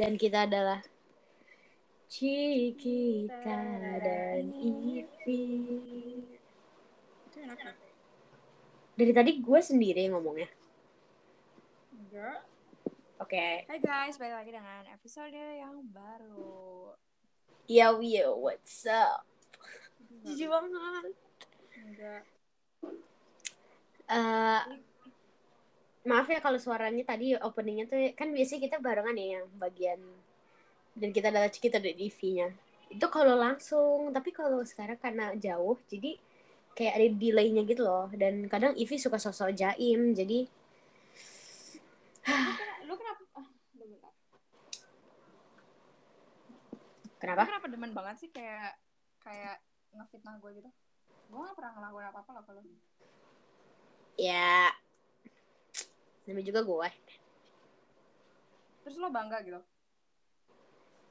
Dan 0.00 0.16
kita 0.16 0.48
adalah 0.48 0.80
Cikita 2.08 3.60
dan 4.00 4.48
Ivi. 4.48 5.44
Itu 7.28 7.36
enak 7.44 7.58
kan? 7.60 7.76
Dari 8.96 9.12
tadi 9.12 9.44
gue 9.44 9.60
sendiri 9.60 10.08
yang 10.08 10.16
ngomongnya. 10.16 10.48
Enggak. 11.92 12.48
Oke. 13.20 13.68
Hai 13.68 13.76
guys, 13.76 14.16
balik 14.16 14.40
lagi 14.40 14.50
dengan 14.56 14.88
episode 14.88 15.36
yang 15.36 15.84
baru. 15.92 16.96
Yo 17.68 18.00
yo, 18.00 18.40
what's 18.40 18.88
up? 18.88 19.20
Jijik 20.24 20.48
banget. 20.48 21.12
Enggak. 21.76 22.22
Eh, 24.08 24.62
maaf 26.08 26.26
ya 26.32 26.40
kalau 26.40 26.56
suaranya 26.56 27.04
tadi 27.04 27.36
openingnya 27.36 27.84
tuh 27.84 28.00
kan 28.16 28.32
biasanya 28.32 28.60
kita 28.64 28.76
barengan 28.80 29.16
ya 29.16 29.26
yang 29.40 29.46
bagian 29.60 30.00
dan 30.96 31.08
kita 31.12 31.28
adalah 31.30 31.48
kita 31.52 31.78
dari 31.78 31.96
DV-nya. 31.96 32.48
Itu 32.90 33.06
kalau 33.06 33.38
langsung, 33.38 34.10
tapi 34.10 34.34
kalau 34.34 34.66
sekarang 34.66 34.98
karena 34.98 35.30
jauh 35.38 35.78
jadi 35.86 36.18
kayak 36.74 36.94
ada 36.96 37.06
delaynya 37.18 37.62
gitu 37.66 37.82
loh 37.82 38.08
dan 38.14 38.46
kadang 38.46 38.72
Ivi 38.78 38.96
suka 38.96 39.18
sosok 39.18 39.52
jaim 39.54 40.14
jadi 40.14 40.46
Lu 42.86 42.94
kenapa? 42.94 43.22
Ah, 43.36 43.46
bentar. 43.74 44.12
kenapa? 47.18 47.42
Lu 47.42 47.48
kenapa 47.50 47.66
demen 47.68 47.92
banget 47.92 48.16
sih 48.22 48.30
kayak 48.30 48.78
kayak 49.20 49.60
ngefitnah 49.92 50.38
gue 50.38 50.50
gitu? 50.62 50.70
Gue 51.30 51.40
gak 51.46 51.56
pernah 51.58 51.72
ngelakuin 51.78 52.06
apa-apa 52.10 52.30
loh 52.38 52.44
kalau 52.46 52.62
Ya 54.18 54.72
namanya 56.28 56.46
juga 56.46 56.60
gue. 56.64 56.88
Terus 58.84 58.96
lo 58.98 59.12
bangga 59.12 59.40
gitu? 59.44 59.60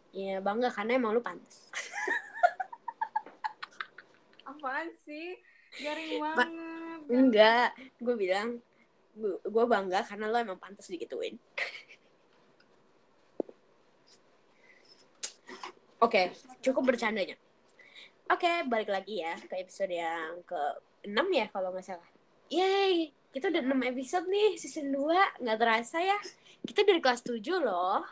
ya 0.09 0.41
bangga 0.41 0.73
karena 0.73 0.97
emang 0.97 1.13
lu 1.13 1.21
pantas. 1.21 1.69
Apaan 4.49 4.89
sih? 5.05 5.37
Garing 5.77 6.17
banget. 6.17 6.49
enggak. 7.13 7.69
Gue 8.01 8.15
bilang 8.17 8.57
gue 9.45 9.65
bangga 9.69 10.01
karena 10.01 10.25
lo 10.31 10.37
emang 10.41 10.57
pantas 10.57 10.89
digituin. 10.89 11.37
Oke 15.99 16.31
cukup 16.63 16.95
bercandanya. 16.95 17.35
Oke 18.29 18.65
balik 18.65 18.89
lagi 18.89 19.21
ya 19.21 19.37
ke 19.37 19.61
episode 19.61 19.93
yang 19.93 20.41
ke 20.47 20.61
6 21.05 21.13
ya 21.33 21.45
kalau 21.53 21.69
nggak 21.75 21.85
salah. 21.85 22.09
Yeay, 22.49 23.13
kita 23.29 23.53
udah 23.53 23.61
6 23.61 23.91
episode 23.93 24.25
nih 24.25 24.49
season 24.57 24.89
2 24.93 25.43
nggak 25.45 25.57
terasa 25.59 25.97
ya 26.01 26.17
kita 26.65 26.81
dari 26.85 27.01
kelas 27.01 27.21
7 27.25 27.39
loh 27.61 28.05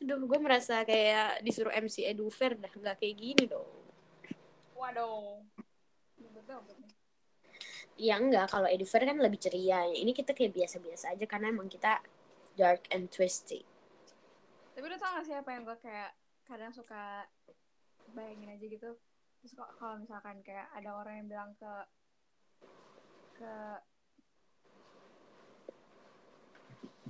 Aduh, 0.00 0.16
gue 0.24 0.38
merasa 0.40 0.80
kayak 0.86 1.44
disuruh 1.44 1.74
MC 1.76 2.08
Edufair 2.08 2.56
dah 2.56 2.72
nggak 2.72 2.96
kayak 2.98 3.16
gini 3.20 3.44
dong 3.44 3.80
Waduh. 4.80 5.44
Betul, 6.16 6.58
betul. 6.64 6.88
Ya 8.00 8.16
enggak, 8.16 8.48
kalau 8.48 8.64
Ediver 8.64 9.04
kan 9.04 9.20
lebih 9.20 9.36
ceria. 9.36 9.84
Ini 9.92 10.08
kita 10.16 10.32
kayak 10.32 10.56
biasa-biasa 10.56 11.12
aja 11.12 11.24
karena 11.28 11.52
emang 11.52 11.68
kita 11.68 12.00
dark 12.56 12.88
and 12.88 13.12
twisty. 13.12 13.60
Tapi 14.72 14.84
lu 14.88 14.96
tau 14.96 15.20
gak 15.20 15.28
sih 15.28 15.36
apa 15.36 15.52
yang 15.52 15.68
gue 15.68 15.76
kayak 15.84 16.16
kadang 16.48 16.72
suka 16.72 17.28
bayangin 18.16 18.56
aja 18.56 18.64
gitu. 18.64 18.90
Terus 19.44 19.52
kok 19.52 19.68
kalau 19.76 20.00
misalkan 20.00 20.40
kayak 20.40 20.72
ada 20.72 20.96
orang 20.96 21.20
yang 21.20 21.28
bilang 21.28 21.50
ke 21.60 21.72
ke 23.34 23.54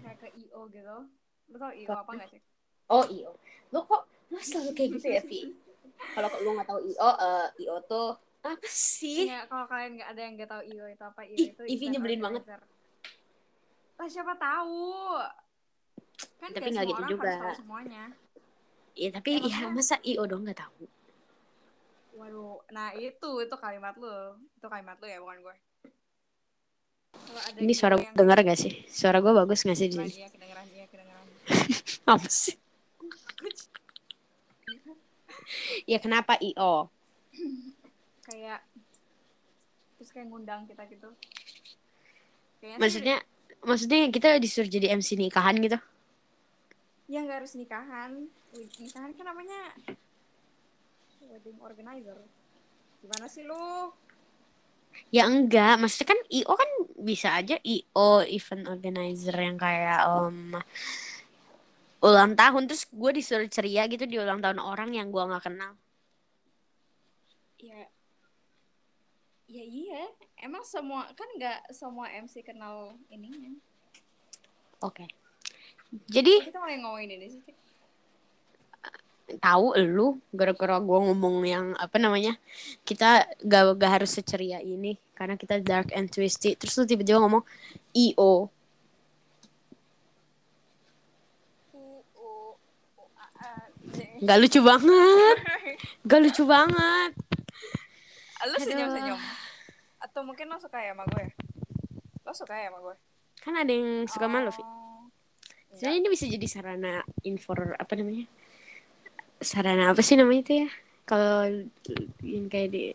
kayak 0.00 0.16
ke 0.18 0.28
IO 0.38 0.60
gitu. 0.70 0.96
Lu 1.50 1.56
tau 1.58 1.72
IO 1.74 1.88
apa 1.90 2.10
gak 2.16 2.28
sih? 2.30 2.40
Oh 2.90 3.04
iyo, 3.06 3.30
lo 3.70 3.86
kok 3.86 4.02
lo 4.30 4.38
selalu 4.38 4.70
kayak 4.74 4.90
gitu 4.98 5.06
ya 5.10 5.22
Vi? 5.22 5.40
Kalau 6.14 6.28
lo 6.42 6.50
nggak 6.56 6.68
tahu 6.68 6.80
IO, 6.82 7.10
eh, 7.12 7.46
IO 7.66 7.76
tuh 7.86 8.10
apa 8.40 8.66
sih? 8.66 9.28
Iya, 9.28 9.44
kalau 9.46 9.68
kalian 9.68 10.00
nggak 10.00 10.08
ada 10.10 10.20
yang 10.24 10.32
nggak 10.34 10.50
tahu 10.50 10.62
IO 10.64 10.84
itu 10.88 11.04
apa, 11.04 11.20
IO 11.22 11.36
itu 11.36 11.62
event 11.66 11.90
nyebelin 11.92 12.20
banget. 12.24 12.42
Lah 14.00 14.08
siapa 14.08 14.32
tahu? 14.34 14.80
Kan 16.40 16.48
Tapi 16.56 16.68
nggak 16.72 16.86
gitu 16.88 17.02
juga. 17.16 17.32
semuanya. 17.52 18.04
Ya 18.96 19.08
tapi 19.12 19.28
Eh, 19.38 19.44
ya 19.44 19.70
maksudnya- 19.70 19.74
masa 19.76 19.96
IO 20.02 20.22
dong 20.26 20.42
nggak 20.48 20.58
tahu? 20.58 20.88
Waduh, 22.10 22.58
nah 22.70 22.90
itu 22.92 23.30
itu 23.40 23.56
kalimat 23.56 23.94
lu, 23.96 24.10
itu 24.56 24.66
kalimat 24.66 24.96
lu 24.98 25.06
ya 25.06 25.18
bukan 25.22 25.38
gue. 25.40 25.56
Ada 27.30 27.58
Ini 27.62 27.72
suara 27.72 27.94
gue 27.96 28.06
yang 28.06 28.16
dengar 28.18 28.38
gak 28.42 28.58
sih? 28.58 28.74
Suara 28.90 29.22
gue 29.22 29.32
bagus 29.32 29.62
gak 29.62 29.78
sih 29.78 29.88
kedengeran, 29.88 30.10
iya, 30.10 30.28
kedengeran, 30.28 30.66
iya, 30.74 30.84
kedengeran. 30.90 31.26
Apa 32.12 32.28
sih? 32.28 32.56
Ya 35.86 35.98
kenapa 35.98 36.38
IO? 36.38 36.90
Kayak 38.26 38.62
terus 39.98 40.10
kayak 40.10 40.26
ngundang 40.30 40.66
kita 40.66 40.86
gitu. 40.86 41.10
Kayaknya 42.58 42.76
sih- 42.76 42.80
Maksudnya 42.82 43.16
maksudnya 43.60 43.98
kita 44.08 44.28
disuruh 44.38 44.70
jadi 44.70 44.94
MC 44.94 45.14
nikahan 45.14 45.56
gitu? 45.58 45.78
ya 47.10 47.26
nggak 47.26 47.42
harus 47.42 47.58
nikahan. 47.58 48.30
Nikahan 48.54 49.10
kan 49.18 49.24
namanya 49.26 49.74
wedding 51.30 51.58
organizer. 51.62 52.18
Gimana 53.00 53.26
sih 53.30 53.46
lu? 53.46 53.94
Ya 55.14 55.26
enggak, 55.26 55.78
maksudnya 55.78 56.12
kan 56.14 56.20
IO 56.28 56.52
kan 56.54 56.70
bisa 56.98 57.34
aja 57.34 57.56
IO 57.62 58.26
event 58.26 58.64
organizer 58.66 59.34
yang 59.38 59.56
kayak 59.56 60.02
um, 60.06 60.58
ulang 62.02 62.34
tahun 62.34 62.66
terus 62.66 62.90
gue 62.90 63.10
disuruh 63.14 63.46
ceria 63.46 63.86
gitu 63.86 64.04
di 64.06 64.18
ulang 64.18 64.42
tahun 64.42 64.58
orang 64.58 64.94
yang 64.94 65.14
gue 65.14 65.22
nggak 65.22 65.46
kenal. 65.46 65.72
Ya, 67.62 67.86
ya 69.46 69.64
iya. 69.64 70.02
Emang 70.40 70.66
semua 70.66 71.06
kan 71.14 71.28
nggak 71.38 71.70
semua 71.70 72.10
MC 72.10 72.42
kenal 72.42 72.96
ininya. 73.12 73.54
Oke. 74.80 75.06
Jadi 76.06 76.46
Kita 76.46 76.62
mulai 76.62 76.78
ngomongin 76.78 77.10
ini 77.18 77.28
sih. 77.34 77.42
Tahu 79.38 79.78
lu 79.78 80.18
gara-gara 80.34 80.82
gue 80.82 80.98
ngomong 81.06 81.36
yang 81.46 81.66
apa 81.78 82.00
namanya 82.02 82.34
kita 82.82 83.28
gak, 83.44 83.78
gak 83.78 83.92
harus 84.00 84.10
seceria 84.10 84.58
ini 84.58 84.98
karena 85.14 85.38
kita 85.38 85.62
dark 85.62 85.94
and 85.94 86.10
twisty 86.10 86.58
terus 86.58 86.74
lu 86.80 86.88
tiba-tiba 86.88 87.22
ngomong 87.22 87.44
IO 87.94 88.50
nggak 94.20 94.38
lucu 94.40 94.60
banget 94.60 95.36
gak 96.08 96.20
lucu 96.20 96.42
banget 96.44 97.12
Lu 98.40 98.56
senyum 98.56 98.88
Aduh. 98.88 98.96
senyum. 98.96 99.20
Atau 100.00 100.24
mungkin 100.24 100.48
lo 100.48 100.56
suka 100.56 100.80
ya 100.80 100.96
sama 100.96 101.04
gue? 101.12 101.28
Lo 102.24 102.32
suka 102.32 102.56
ya 102.56 102.72
sama 102.72 102.80
gue? 102.88 102.96
kan 103.40 103.54
ada 103.56 103.72
yang 103.72 104.04
suka 104.04 104.28
malu 104.28 104.52
Vi. 104.52 104.60
Oh. 104.60 105.08
sebenarnya 105.72 105.98
ini 106.04 106.08
bisa 106.12 106.24
jadi 106.28 106.46
sarana 106.50 107.00
infor 107.24 107.72
apa 107.80 107.92
namanya 107.96 108.28
sarana 109.40 109.90
apa 109.90 110.00
sih 110.00 110.14
namanya 110.14 110.40
itu 110.42 110.54
ya 110.62 110.68
kalau 111.04 111.48
yang 112.20 112.46
kayak 112.46 112.68
di 112.70 112.92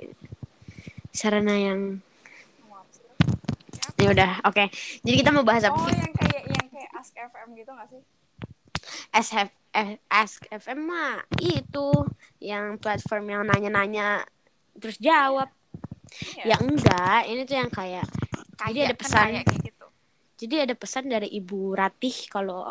sarana 1.09 1.53
yang 1.53 2.00
ya 3.95 4.11
udah 4.11 4.31
oke 4.44 4.63
jadi 5.01 5.16
kita 5.16 5.31
mau 5.31 5.41
bahas 5.41 5.63
apa 5.63 5.75
Oh, 5.75 5.88
yang 5.88 6.13
kayak 6.13 6.44
yang 6.45 6.67
kayak 6.69 6.89
Ask 6.94 7.13
FM 7.13 7.47
gitu 7.56 7.72
gak 7.72 7.88
sih? 7.89 8.01
SF, 9.11 9.47
F- 9.72 10.01
Ask 10.07 10.39
FM 10.45 10.79
mah 10.83 11.23
itu 11.38 11.88
yang 12.38 12.75
platform 12.75 13.25
yang 13.29 13.44
nanya-nanya 13.44 14.23
terus 14.75 15.00
jawab 15.00 15.50
ya 16.38 16.53
Iya. 16.53 16.56
enggak 16.62 17.19
ini 17.25 17.42
tuh 17.44 17.57
yang 17.57 17.71
kayak 17.71 18.07
jadi 18.68 18.80
ada 18.86 18.94
kan 18.94 19.00
pesan 19.01 19.25
kayak 19.25 19.45
kayak 19.47 19.62
gitu. 19.65 19.86
jadi 20.38 20.56
ada 20.69 20.75
pesan 20.75 21.03
dari 21.07 21.27
ibu 21.31 21.74
Ratih 21.74 22.15
kalau 22.30 22.69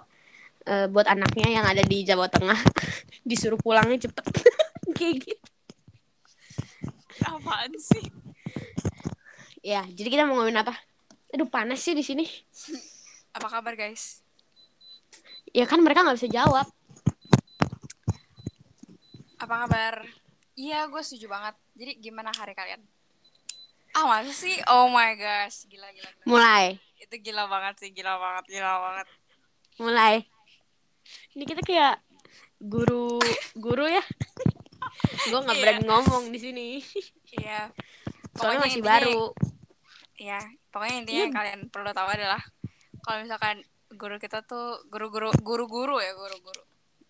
eh, 0.65 0.87
buat 0.89 1.07
anaknya 1.07 1.49
yang 1.51 1.65
ada 1.65 1.83
di 1.83 2.03
Jawa 2.03 2.27
Tengah 2.27 2.57
disuruh 3.29 3.57
pulangnya 3.57 4.05
cepet 4.05 4.25
kayak 4.99 5.17
gitu 5.23 5.47
Apaan 7.25 7.73
sih? 7.77 8.05
ya 9.61 9.81
jadi 9.89 10.09
kita 10.11 10.23
mau 10.25 10.37
ngomongin 10.37 10.61
apa 10.61 10.77
aduh 11.31 11.49
panas 11.49 11.81
sih 11.81 11.93
di 11.93 12.05
sini 12.05 12.27
Apa 13.33 13.49
kabar 13.49 13.75
guys? 13.75 14.21
ya 15.51 15.65
kan 15.65 15.81
mereka 15.81 16.03
nggak 16.03 16.19
bisa 16.19 16.29
jawab 16.29 16.67
Apa 19.35 19.67
kabar? 19.67 20.01
Iya, 20.55 20.89
gue 20.89 21.03
setuju 21.05 21.29
banget. 21.29 21.53
Jadi 21.77 21.93
gimana 22.01 22.33
hari 22.33 22.55
kalian? 22.55 22.81
Ah, 23.93 24.07
masa 24.09 24.33
sih? 24.33 24.57
Oh 24.71 24.89
my 24.89 25.13
gosh, 25.15 25.69
gila 25.69 25.85
gila. 25.93 26.09
gila. 26.09 26.25
mulai 26.25 26.67
Itu 26.97 27.15
gila 27.21 27.45
banget 27.45 27.75
sih, 27.77 27.91
gila 27.93 28.17
banget, 28.17 28.45
gila 28.49 28.73
banget. 28.81 29.07
mulai 29.77 30.15
ini 31.33 31.45
kita 31.45 31.61
kayak 31.61 31.95
guru 32.59 33.19
guru 33.55 33.85
ya 33.87 34.05
gue 35.25 35.39
nggak 35.39 35.59
berani 35.59 35.83
ngomong 35.83 36.25
di 36.29 36.39
sini 36.39 36.69
Iya. 37.35 37.69
soalnya 38.31 38.35
Pokoknya 38.35 38.61
masih 38.63 38.79
intinya- 38.79 38.91
baru 38.95 39.23
Iya, 40.15 40.39
pokoknya 40.71 40.97
intinya 40.97 41.19
Iya. 41.19 41.27
yang 41.27 41.35
kalian 41.35 41.61
perlu 41.69 41.91
tahu 41.91 42.09
adalah 42.09 42.43
kalau 43.01 43.17
misalkan 43.21 43.57
guru 43.91 44.17
kita 44.17 44.43
tuh 44.43 44.79
guru-guru 44.87 45.35
guru-guru 45.37 45.99
ya 45.99 46.15
guru-guru 46.15 46.63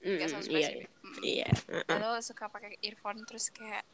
Mm, 0.04 0.20
iya, 0.52 0.68
iya. 1.24 1.48
Lalu 1.88 2.20
suka 2.20 2.44
pakai 2.46 2.76
earphone 2.80 3.24
terus 3.24 3.48
kayak 3.48 3.88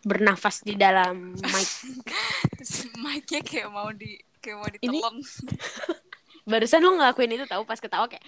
Bernafas 0.00 0.60
di 0.60 0.72
dalam 0.72 1.36
mic. 1.36 1.68
terus 2.56 2.88
mic-nya 2.96 3.40
kayak 3.40 3.68
mau 3.68 3.88
di 3.88 4.16
kayak 4.40 4.56
mau 4.56 4.68
ditelan. 4.68 5.16
Barusan 6.44 6.84
lo 6.84 7.00
ngelakuin 7.00 7.40
itu 7.40 7.48
tahu 7.48 7.64
pas 7.64 7.80
ketawa 7.80 8.04
kayak 8.04 8.20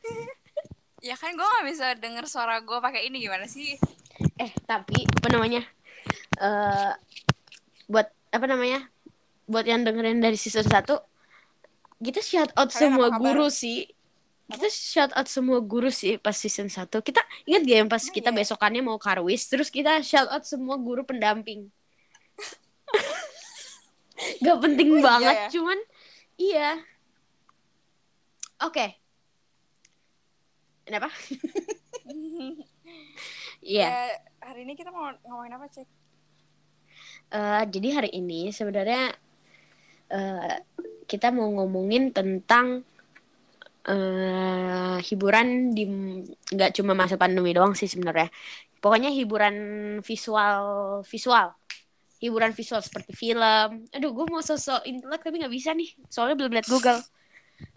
ya 1.08 1.20
kan 1.20 1.36
gue 1.36 1.44
gak 1.44 1.66
bisa 1.68 1.86
denger 2.00 2.24
suara 2.24 2.64
gue 2.64 2.78
pakai 2.80 3.12
ini 3.12 3.20
gimana 3.20 3.44
sih? 3.44 3.76
eh 4.40 4.50
tapi 4.64 5.04
apa 5.04 5.28
namanya? 5.28 5.60
eh 6.40 6.92
buat 7.92 8.08
apa 8.32 8.46
namanya? 8.48 8.88
Buat 9.44 9.68
yang 9.68 9.84
dengerin 9.84 10.24
dari 10.24 10.40
season 10.40 10.64
1 10.64 10.80
kita 12.04 12.20
shout 12.20 12.52
out 12.56 12.68
Kalian 12.72 12.96
semua 12.96 13.08
guru 13.16 13.46
sih. 13.48 13.88
Kita 14.44 14.68
shout 14.68 15.12
out 15.16 15.28
semua 15.28 15.58
guru 15.64 15.88
sih 15.88 16.20
pas 16.20 16.36
season 16.36 16.68
1. 16.68 16.88
Kita 16.88 17.20
ingat 17.48 17.62
gak 17.64 17.78
yang 17.84 17.88
pas 17.88 18.04
kita 18.04 18.30
iya? 18.32 18.36
besokannya 18.44 18.82
mau 18.84 19.00
karwis 19.00 19.48
terus 19.48 19.72
kita 19.72 20.04
shout 20.04 20.28
out 20.28 20.44
semua 20.44 20.76
guru 20.76 21.04
pendamping. 21.04 21.68
gak 24.44 24.58
penting 24.60 24.88
Oh 24.94 25.00
iya 25.00 25.04
banget, 25.04 25.34
ya? 25.34 25.48
cuman 25.52 25.78
iya. 26.36 26.70
Oke. 28.62 28.86
Kenapa? 30.84 31.08
Iya. 33.64 33.88
Ya, 33.88 34.20
hari 34.44 34.68
ini 34.68 34.76
kita 34.76 34.92
mau 34.92 35.08
ngomongin 35.24 35.56
apa 35.56 35.64
cek? 35.72 35.88
Eh, 37.32 37.62
jadi 37.72 37.88
hari 37.96 38.10
ini 38.12 38.52
sebenarnya 38.52 39.16
eh, 40.12 40.56
kita 41.08 41.32
mau 41.32 41.48
ngomongin 41.48 42.12
tentang 42.12 42.84
eh 43.84 44.96
hiburan 45.00 45.76
di 45.76 45.84
nggak 46.52 46.72
cuma 46.76 46.92
masa 46.92 47.16
pandemi 47.16 47.56
doang 47.56 47.72
sih 47.72 47.88
sebenarnya. 47.88 48.28
Pokoknya 48.84 49.08
hiburan 49.08 49.56
visual 50.04 50.60
visual. 51.08 51.56
Hiburan 52.20 52.52
visual 52.52 52.84
seperti 52.84 53.16
film. 53.16 53.88
Aduh, 53.96 54.12
gue 54.12 54.26
mau 54.28 54.44
sosok 54.44 54.84
intelek 54.84 55.24
tapi 55.24 55.40
nggak 55.40 55.52
bisa 55.52 55.72
nih. 55.72 55.88
Soalnya 56.12 56.36
belum 56.36 56.52
lihat 56.52 56.68
Google. 56.68 57.00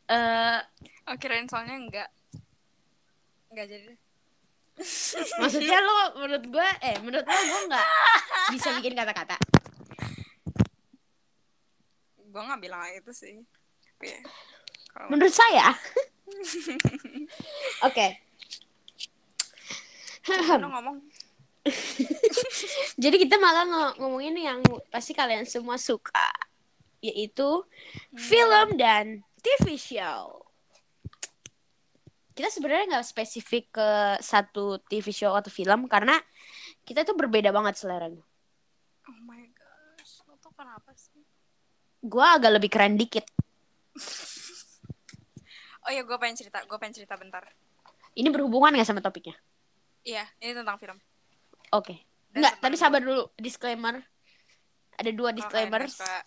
Eh 0.07 0.59
Oh 1.07 1.15
kirain 1.15 1.47
soalnya 1.47 1.75
enggak 1.75 2.09
Enggak 3.51 3.67
jadi 3.67 3.93
maksudnya 5.41 5.81
lo 5.81 6.21
menurut 6.21 6.45
gue 6.53 6.67
eh 6.85 7.01
menurut 7.01 7.25
lo 7.25 7.33
gue 7.33 7.61
nggak 7.65 7.87
bisa 8.53 8.77
bikin 8.77 8.93
kata-kata. 8.93 9.33
Gue 12.29 12.41
gak 12.45 12.61
bilang 12.61 12.85
itu 12.93 13.09
sih 13.09 13.41
Tapi 13.97 14.13
kalau 14.93 15.09
Menurut 15.09 15.33
saya. 15.33 15.73
Oke. 17.89 18.07
lo 20.61 20.69
ngomong 20.69 20.97
Jadi 23.01 23.15
kita 23.17 23.41
malah 23.41 23.65
ngo- 23.65 23.95
ngomongin 23.97 24.37
yang 24.37 24.59
pasti 24.87 25.11
kalian 25.11 25.43
semua 25.43 25.75
suka, 25.75 26.29
yaitu 27.01 27.65
film 28.13 28.77
dan 28.77 29.25
TV 29.41 29.77
show. 29.77 30.43
Kita 32.37 32.53
sebenarnya 32.53 32.97
nggak 32.97 33.07
spesifik 33.07 33.73
ke 33.73 33.89
satu 34.21 34.77
TV 34.85 35.09
show 35.09 35.33
atau 35.33 35.49
film 35.49 35.89
karena 35.89 36.17
kita 36.85 37.01
tuh 37.01 37.17
berbeda 37.17 37.49
banget 37.49 37.81
seleranya. 37.81 38.21
Oh 39.09 39.19
my 39.25 39.43
gosh 39.55 40.21
Lo 40.29 40.37
tuh 40.37 40.53
kenapa 40.53 40.93
sih? 40.93 41.25
Gua 42.03 42.37
agak 42.37 42.61
lebih 42.61 42.69
keren 42.69 42.97
dikit. 42.97 43.25
Oh 45.87 45.91
iya 45.95 46.03
gue 46.03 46.19
pengen 46.19 46.35
cerita 46.35 46.59
Gue 46.67 46.75
pengen 46.75 46.99
cerita 46.99 47.15
bentar 47.15 47.47
Ini 48.11 48.27
berhubungan 48.27 48.75
nggak 48.75 48.91
sama 48.91 48.99
topiknya? 48.99 49.39
Iya 50.03 50.27
ini 50.43 50.51
tentang 50.51 50.75
film 50.75 50.99
Oke. 51.71 51.95
Dan 52.31 52.43
Nggak, 52.43 52.53
sama 52.59 52.63
tapi 52.63 52.75
sabar 52.79 53.01
dulu. 53.03 53.23
Disclaimer. 53.35 53.95
Ada 54.97 55.11
dua 55.13 55.29
disclaimer. 55.29 55.85
nggak 55.85 56.25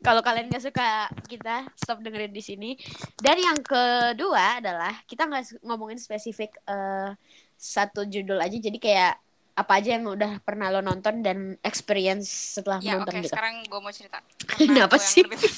kalau 0.00 0.20
kalian 0.20 0.46
gak 0.46 0.62
suka 0.62 1.06
kita 1.26 1.66
stop 1.74 1.98
dengerin 1.98 2.30
di 2.30 2.38
sini. 2.38 2.70
Dan 3.16 3.40
yang 3.40 3.58
kedua 3.58 4.62
adalah 4.62 5.02
kita 5.04 5.26
nggak 5.26 5.62
ngomongin 5.62 5.98
spesifik 5.98 6.54
eh, 6.62 7.10
satu 7.54 8.06
judul 8.06 8.38
aja. 8.38 8.54
Jadi 8.54 8.78
kayak 8.78 9.18
apa 9.54 9.72
aja 9.78 9.94
yang 9.94 10.10
udah 10.10 10.42
pernah 10.42 10.66
lo 10.66 10.82
nonton 10.82 11.22
dan 11.22 11.54
experience 11.62 12.58
setelah 12.58 12.82
Ya 12.82 12.98
menonton 12.98 13.14
oke 13.14 13.22
gitu. 13.22 13.32
sekarang 13.34 13.54
gue 13.62 13.80
mau 13.80 13.92
cerita. 13.94 14.18
Kenapa 14.58 14.98
sih? 14.98 15.22
lebih- 15.22 15.54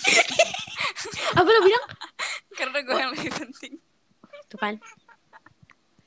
apa 1.32 1.48
lo 1.48 1.60
bilang? 1.64 1.84
Karena 2.60 2.78
gue 2.80 2.96
yang 2.96 3.12
lebih 3.16 3.32
penting. 3.32 3.72
Tuh 4.48 4.58
kan. 4.60 4.74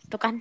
Tuh 0.09 0.21
kan. 0.21 0.35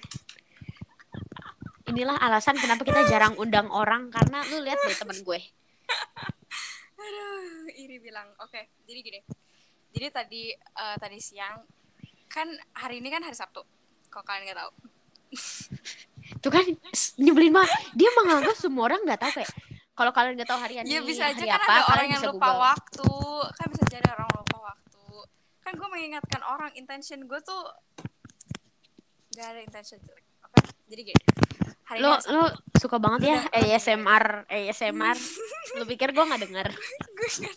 Inilah 1.88 2.20
alasan 2.20 2.60
kenapa 2.60 2.84
kita 2.84 3.08
jarang 3.08 3.32
undang 3.40 3.72
orang 3.72 4.12
karena 4.12 4.44
lu 4.52 4.60
lihat 4.60 4.76
deh 4.84 4.92
temen 4.92 5.20
gue 5.24 5.40
Aduh, 7.02 7.70
Iri 7.78 7.96
bilang, 8.02 8.28
oke, 8.42 8.60
jadi 8.84 8.98
gini. 9.00 9.20
Jadi 9.94 10.06
tadi 10.12 10.42
eh, 10.52 10.96
tadi 11.00 11.18
siang 11.18 11.62
kan 12.28 12.48
hari 12.76 13.00
ini 13.00 13.08
kan 13.08 13.24
hari 13.24 13.36
Sabtu. 13.36 13.64
Kalau 14.12 14.24
kalian 14.24 14.52
nggak 14.52 14.60
tahu. 14.60 14.72
tuh 16.44 16.52
kan 16.52 16.64
nyebelin 17.16 17.52
banget 17.56 17.72
dia 17.96 18.10
menganggap 18.20 18.56
semua 18.56 18.84
orang 18.88 19.00
nggak 19.04 19.20
tahu 19.20 19.32
kayak 19.40 19.48
kalau 19.96 20.12
kalian 20.12 20.38
nggak 20.38 20.46
tahu 20.46 20.60
harian 20.60 20.84
Ya 20.86 21.02
bisa 21.02 21.26
aja 21.26 21.34
hari 21.34 21.50
kan 21.50 21.58
apa 21.58 21.72
ada 21.72 21.82
orang 21.90 22.08
yang 22.14 22.22
lupa 22.30 22.38
Google. 22.38 22.60
waktu. 22.62 23.10
Kan 23.58 23.66
bisa 23.74 23.84
jadi 23.90 24.08
orang 24.14 24.28
lupa 24.30 24.58
waktu. 24.70 25.04
Kan 25.64 25.72
gue 25.74 25.88
mengingatkan 25.90 26.40
orang, 26.46 26.70
intention 26.78 27.18
gue 27.26 27.40
tuh 27.42 27.62
gak 29.34 29.46
ada 29.54 29.60
intention 29.62 29.98
jelek. 29.98 30.24
Oke, 30.46 30.60
jadi 30.86 31.02
gini. 31.12 31.22
Hari 31.88 31.98
lo 31.98 32.20
lo 32.28 32.44
suka 32.76 33.00
banget 33.00 33.20
ya. 33.26 33.38
ASMR 33.50 34.44
ASMR 34.46 35.16
lu 35.76 35.84
pikir 35.84 36.12
gue 36.12 36.20
nggak 36.20 36.42
denger? 36.44 36.68
Sabtu. 36.68 37.48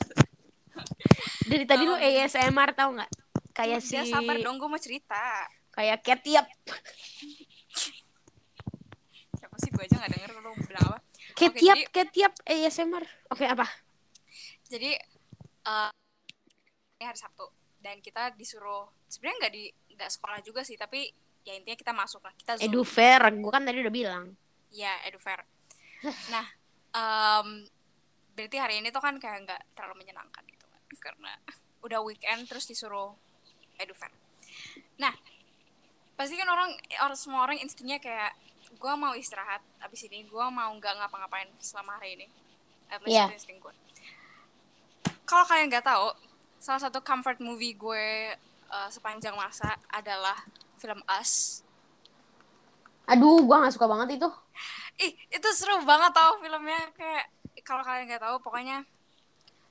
dari 1.51 1.65
tadi 1.67 1.83
lu 1.83 1.93
ASMR 1.93 2.71
tau 2.71 2.95
nggak? 2.95 3.11
Kayak 3.51 3.83
si 3.83 3.99
Udah 3.99 4.07
sabar 4.09 4.39
dong, 4.39 4.55
gue 4.55 4.69
mau 4.69 4.79
cerita. 4.79 5.19
kayak 5.71 5.99
ketiap 6.01 6.47
Siapa 9.33 9.55
sih? 9.57 9.69
Gue 9.69 9.83
aja 9.83 9.95
gak 9.97 10.11
denger 10.11 10.29
lo 10.33 10.51
bilang 10.57 10.85
apa. 10.85 10.99
ketiap 11.33 11.75
jadi- 11.75 11.89
ketiap 11.91 12.33
ASMR 12.43 13.03
oke 13.27 13.43
apa? 13.43 13.67
Jadi 14.65 14.95
eh 15.61 15.89
ini 16.95 17.03
hari 17.03 17.19
Sabtu. 17.19 17.47
Dan 17.75 17.97
kita 17.97 18.31
disuruh 18.31 18.87
sebenarnya 19.05 19.37
nggak 19.41 19.53
di 19.53 19.63
nggak 19.91 20.09
sekolah 20.09 20.39
juga 20.39 20.61
sih 20.61 20.77
tapi 20.77 21.09
ya 21.41 21.53
intinya 21.57 21.77
kita 21.77 21.93
masuk 21.95 22.21
lah. 22.23 22.33
Kita 22.37 22.51
zoom. 22.57 22.65
Gue 23.41 23.51
kan 23.53 23.63
tadi 23.63 23.77
udah 23.81 23.93
bilang. 23.93 24.25
Ya 24.71 24.93
edufair. 25.07 25.43
Nah 26.33 26.45
em, 26.91 27.47
berarti 28.33 28.57
hari 28.57 28.79
ini 28.79 28.89
tuh 28.89 29.03
kan 29.03 29.15
kayak 29.21 29.47
nggak 29.47 29.61
terlalu 29.77 30.05
menyenangkan 30.05 30.43
gitu 30.47 30.65
kan. 30.65 30.81
Karena 30.97 31.31
udah 31.81 31.99
weekend 32.05 32.45
terus 32.49 32.65
disuruh 32.69 33.13
edufair. 33.77 34.13
Nah 34.97 35.13
pasti 36.17 36.37
kan 36.37 36.49
orang 36.49 36.77
orang 37.01 37.17
semua 37.17 37.45
orang 37.49 37.57
instingnya 37.57 37.97
kayak 37.97 38.37
gue 38.71 38.93
mau 38.97 39.17
istirahat 39.17 39.61
abis 39.81 40.05
ini 40.05 40.25
gue 40.25 40.45
mau 40.53 40.69
nggak 40.77 40.93
ngapa-ngapain 41.01 41.49
selama 41.57 41.97
hari 41.97 42.21
ini. 42.21 42.27
At 42.91 42.99
least 43.01 43.17
itu 43.17 43.35
insting 43.37 43.59
gue 43.59 43.73
kalau 45.31 45.47
kalian 45.47 45.71
nggak 45.71 45.87
tahu 45.87 46.11
salah 46.59 46.81
satu 46.83 46.99
comfort 46.99 47.39
movie 47.39 47.71
gue 47.79 48.35
eh, 48.67 48.89
sepanjang 48.91 49.31
masa 49.31 49.79
adalah 49.87 50.35
film 50.81 50.99
Us. 51.05 51.61
Aduh 53.05 53.45
gue 53.45 53.53
nggak 53.55 53.73
suka 53.77 53.85
banget 53.85 54.17
itu. 54.17 54.29
Ih 54.97 55.13
itu 55.29 55.47
seru 55.53 55.85
banget 55.85 56.09
tau 56.11 56.41
filmnya. 56.41 56.89
Kayak 56.97 57.29
kalau 57.61 57.85
kalian 57.85 58.09
nggak 58.09 58.23
tahu 58.25 58.35
pokoknya 58.41 58.81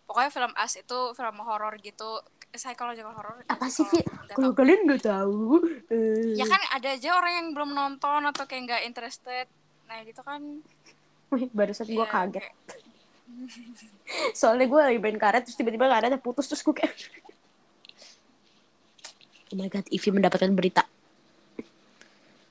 pokoknya 0.06 0.30
film 0.30 0.52
Us 0.54 0.72
itu 0.78 0.98
film 1.12 1.36
horor 1.42 1.74
gitu. 1.82 2.22
Psychological 2.50 3.14
horror. 3.14 3.42
Apa 3.46 3.66
sih 3.66 3.86
Kalau 4.30 4.54
kalian 4.54 4.86
nggak 4.86 5.06
tahu 5.06 5.62
eh, 5.86 6.34
ya 6.34 6.46
kan 6.46 6.58
ada 6.74 6.94
aja 6.94 7.14
orang 7.14 7.32
yang 7.34 7.48
belum 7.50 7.70
nonton 7.70 8.22
atau 8.26 8.46
kayak 8.46 8.62
nggak 8.66 8.82
interested. 8.86 9.46
Nah 9.86 10.02
gitu 10.02 10.22
kan. 10.22 10.62
Wih, 11.30 11.46
barusan 11.50 11.86
gue 11.86 11.94
ya, 11.94 12.06
kaget. 12.06 12.42
kayak- 12.42 12.58
soalnya 14.38 14.66
gue 14.66 14.80
lagi 14.82 14.98
main 14.98 15.14
karet 15.14 15.46
terus 15.46 15.54
tiba-tiba 15.54 15.86
karetnya 15.86 16.18
putus 16.18 16.50
terus 16.50 16.66
gue 16.66 16.74
kayak 16.74 16.90
oh 19.50 19.56
my 19.56 19.70
god 19.70 19.86
Ivy 19.86 20.10
mendapatkan 20.10 20.50
berita 20.50 20.82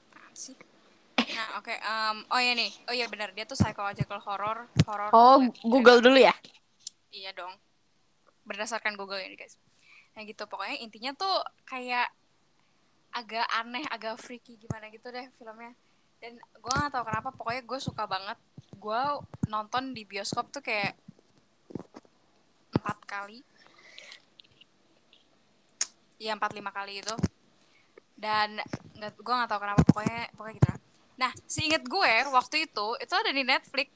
apaan 0.07 0.33
sih 0.33 0.55
oke 1.59 1.75
em, 1.75 2.17
oh 2.31 2.39
ya 2.39 2.55
nih 2.55 2.71
oh 2.87 2.95
iya 2.95 3.05
benar 3.11 3.35
dia 3.35 3.43
tuh 3.43 3.59
psychological 3.59 4.23
horror 4.23 4.71
horror 4.87 5.11
oh 5.11 5.43
film. 5.43 5.51
Google 5.67 5.99
dulu 5.99 6.19
ya 6.23 6.31
Iya 7.09 7.33
dong. 7.33 7.53
Berdasarkan 8.45 8.93
Google 8.93 9.21
ini 9.21 9.33
guys. 9.33 9.57
Nah 10.13 10.21
gitu 10.25 10.45
pokoknya 10.45 10.77
intinya 10.81 11.11
tuh 11.17 11.41
kayak 11.65 12.09
agak 13.09 13.45
aneh, 13.57 13.81
agak 13.89 14.21
freaky 14.21 14.61
gimana 14.61 14.93
gitu 14.93 15.09
deh 15.09 15.25
filmnya. 15.37 15.73
Dan 16.21 16.37
gue 16.37 16.73
gak 16.73 16.93
tahu 16.93 17.03
kenapa 17.09 17.29
pokoknya 17.33 17.61
gue 17.65 17.79
suka 17.81 18.05
banget. 18.05 18.37
Gue 18.77 19.01
nonton 19.49 19.97
di 19.97 20.05
bioskop 20.05 20.53
tuh 20.53 20.61
kayak 20.61 20.93
empat 22.77 22.99
kali. 23.05 23.41
ya 26.19 26.35
empat 26.35 26.51
lima 26.51 26.67
kali 26.75 26.99
itu 26.99 27.15
dan 28.19 28.59
nggak 28.99 29.23
gue 29.23 29.33
nggak 29.39 29.47
tahu 29.47 29.63
kenapa 29.63 29.81
pokoknya 29.87 30.27
pokoknya 30.35 30.55
gitu 30.59 30.67
lah. 30.67 30.78
Nah 31.19 31.31
seinget 31.43 31.83
gue 31.83 32.13
waktu 32.31 32.63
itu 32.63 32.88
itu 32.95 33.13
ada 33.13 33.29
di 33.29 33.43
Netflix. 33.43 33.91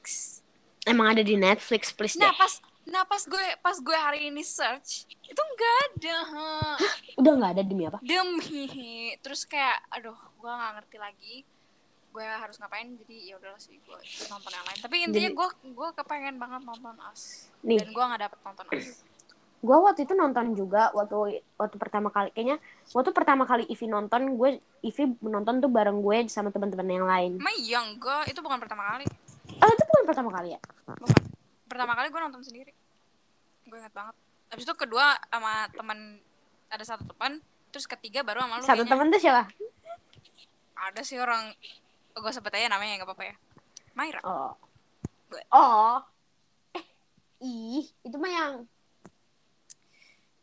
Emang 0.84 1.15
ada 1.15 1.24
di 1.24 1.39
Netflix, 1.39 1.96
please 1.96 2.20
nah 2.20 2.30
deh. 2.30 2.38
pas 2.38 2.53
nah 2.84 3.08
pas 3.08 3.24
gue 3.24 3.46
pas 3.63 3.80
gue 3.80 3.96
hari 3.96 4.27
ini 4.27 4.44
search 4.44 5.08
itu 5.24 5.39
nggak 5.39 5.75
ada. 5.88 6.18
Udah 7.15 7.32
nggak 7.39 7.51
ada 7.56 7.63
demi 7.63 7.88
apa? 7.88 8.03
demi. 8.03 8.68
Terus 9.24 9.48
kayak 9.48 9.80
aduh 9.88 10.20
gue 10.36 10.51
nggak 10.51 10.72
ngerti 10.77 10.98
lagi. 11.00 11.36
Gue 12.13 12.22
harus 12.22 12.60
ngapain 12.60 12.92
jadi 12.94 13.34
ya 13.34 13.39
udahlah 13.39 13.58
sih 13.58 13.80
gue 13.80 14.00
nonton 14.27 14.51
yang 14.51 14.65
lain. 14.68 14.80
Tapi 14.84 14.96
intinya 15.01 15.32
Jadi- 15.32 15.39
gue 15.39 15.50
gue 15.72 15.89
kepengen 15.96 16.36
banget 16.36 16.62
nonton 16.62 16.96
as 17.08 17.48
Nih. 17.63 17.80
dan 17.80 17.89
gue 17.89 18.03
nggak 18.03 18.22
dapet 18.22 18.39
nonton 18.44 18.65
as 18.75 18.86
Gue 19.63 19.77
waktu 19.79 20.03
itu 20.03 20.12
nonton 20.12 20.51
juga 20.53 20.91
waktu 20.91 21.39
waktu 21.55 21.75
pertama 21.79 22.12
kali 22.12 22.29
kayaknya 22.29 22.60
waktu 22.91 23.10
pertama 23.10 23.43
kali 23.43 23.63
Ivi 23.65 23.88
nonton 23.88 24.36
gue 24.36 24.50
Ivi 24.82 25.03
menonton 25.17 25.58
tuh 25.58 25.72
bareng 25.72 26.03
gue 26.03 26.27
sama 26.27 26.51
teman-teman 26.51 26.84
yang 26.86 27.08
lain. 27.08 27.32
emang 27.39 27.55
iya 27.58 27.79
enggak 27.79 28.27
itu 28.27 28.39
bukan 28.39 28.60
pertama 28.60 28.84
kali 28.91 29.08
Oh 29.55 29.70
itu 29.70 29.84
bukan 29.86 30.03
pertama 30.03 30.29
kali 30.29 30.50
ya? 30.51 30.60
bukan 30.86 31.20
pertama 31.63 31.93
kali 31.96 32.08
gue 32.08 32.22
nonton 32.22 32.43
sendiri 32.43 32.72
gue 33.63 33.77
ingat 33.79 33.96
banget 33.96 34.15
habis 34.51 34.63
itu 34.63 34.75
kedua 34.75 35.15
sama 35.25 35.65
teman 35.72 36.20
ada 36.67 36.84
satu 36.84 37.08
teman 37.08 37.39
terus 37.72 37.88
ketiga 37.88 38.20
baru 38.22 38.43
sama 38.43 38.60
lu 38.60 38.67
Satu 38.67 38.84
teman 38.84 39.08
tuh 39.08 39.17
siapa? 39.17 39.48
ada 40.75 41.01
sih 41.01 41.15
orang 41.15 41.55
gue 42.12 42.32
sebut 42.32 42.51
aja 42.51 42.67
namanya 42.67 43.00
nggak 43.00 43.08
apa-apa 43.08 43.24
ya 43.25 43.36
Maira 43.96 44.20
Oh. 44.22 44.51
Gue. 45.25 45.41
Oh. 45.50 45.98
Eh, 46.72 46.84
ih, 47.39 47.88
itu 47.98 48.17
mah 48.17 48.29
yang 48.29 48.53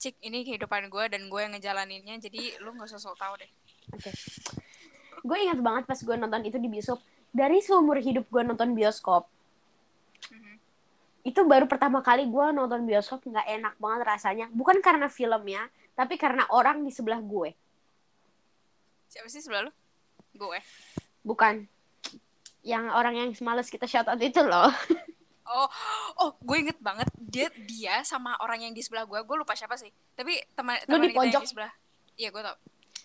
cik 0.01 0.17
ini 0.25 0.49
kehidupan 0.49 0.89
gue 0.89 1.05
dan 1.13 1.29
gue 1.29 1.41
yang 1.41 1.53
ngejalaninnya 1.53 2.17
jadi 2.19 2.57
lu 2.65 2.73
nggak 2.73 2.89
usah 2.89 2.99
sok 2.99 3.21
tahu 3.21 3.37
deh 3.37 3.51
Oke. 3.91 4.11
Gue 5.21 5.37
ingat 5.45 5.61
banget 5.61 5.85
pas 5.85 5.99
gue 5.99 6.17
nonton 6.17 6.41
itu 6.47 6.57
di 6.57 6.71
bioskop. 6.71 7.03
Dari 7.29 7.59
seumur 7.61 7.99
hidup 7.99 8.25
gue 8.31 8.43
nonton 8.43 8.73
bioskop, 8.73 9.27
Mhm. 10.31 10.55
itu 11.27 11.41
baru 11.45 11.67
pertama 11.67 12.01
kali 12.01 12.25
gue 12.25 12.47
nonton 12.55 12.87
bioskop 12.87 13.21
nggak 13.27 13.45
enak 13.51 13.75
banget 13.77 14.01
rasanya. 14.07 14.47
Bukan 14.55 14.79
karena 14.79 15.11
filmnya, 15.11 15.67
tapi 15.93 16.17
karena 16.17 16.47
orang 16.49 16.81
di 16.81 16.91
sebelah 16.95 17.21
gue. 17.21 17.53
siapa 19.11 19.27
sih 19.27 19.43
sebelah 19.43 19.67
lu 19.67 19.73
gue 20.39 20.61
Bukan 21.27 21.67
yang 22.63 22.95
orang 22.95 23.19
yang 23.19 23.29
males 23.43 23.67
kita 23.67 23.91
shout 23.91 24.07
out 24.07 24.23
itu 24.23 24.39
loh. 24.39 24.71
oh 25.51 25.69
oh 26.17 26.31
gue 26.39 26.57
inget 26.63 26.79
banget 26.79 27.11
dia 27.19 27.51
dia 27.67 28.07
sama 28.07 28.39
orang 28.39 28.71
yang 28.71 28.73
di 28.73 28.81
sebelah 28.81 29.05
gue 29.05 29.19
gue 29.19 29.37
lupa 29.37 29.59
siapa 29.59 29.75
sih 29.75 29.91
tapi 30.15 30.39
teman 30.55 30.79
teman 30.87 31.03
di 31.03 31.11
kita 31.11 31.19
yang 31.19 31.27
pojok. 31.35 31.43
di 31.43 31.51
sebelah 31.51 31.73
iya 32.17 32.31
gue 32.31 32.43
tau 32.43 32.57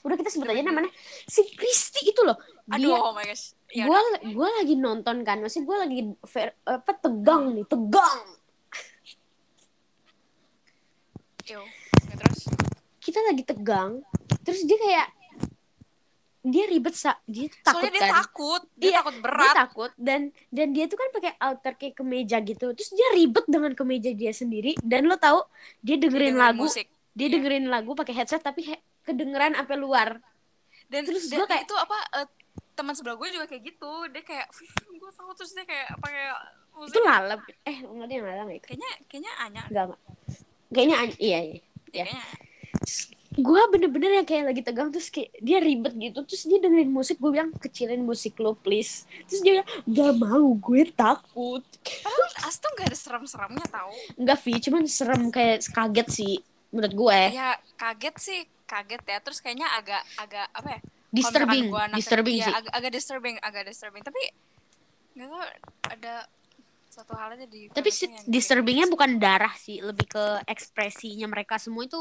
Udah 0.06 0.22
kita 0.22 0.30
sebut 0.30 0.54
aja 0.54 0.62
namanya 0.62 0.94
si 1.26 1.42
Kristi 1.58 2.14
itu 2.14 2.22
loh. 2.22 2.38
aduh 2.70 2.94
Dia 2.94 3.02
oh 3.02 3.10
my 3.18 3.26
gosh 3.26 3.58
ya 3.74 3.90
gue 3.90 4.00
gue 4.38 4.50
lagi 4.62 4.78
nonton 4.78 5.26
kan, 5.26 5.42
masih 5.42 5.66
gue 5.66 5.74
lagi 5.74 6.00
ver- 6.30 6.54
apa 6.62 6.94
tegang 6.94 7.58
nih, 7.58 7.66
tegang. 7.66 8.22
Yo. 11.50 11.62
Ya, 12.06 12.14
terus 12.22 12.46
Kita 13.02 13.18
lagi 13.26 13.44
tegang, 13.50 14.06
terus 14.46 14.62
dia 14.70 14.78
kayak 14.78 15.08
dia 16.46 16.66
ribet 16.66 16.94
sa. 16.94 17.18
Dia 17.26 17.50
takut 17.60 17.82
soalnya 17.82 17.92
dia 17.92 18.02
kan. 18.02 18.12
takut. 18.16 18.62
Dia 18.72 18.86
Iya, 18.86 18.98
takut 19.00 19.14
dia 19.14 19.24
berat. 19.24 19.56
takut. 19.58 19.92
Dan 19.96 20.22
dan 20.48 20.68
dia 20.70 20.86
tuh 20.86 20.96
kan 20.96 21.10
pakai 21.10 21.34
outer 21.36 21.74
kayak 21.74 21.96
kemeja 21.96 22.38
gitu. 22.40 22.68
Terus 22.72 22.92
dia 22.92 23.08
ribet 23.12 23.46
dengan 23.46 23.72
kemeja 23.72 24.12
dia 24.12 24.30
sendiri. 24.32 24.78
Dan 24.80 25.06
lo 25.06 25.18
tahu 25.18 25.42
dia 25.80 25.98
dengerin, 25.98 25.98
Dia 25.98 26.10
dengerin 26.32 26.38
lagu. 26.38 26.62
musik. 26.64 26.86
Dia 27.12 27.26
Iya. 27.26 27.34
dengerin 27.34 27.66
lagu 27.66 27.92
pakai 27.92 28.14
headset 28.14 28.40
tapi 28.40 28.62
he- 28.64 28.84
kedengeran 29.02 29.54
sampai 29.54 29.76
luar. 29.76 30.22
Dan 30.86 31.02
Terus 31.04 31.26
dan 31.26 31.40
gua 31.40 31.48
kayak- 31.48 31.66
itu 31.66 31.76
apa 31.76 31.98
eh, 32.16 32.28
teman 32.72 32.94
sebelah 32.94 33.16
gue 33.16 33.30
juga 33.32 33.46
kayak 33.46 33.64
gitu. 33.66 33.92
Dia 34.08 34.22
kayak 34.22 34.48
gue 34.92 35.12
tahu. 35.12 35.30
Terus 35.34 35.52
dia 35.52 35.64
kayak 35.64 35.98
pakai 35.98 36.24
musik. 36.74 36.92
Itu 36.92 37.00
lalap 37.02 37.40
eh 37.64 37.78
enggak 37.80 38.06
dia 38.06 38.18
nggak 38.20 38.36
nggak 38.38 38.56
itu 38.56 38.68
kayaknya 38.68 38.92
kayaknya 39.08 39.32
Anya. 39.40 39.64
Enggak 39.66 39.86
kayaknya 40.68 40.96
an- 41.00 41.20
iya 41.20 41.40
iya. 41.42 41.58
Ya. 41.92 42.04
Ya. 42.04 42.06
kayaknya 42.06 42.24
gue 43.36 43.62
bener-bener 43.68 44.24
yang 44.24 44.28
kayak 44.28 44.44
lagi 44.48 44.62
tegang 44.64 44.90
terus 44.90 45.12
kayak 45.12 45.32
dia 45.44 45.60
ribet 45.60 45.92
gitu 46.00 46.24
terus 46.24 46.44
dia 46.48 46.60
dengerin 46.64 46.88
musik 46.88 47.20
gue 47.20 47.32
bilang 47.36 47.52
kecilin 47.56 48.02
musik 48.02 48.40
lo 48.40 48.56
please. 48.56 49.04
Terus 49.28 49.40
dia 49.44 49.52
bilang 49.60 49.68
gak 49.92 50.14
mau 50.16 50.48
gue 50.56 50.82
takut. 50.96 51.64
Padahal 51.84 52.32
as 52.48 52.56
tuh 52.58 52.72
gak 52.80 52.88
ada 52.92 52.98
serem-seremnya 52.98 53.68
tahu 53.68 53.92
enggak 54.16 54.40
Vi 54.40 54.54
cuman 54.64 54.84
serem 54.88 55.24
kayak 55.30 55.68
kaget 55.68 56.08
sih 56.08 56.34
menurut 56.72 56.94
gue. 56.96 57.20
Ya 57.36 57.60
kaget 57.76 58.16
sih 58.20 58.40
kaget 58.64 59.04
ya. 59.04 59.18
Terus 59.20 59.40
kayaknya 59.44 59.68
agak 59.76 60.04
agak 60.16 60.48
apa 60.56 60.70
ya 60.80 60.82
disturbing 61.16 61.72
gua 61.72 61.88
disturbing 61.96 62.36
iya, 62.36 62.48
sih. 62.48 62.54
agak, 62.56 62.72
agak 62.76 62.92
disturbing 62.92 63.36
agak 63.40 63.64
disturbing. 63.68 64.04
Tapi 64.04 64.22
nggak 65.16 65.28
tahu 65.32 65.44
ada 65.96 66.16
satu 66.96 67.12
hal 67.20 67.36
aja 67.36 67.44
di 67.44 67.68
tapi 67.76 67.92
disturbingnya 68.24 68.88
kayak- 68.88 68.96
bukan 68.96 69.12
darah 69.20 69.52
sih 69.60 69.84
lebih 69.84 70.08
ke 70.08 70.24
ekspresinya 70.48 71.28
mereka 71.28 71.60
semua 71.60 71.84
itu 71.84 72.00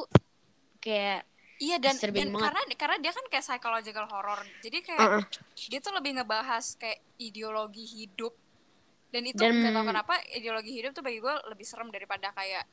kayak 0.84 1.24
iya 1.56 1.80
dan, 1.80 1.96
dan 1.96 2.12
banget. 2.12 2.44
karena 2.44 2.60
karena 2.76 2.96
dia 3.00 3.12
kan 3.16 3.24
kayak 3.32 3.44
psychological 3.48 4.04
horror. 4.12 4.40
Jadi 4.60 4.78
kayak 4.84 5.00
uh-uh. 5.00 5.24
dia 5.72 5.80
tuh 5.80 5.96
lebih 5.96 6.20
ngebahas 6.20 6.76
kayak 6.76 7.00
ideologi 7.16 7.88
hidup. 7.88 8.36
Dan 9.08 9.30
itu 9.30 9.40
Dan- 9.40 9.64
nggak 9.64 9.72
tahu 9.72 9.84
kenapa 9.88 10.14
ideologi 10.36 10.72
hidup 10.76 10.92
tuh 10.92 11.00
bagi 11.00 11.24
gue 11.24 11.34
lebih 11.48 11.64
serem 11.64 11.88
daripada 11.88 12.34
kayak 12.36 12.68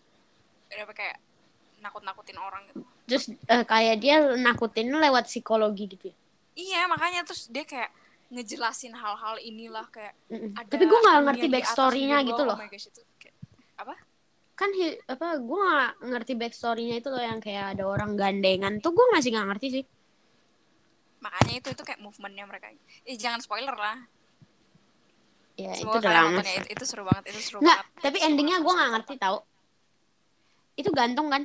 daripada 0.67 0.97
kayak 0.97 1.17
nakut-nakutin 1.79 2.37
orang 2.41 2.61
gitu. 2.67 2.83
Terus 3.07 3.25
eh, 3.31 3.63
kayak 3.63 3.95
dia 4.03 4.15
nakutin 4.35 4.91
lewat 4.91 5.31
psikologi 5.31 5.87
gitu 5.87 6.11
ya? 6.11 6.15
Iya 6.51 6.81
makanya 6.91 7.23
terus 7.23 7.47
dia 7.47 7.63
kayak 7.63 7.95
ngejelasin 8.31 8.95
hal-hal 8.95 9.35
inilah 9.43 9.85
kayak 9.91 10.15
ada 10.55 10.67
tapi 10.71 10.87
gue 10.87 10.99
nggak 11.03 11.19
ngerti 11.27 11.47
backstorynya 11.51 12.23
gitu 12.23 12.41
bawah. 12.47 12.55
loh. 12.55 12.57
oh 12.57 12.63
my 12.63 12.71
gosh 12.71 12.87
itu 12.87 13.03
kayak 13.19 13.35
apa 13.75 13.95
kan 14.61 14.69
apa 15.09 15.41
gue 15.41 15.57
nggak 15.57 15.93
ngerti 16.05 16.33
backstorynya 16.37 17.01
itu 17.01 17.09
loh 17.09 17.17
yang 17.17 17.41
kayak 17.41 17.73
ada 17.73 17.83
orang 17.89 18.13
gandengan 18.13 18.77
tuh 18.77 18.93
gue 18.93 19.05
masih 19.09 19.33
nggak 19.33 19.47
ngerti 19.49 19.67
sih. 19.81 19.83
Makanya 21.17 21.53
itu 21.65 21.67
itu 21.73 21.81
kayak 21.81 21.97
movementnya 21.97 22.45
mereka. 22.45 22.69
Eh 23.01 23.17
jangan 23.17 23.41
spoiler 23.41 23.73
lah. 23.73 23.97
Ya 25.57 25.73
itu 25.73 25.81
semoga 25.81 26.05
udah 26.05 26.13
lama 26.13 26.41
ya. 26.45 26.61
itu, 26.61 26.77
itu 26.77 26.83
seru 26.85 27.03
banget 27.09 27.33
itu 27.33 27.41
seru 27.41 27.57
nggak 27.59 27.79
banget. 27.81 28.01
tapi 28.05 28.17
Seru 28.21 28.27
endingnya 28.29 28.57
gue 28.61 28.69
nggak 28.69 28.77
banget. 28.77 28.95
ngerti 29.01 29.13
tau. 29.17 29.37
Itu 30.77 30.89
gantung 30.93 31.27
kan? 31.33 31.43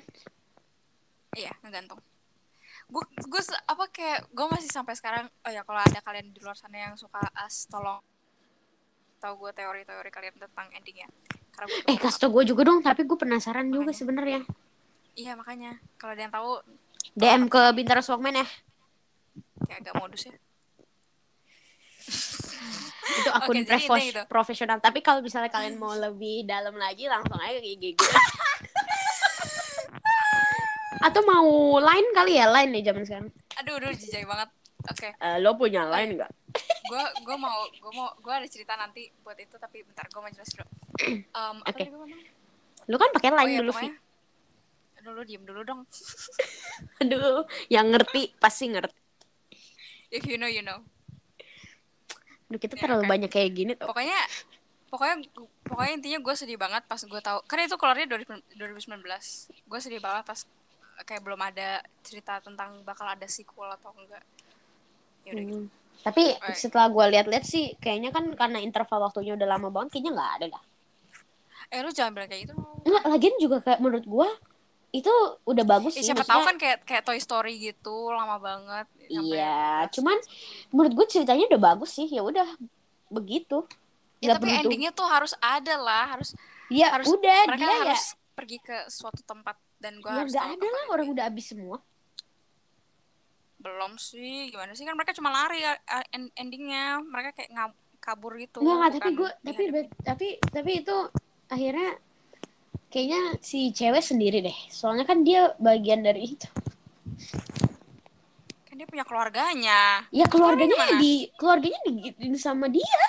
Iya 1.33 1.57
ngegantung 1.65 2.01
gue 2.87 3.03
gue 3.03 3.43
apa 3.67 3.85
kayak 3.91 4.31
gue 4.31 4.47
masih 4.47 4.71
sampai 4.71 4.95
sekarang 4.95 5.27
oh 5.27 5.51
ya 5.51 5.67
kalau 5.67 5.83
ada 5.83 5.99
kalian 6.07 6.31
di 6.31 6.39
luar 6.39 6.55
sana 6.55 6.93
yang 6.93 6.95
suka 7.01 7.19
as 7.33 7.65
tolong. 7.67 7.99
Tahu 9.19 9.33
gue 9.41 9.53
teori-teori 9.57 10.11
kalian 10.13 10.37
tentang 10.37 10.69
endingnya 10.77 11.09
karena 11.57 11.73
eh 11.89 11.97
kasih 11.97 12.21
tau 12.21 12.31
gue 12.31 12.45
juga 12.45 12.63
dong 12.63 12.85
tapi 12.85 13.03
gue 13.03 13.17
penasaran 13.17 13.67
juga 13.69 13.91
sebenarnya. 13.91 14.45
Iya 15.17 15.33
makanya. 15.35 15.81
Kalau 15.97 16.13
ada 16.13 16.23
yang 16.23 16.33
tahu 16.33 16.51
DM 17.17 17.43
ke 17.49 17.63
Bintaro 17.73 18.05
Swagman 18.05 18.37
ya. 18.37 18.47
Kayak 19.65 19.89
agak 19.89 19.95
modus 19.97 20.29
ya. 20.29 20.35
Itu 23.17 23.31
akun 23.33 23.57
profes- 23.65 23.65
intinya 23.65 23.97
itu. 24.05 24.23
profesional. 24.29 24.79
Tapi 24.79 25.01
kalau 25.01 25.25
misalnya 25.25 25.49
kalian 25.49 25.81
mau 25.81 25.97
lebih 25.97 26.45
dalam 26.45 26.77
lagi 26.77 27.09
langsung 27.09 27.41
aja 27.41 27.57
ke 27.57 27.69
IG 27.73 27.85
gue 27.97 28.05
atau 31.07 31.23
mau 31.23 31.49
line 31.79 32.09
kali 32.13 32.37
ya? 32.37 32.51
Line 32.51 32.71
nih 32.77 32.83
zaman 32.85 33.03
sekarang. 33.07 33.31
Aduh 33.57 33.81
aduh 33.81 33.93
jijai 33.95 34.27
banget. 34.27 34.49
Oke. 34.87 35.09
Eh, 35.17 35.37
lo 35.41 35.57
punya 35.57 35.87
line 35.89 36.21
nggak? 36.21 36.31
Gue 36.87 37.03
gue 37.25 37.37
mau 37.37 37.65
gue 37.71 37.93
mau 37.95 38.09
gue 38.17 38.33
ada 38.33 38.47
cerita 38.47 38.77
nanti 38.77 39.09
buat 39.21 39.39
itu 39.39 39.57
tapi 39.57 39.83
bentar 39.83 40.07
gue 40.07 40.21
mau 40.21 40.31
jelas 40.31 40.51
dulu 40.53 40.67
um, 41.33 41.57
Oke. 41.63 41.85
ngomong? 41.87 42.13
lo 42.87 42.97
kan 42.97 43.11
pakai 43.11 43.31
oh 43.31 43.37
line 43.37 43.51
iya 43.51 43.59
dulu 43.61 43.73
Vi 43.73 43.79
pokoknya 43.83 43.95
aduh 44.97 45.13
lu 45.13 45.23
diem 45.23 45.43
dulu 45.47 45.61
dong. 45.63 45.81
Aduh 47.03 47.47
yang 47.71 47.87
ngerti 47.89 48.35
pasti 48.37 48.67
ngerti. 48.67 48.99
If 50.11 50.27
you 50.27 50.35
know 50.35 50.51
you 50.51 50.67
know. 50.67 50.83
Aduh, 52.47 52.59
kita 52.59 52.75
Ya, 52.75 52.87
terlalu 52.87 53.07
oke. 53.07 53.11
banyak 53.11 53.31
kayak 53.31 53.51
gini 53.55 53.73
tuh. 53.75 53.87
Pokoknya 53.87 54.19
pokoknya 54.87 55.15
pokoknya 55.63 55.93
intinya 55.95 56.19
gue 56.23 56.35
sedih 56.35 56.59
banget 56.59 56.83
pas 56.87 56.99
gue 56.99 57.21
tahu. 57.23 57.39
Karena 57.47 57.63
itu 57.67 57.79
keluarnya 57.79 58.07
2019 58.07 58.99
gue 59.47 59.81
sedih 59.83 60.03
banget 60.03 60.27
pas 60.27 60.41
kayak 61.03 61.23
belum 61.23 61.39
ada 61.39 61.83
cerita 62.03 62.43
tentang 62.43 62.83
bakal 62.83 63.07
ada 63.07 63.27
sequel 63.31 63.71
atau 63.79 63.95
enggak. 63.95 64.27
Ya 65.23 65.35
gitu. 65.35 65.55
Hmm. 65.59 65.67
tapi 66.03 66.35
Alright. 66.39 66.55
setelah 66.55 66.87
gue 66.87 67.05
lihat-lihat 67.15 67.43
sih 67.43 67.75
kayaknya 67.79 68.11
kan 68.11 68.31
karena 68.35 68.59
interval 68.63 69.11
waktunya 69.11 69.35
udah 69.35 69.49
lama 69.49 69.75
banget 69.75 69.97
kayaknya 69.99 70.13
nggak 70.15 70.33
ada 70.39 70.47
dah 70.55 70.63
eh 71.69 71.81
lu 71.81 71.91
jangan 71.91 72.13
bilang 72.13 72.27
kayak 72.27 72.43
gitu 72.47 72.55
Nggak, 72.83 73.03
lagian 73.05 73.35
juga 73.37 73.57
kayak 73.61 73.79
menurut 73.79 74.05
gue 74.05 74.29
itu 74.93 75.13
udah 75.43 75.65
bagus 75.65 75.93
Eh, 75.93 76.01
sih 76.01 76.09
siapa 76.09 76.23
tahu 76.23 76.41
maksudnya- 76.41 76.47
kan 76.47 76.57
kayak 76.57 76.79
kayak 76.85 77.03
Toy 77.05 77.19
Story 77.19 77.55
gitu 77.61 78.09
lama 78.09 78.37
banget 78.37 78.87
Iya, 79.07 79.87
cuman 79.91 80.17
menurut 80.71 80.93
gue 80.95 81.07
ceritanya 81.09 81.47
udah 81.47 81.63
bagus 81.65 81.91
sih. 81.93 82.09
Ya 82.09 82.21
udah 82.21 82.47
begitu. 83.09 83.63
ya, 84.19 84.33
tapi 84.33 84.49
begitu. 84.49 84.63
endingnya 84.65 84.91
tuh 84.91 85.05
harus 85.05 85.31
ada 85.39 85.77
lah 85.77 86.11
harus 86.11 86.35
Ya 86.69 86.91
harus- 86.91 87.07
udah 87.07 87.39
mereka 87.47 87.61
dia 87.61 87.69
ya. 87.69 87.79
harus 87.85 88.03
pergi 88.33 88.59
ke 88.59 88.77
suatu 88.87 89.23
tempat 89.23 89.55
dan 89.77 90.01
gue 90.01 90.09
Ya 90.09 90.17
harus 90.19 90.33
tahu 90.33 90.43
ada 90.51 90.67
lah 90.67 90.85
orang 90.91 91.09
udah 91.09 91.25
habis 91.25 91.47
semua. 91.47 91.79
belum 93.57 93.97
sih 93.97 94.49
gimana 94.49 94.73
sih 94.73 94.83
kan 94.83 94.95
mereka 94.95 95.11
cuma 95.13 95.29
lari 95.29 95.59
ya, 95.59 95.75
eh, 95.75 96.05
end- 96.13 96.33
endingnya 96.35 97.01
mereka 97.01 97.35
kayak 97.35 97.51
ngab- 97.51 97.83
kabur 97.99 98.37
gitu 98.37 98.61
Enggak, 98.61 98.75
enggak, 98.77 98.93
tapi 98.95 99.11
gue 99.13 99.31
tapi 99.41 99.63
tapi 100.01 100.27
tapi 100.47 100.71
itu 100.81 100.97
akhirnya 101.47 101.99
kayaknya 102.89 103.21
si 103.41 103.71
cewek 103.71 104.01
sendiri 104.01 104.41
deh. 104.41 104.59
Soalnya 104.69 105.05
kan 105.05 105.23
dia 105.23 105.53
bagian 105.59 106.01
dari 106.01 106.33
itu. 106.33 106.49
kan 108.67 108.75
dia 108.75 108.85
punya 108.85 109.05
keluarganya 109.05 110.05
Ya 110.11 110.27
keluarganya 110.27 110.99
di 110.99 111.31
keluarganya 111.35 111.81
digituin 111.87 112.37
sama 112.37 112.69
dia. 112.69 113.01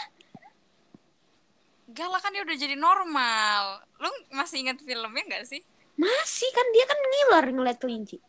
Gak 1.87 2.07
lah 2.07 2.21
kan 2.21 2.29
dia 2.29 2.45
udah 2.45 2.53
jadi 2.53 2.75
normal 2.77 3.81
lu 3.97 4.05
masih 4.29 4.61
ingat 4.61 4.77
filmnya 4.79 5.25
gak 5.27 5.49
sih 5.49 5.61
Masih 5.97 6.45
kan 6.53 6.67
dia 6.69 6.85
kan 6.85 6.97
ngiler 7.01 7.45
ngeliat 7.51 7.77
kelinci. 7.77 8.21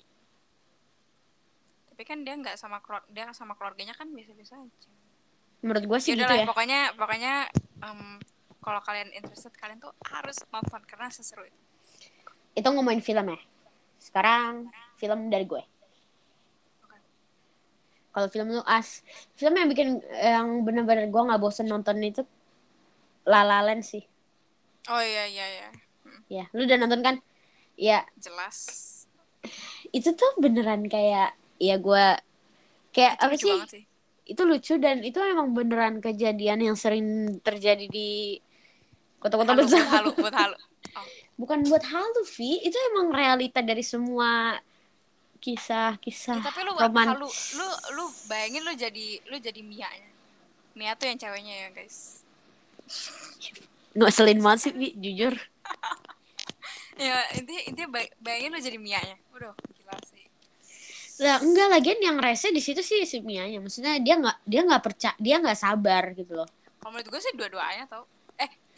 tapi 1.90 2.06
kan 2.06 2.22
dia 2.22 2.32
nggak 2.32 2.54
sama 2.54 2.78
dia 3.10 3.26
sama 3.34 3.52
keluarganya 3.52 3.90
kan 3.90 4.06
biasa-biasa 4.08 4.54
aja 4.56 4.88
Menurut 5.60 5.84
gue 5.84 5.98
sih 5.98 6.10
ya 6.10 6.16
gitu 6.16 6.24
udahlah 6.24 6.38
ya. 6.38 6.46
pokoknya 6.46 6.80
pokoknya 6.94 7.32
em, 7.82 8.00
kalau 8.64 8.80
kalian 8.86 9.10
interested 9.18 9.52
kalian 9.60 9.78
tuh 9.84 9.92
harus 10.12 10.36
nonton 10.52 10.82
karena 10.90 11.08
seseru 11.16 11.44
itu 11.50 11.60
Itu 12.58 12.68
ngomongin 12.74 13.02
film 13.08 13.26
ya. 13.34 13.40
Sekarang 13.98 14.52
film 15.00 15.20
dari 15.32 15.44
gue. 15.46 15.62
Kalau 18.14 18.28
film 18.34 18.48
lu 18.56 18.62
as, 18.78 18.88
film 19.38 19.54
yang 19.58 19.68
bikin 19.72 19.88
yang 20.34 20.48
bener-bener 20.66 21.06
gue 21.12 21.22
nggak 21.28 21.40
bosen 21.44 21.66
nonton 21.72 21.96
itu 22.10 22.22
La 23.30 23.40
La 23.46 23.58
Land 23.66 23.82
sih. 23.90 24.02
oh 24.90 25.02
iya 25.02 25.24
iya 25.28 25.46
iya 25.56 25.68
Hmm, 26.04 26.22
Ya, 26.28 26.44
lu 26.54 26.60
udah 26.66 26.78
nonton 26.80 27.00
kan? 27.06 27.16
Ya, 27.78 28.06
jelas 28.18 28.58
itu 29.96 30.08
tuh 30.20 30.30
beneran 30.42 30.82
kayak 30.88 31.32
ya 31.58 31.74
gue 31.80 32.04
kayak 32.94 33.14
itu 33.16 33.24
apa 33.24 33.34
lucu 33.34 33.46
sih? 33.46 33.58
sih 33.72 33.84
Itu 34.28 34.42
lucu 34.44 34.74
dan 34.76 35.00
itu 35.08 35.18
emang 35.24 35.56
beneran 35.56 35.94
kejadian 36.04 36.60
yang 36.60 36.76
sering 36.76 37.40
terjadi 37.40 37.86
di 37.88 38.38
kota-kota 39.18 39.52
halu 39.52 39.62
besar. 39.62 39.78
buat 39.78 39.92
halu 39.92 40.10
buat 40.16 40.34
halu 40.34 40.56
oh, 40.94 41.06
Bukan 41.36 41.62
buat 41.64 41.84
halu, 41.84 42.20
Vi. 42.28 42.58
Itu 42.60 42.74
emang 42.90 43.10
realita 43.10 43.60
dari 43.60 43.82
semua 43.82 44.58
kisah-kisah 45.38 46.36
Ya, 46.36 46.44
tapi 46.44 46.60
lu 46.62 46.74
romantis. 46.74 47.14
halu 47.14 47.28
lu 47.54 47.68
lu 47.94 48.04
bayangin 48.26 48.62
lu 48.62 48.74
jadi 48.74 49.06
lu 49.24 49.38
jadi 49.38 49.60
Mia 49.62 49.86
nya 49.88 50.10
Mia 50.74 50.92
tuh 50.94 51.06
yang 51.06 51.14
ceweknya 51.16 51.54
ya 51.56 51.68
guys 51.70 52.26
Ngeselin 53.94 54.38
banget 54.38 54.58
sih, 54.60 54.72
Vi, 54.72 54.88
jujur. 54.96 55.34
ya 56.98 57.14
intinya 57.32 57.62
intinya 57.64 57.88
bay- 57.92 58.14
bayangin 58.18 58.50
lu 58.50 58.60
jadi 58.60 58.78
Mia 58.78 58.98
nya 58.98 59.14
udah 59.30 59.54
gila 59.72 59.94
sih 60.04 60.26
Lah 61.18 61.38
enggak 61.38 61.66
lagian 61.68 61.98
yang 62.00 62.16
rese 62.18 62.50
di 62.50 62.58
situ 62.58 62.78
sih 62.78 63.02
si 63.02 63.18
Mianya. 63.18 63.58
Maksudnya 63.58 63.98
dia 63.98 64.14
nggak 64.14 64.38
dia 64.42 64.60
nggak 64.62 64.82
percaya, 64.82 65.14
dia 65.18 65.38
nggak 65.38 65.54
sabar 65.54 66.14
gitu 66.14 66.34
loh. 66.34 66.46
kalau 66.78 66.94
menurut 66.94 67.10
gue 67.10 67.20
sih 67.20 67.34
dua-duanya 67.34 67.86
tau 67.86 68.06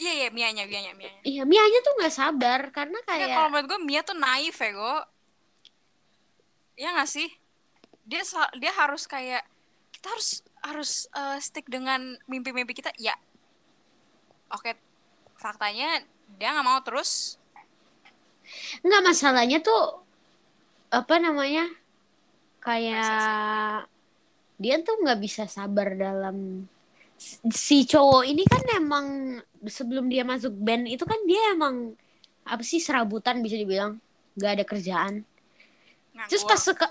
iya 0.01 0.13
iya 0.17 0.29
Mia 0.33 0.49
nya 0.51 0.65
Mia 0.65 0.81
nya 0.81 0.93
Mia 0.97 1.13
nya 1.13 1.21
Iya, 1.23 1.43
Mianya 1.45 1.79
tuh 1.85 1.93
nggak 2.01 2.15
sabar 2.17 2.61
karena 2.73 2.99
Ya, 3.05 3.05
kalau 3.05 3.21
kayak 3.21 3.51
menurut 3.53 3.67
gue 3.69 3.81
Mia 3.85 4.01
tuh 4.01 4.17
naif 4.17 4.57
ya 4.57 4.71
gue 4.73 4.97
ya 6.81 6.89
nggak 6.97 7.11
sih? 7.13 7.29
Dia 8.09 8.25
dia 8.57 8.73
harus 8.73 9.05
kayak 9.05 9.45
kita 9.93 10.09
harus 10.09 10.31
harus 10.65 10.91
eh, 11.13 11.39
stick 11.45 11.69
dengan 11.69 12.17
mimpi-mimpi 12.25 12.73
kita 12.73 12.91
ya. 12.97 13.13
Oke 14.49 14.75
faktanya 15.37 16.01
dia 16.41 16.57
nggak 16.57 16.65
mau 16.67 16.81
terus. 16.81 17.37
Nggak 18.81 19.05
masalahnya 19.05 19.61
tuh 19.61 20.01
apa 20.91 21.21
namanya 21.21 21.69
kayak 22.65 23.85
dia 24.61 24.77
tuh 24.83 24.97
nggak 25.05 25.21
bisa 25.21 25.45
sabar 25.47 25.95
dalam 25.95 26.67
si 27.53 27.85
cowok 27.85 28.25
ini 28.25 28.49
kan 28.49 28.65
emang 28.81 29.07
sebelum 29.69 30.09
dia 30.09 30.25
masuk 30.25 30.57
band 30.57 30.89
itu 30.89 31.05
kan 31.05 31.21
dia 31.29 31.53
emang 31.53 31.93
apa 32.49 32.65
sih 32.65 32.81
serabutan 32.81 33.45
bisa 33.45 33.61
dibilang. 33.61 34.01
Nggak 34.41 34.53
ada 34.57 34.65
kerjaan. 34.65 35.15
Terus 36.29 36.43
nganggur. 36.45 36.57
pas 36.57 36.61
suka 36.65 36.89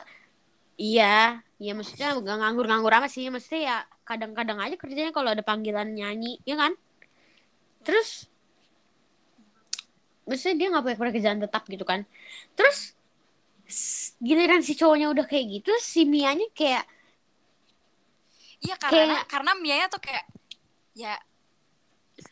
iya 0.80 1.42
ya 1.60 1.76
maksudnya 1.76 2.16
gak 2.22 2.38
nganggur-nganggur 2.46 2.94
amat 3.02 3.10
sih. 3.10 3.26
Maksudnya 3.34 3.62
ya 3.66 3.78
kadang-kadang 4.06 4.62
aja 4.62 4.78
kerjanya 4.78 5.10
kalau 5.10 5.34
ada 5.34 5.42
panggilan 5.42 5.98
nyanyi 5.98 6.38
ya 6.46 6.56
kan? 6.56 6.78
Terus 7.82 8.30
maksudnya 10.30 10.56
dia 10.62 10.68
nggak 10.70 10.84
punya 10.86 10.98
pekerjaan 11.02 11.40
tetap 11.42 11.66
gitu 11.66 11.86
kan? 11.90 12.06
Terus 12.54 12.94
giliran 14.22 14.62
si 14.62 14.78
cowoknya 14.78 15.10
udah 15.10 15.26
kayak 15.26 15.62
gitu 15.62 15.74
si 15.82 16.06
Mianya 16.06 16.46
kayak 16.54 16.86
Iya 18.60 18.76
karena 18.76 19.24
Kayak- 19.24 19.28
karena 19.32 19.52
Mia 19.56 19.88
tuh 19.88 20.02
kayak 20.04 20.26
ya 20.92 21.16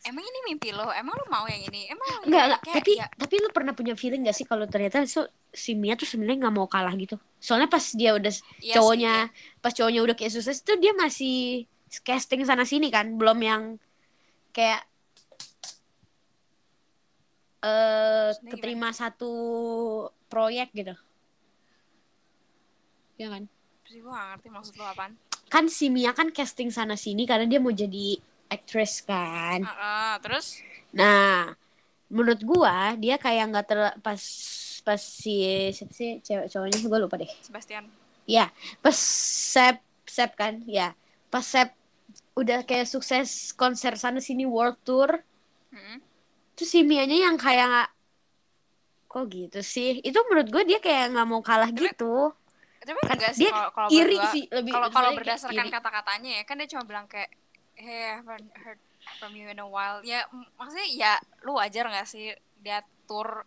emang 0.04 0.20
ini 0.20 0.38
mimpi 0.44 0.68
lo, 0.76 0.84
emang 0.92 1.16
lo 1.16 1.24
mau 1.32 1.48
yang 1.48 1.64
ini, 1.64 1.88
emang 1.88 2.04
lo 2.04 2.18
enggak 2.20 2.28
ini?" 2.28 2.36
enggak 2.44 2.60
Kayak, 2.60 2.76
tapi 2.76 2.92
ya, 3.00 3.06
tapi 3.08 3.34
lu 3.40 3.48
pernah 3.48 3.72
punya 3.72 3.94
feeling 3.96 4.20
gak 4.28 4.36
sih 4.36 4.44
kalau 4.44 4.68
ternyata 4.68 5.00
so, 5.08 5.24
si 5.48 5.72
Mia 5.72 5.96
tuh 5.96 6.04
sebenarnya 6.04 6.44
nggak 6.44 6.54
mau 6.54 6.68
kalah 6.68 6.92
gitu 6.92 7.16
soalnya 7.40 7.72
pas 7.72 7.80
dia 7.96 8.12
udah 8.12 8.28
iya 8.60 8.74
cowoknya 8.76 9.14
sih, 9.32 9.60
pas 9.64 9.72
cowoknya 9.72 10.00
udah 10.04 10.14
kayak 10.14 10.32
sukses 10.36 10.60
itu 10.60 10.72
dia 10.76 10.92
masih 10.92 11.64
casting 12.04 12.44
sana 12.44 12.68
sini 12.68 12.92
kan 12.92 13.16
belum 13.16 13.38
yang 13.40 13.62
kayak 14.52 14.84
eh 17.58 18.28
Maksudnya 18.30 18.50
keterima 18.52 18.88
satu 18.92 19.32
proyek 20.28 20.70
gitu 20.72 20.92
ya 23.16 23.28
kan. 23.32 23.50
Terus 23.82 23.98
gue 23.98 24.12
gak 24.12 24.26
ngerti 24.30 24.48
maksud 24.52 24.74
lo 24.76 24.84
apaan. 24.86 25.16
Kan 25.48 25.66
si 25.66 25.88
Mia 25.88 26.12
kan 26.12 26.28
casting 26.30 26.68
sana 26.68 26.94
sini 26.94 27.24
karena 27.24 27.48
dia 27.48 27.58
mau 27.58 27.72
jadi 27.72 28.20
actress 28.48 29.04
kan. 29.04 29.64
Heeh, 29.64 30.12
terus? 30.24 30.60
Nah 30.92 31.52
menurut 32.08 32.40
gua 32.40 32.96
dia 32.96 33.20
kayak 33.20 33.44
nggak 33.52 33.66
ter 33.68 33.80
pas 34.00 34.20
pas 34.86 35.00
si 35.00 35.68
siapa 35.74 35.92
sih 35.92 36.20
cewek 36.24 36.46
cowoknya? 36.48 36.78
Gua 36.88 36.98
lupa 37.00 37.16
deh. 37.20 37.28
Sebastian. 37.44 37.84
Ya 38.28 38.52
pas 38.80 38.96
Sep 39.52 39.80
Sep 40.08 40.32
kan? 40.36 40.60
Ya 40.64 40.92
pas 41.28 41.44
Sep 41.44 41.72
udah 42.38 42.62
kayak 42.64 42.86
sukses 42.88 43.52
konser 43.52 43.98
sana 43.98 44.22
sini 44.22 44.46
world 44.46 44.78
tour. 44.86 45.20
Mm-mm. 45.68 46.00
terus 46.56 46.72
si 46.72 46.80
Mianya 46.82 47.28
yang 47.28 47.36
kayak 47.36 47.92
kok 49.08 49.24
gitu 49.28 49.60
sih? 49.60 50.00
Itu 50.00 50.20
menurut 50.28 50.48
gue 50.48 50.62
dia 50.64 50.78
kayak 50.80 51.12
nggak 51.12 51.26
mau 51.28 51.40
kalah 51.44 51.68
Tapi- 51.72 51.92
gitu 51.92 52.32
Tapi 52.88 52.98
Kan 52.98 53.14
enggak 53.14 53.34
sih 53.34 53.44
kalau 53.46 53.88
iri 53.90 54.16
berdua- 54.16 54.32
sih 54.32 54.44
lebih 54.48 54.72
kalau 54.72 54.88
kalau 54.88 55.10
berdasarkan 55.12 55.66
kata-katanya 55.68 56.30
ya 56.40 56.42
kan 56.42 56.56
dia 56.56 56.68
cuma 56.68 56.82
bilang 56.82 57.04
kayak 57.04 57.28
hey 57.76 58.08
I 58.08 58.18
haven't 58.18 58.48
heard 58.56 58.80
from 59.16 59.32
you 59.32 59.44
in 59.46 59.56
a 59.56 59.68
while 59.68 60.00
ya 60.02 60.24
maksudnya 60.56 60.88
ya 60.88 61.12
lu 61.42 61.54
wajar 61.54 61.84
nggak 61.84 62.04
sih 62.04 62.32
dia 62.58 62.80
tour 63.04 63.44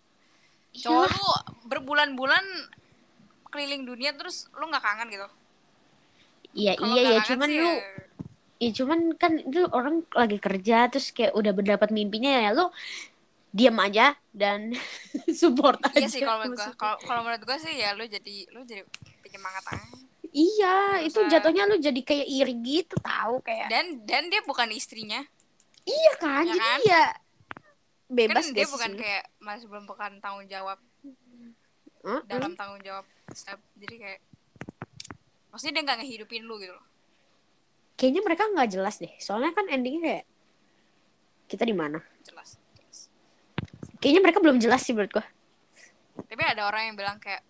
cowok 0.73 1.03
Iyalah. 1.03 1.11
lu 1.11 1.29
berbulan-bulan 1.65 2.45
keliling 3.47 3.83
dunia 3.83 4.13
terus 4.13 4.45
lu 4.53 4.65
nggak 4.65 4.79
kangen 4.79 5.09
gitu 5.09 5.27
iya 6.53 6.73
Kalau 6.75 6.93
iya 6.93 7.01
nggak 7.01 7.17
ya 7.17 7.27
cuman 7.27 7.49
sih 7.49 7.57
lu 7.57 7.65
ya- 7.67 7.83
ya 8.61 8.69
cuman 8.71 8.99
kan 9.15 9.31
itu 9.37 9.61
orang 9.67 10.05
lagi 10.11 10.37
kerja 10.37 10.85
terus 10.87 11.09
kayak 11.09 11.33
udah 11.33 11.49
mendapat 11.49 11.89
mimpinya 11.89 12.29
ya 12.31 12.49
lu 12.51 12.69
diam 13.49 13.75
aja 13.77 14.15
dan 14.31 14.71
support 15.35 15.81
aja 15.83 15.97
iya 15.97 16.07
sih 16.07 16.21
kalau 16.21 16.39
menurut 16.41 16.55
maksudnya. 16.57 16.95
kalau 17.03 17.21
menurut 17.21 17.43
gua 17.43 17.57
sih 17.57 17.73
ya 17.75 17.91
lu 17.91 18.05
jadi 18.05 18.35
lu 18.49 18.63
jadi 18.63 18.85
penyemangat 19.31 19.63
aja 19.71 19.87
iya 20.31 20.77
itu 21.01 21.19
usah. 21.19 21.31
jatuhnya 21.31 21.63
lu 21.65 21.79
jadi 21.79 22.01
kayak 22.03 22.27
iri 22.27 22.55
gitu 22.59 22.95
tahu 22.99 23.39
kayak 23.39 23.71
dan 23.71 24.03
dan 24.03 24.27
dia 24.27 24.43
bukan 24.43 24.67
istrinya 24.71 25.23
iya 25.87 26.13
kan 26.19 26.43
Ya 26.43 26.51
jadi 26.51 26.59
kan? 26.59 26.79
ya 26.83 27.03
kan 27.07 27.19
bebas 28.11 28.45
dia 28.51 28.67
gak 28.67 28.73
bukan 28.75 28.91
sih? 28.91 28.99
kayak 28.99 29.23
masih 29.39 29.65
belum 29.71 29.85
bukan 29.87 30.11
tanggung 30.19 30.47
jawab 30.47 30.77
Heeh. 32.03 32.21
dalam 32.27 32.51
tanggung 32.59 32.83
jawab 32.83 33.07
step 33.31 33.55
jadi 33.79 33.95
kayak 33.95 34.19
maksudnya 35.47 35.79
dia 35.79 35.83
nggak 35.87 35.97
ngehidupin 36.03 36.43
lu 36.43 36.59
gitu 36.59 36.75
loh 36.75 36.85
kayaknya 37.95 38.19
mereka 38.19 38.43
nggak 38.51 38.69
jelas 38.71 38.99
deh 38.99 39.13
soalnya 39.15 39.55
kan 39.55 39.67
endingnya 39.67 40.01
kayak 40.03 40.25
kita 41.47 41.63
di 41.63 41.75
mana 41.75 41.99
jelas, 42.23 42.55
jelas. 42.75 43.11
kayaknya 43.99 44.21
mereka 44.23 44.39
belum 44.39 44.59
jelas 44.59 44.83
sih 44.83 44.91
menurut 44.91 45.11
gua 45.11 45.25
tapi 46.27 46.43
ada 46.43 46.67
orang 46.67 46.91
yang 46.91 46.95
bilang 46.95 47.19
kayak 47.19 47.43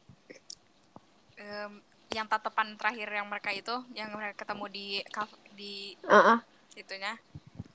em, 1.42 1.74
yang 2.12 2.28
tatapan 2.28 2.76
terakhir 2.78 3.08
yang 3.10 3.26
mereka 3.26 3.50
itu 3.50 3.74
yang 3.92 4.12
mereka 4.12 4.44
ketemu 4.44 4.66
di 4.68 4.88
di 5.52 5.74
Heeh. 6.04 6.38
itunya 6.76 7.16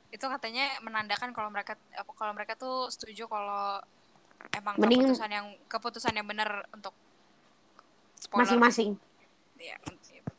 itu 0.09 0.23
katanya 0.23 0.71
menandakan 0.81 1.35
kalau 1.35 1.51
mereka 1.51 1.75
apa 1.93 2.13
kalau 2.15 2.33
mereka 2.33 2.55
tuh 2.55 2.87
setuju 2.89 3.27
kalau 3.27 3.81
emang 4.53 4.77
Mending- 4.79 5.03
keputusan 5.09 5.31
yang 5.31 5.47
keputusan 5.67 6.13
yang 6.15 6.25
benar 6.25 6.65
untuk 6.71 6.95
masing-masing 8.31 8.97
Iya, 9.57 9.77
gitu. 10.05 10.33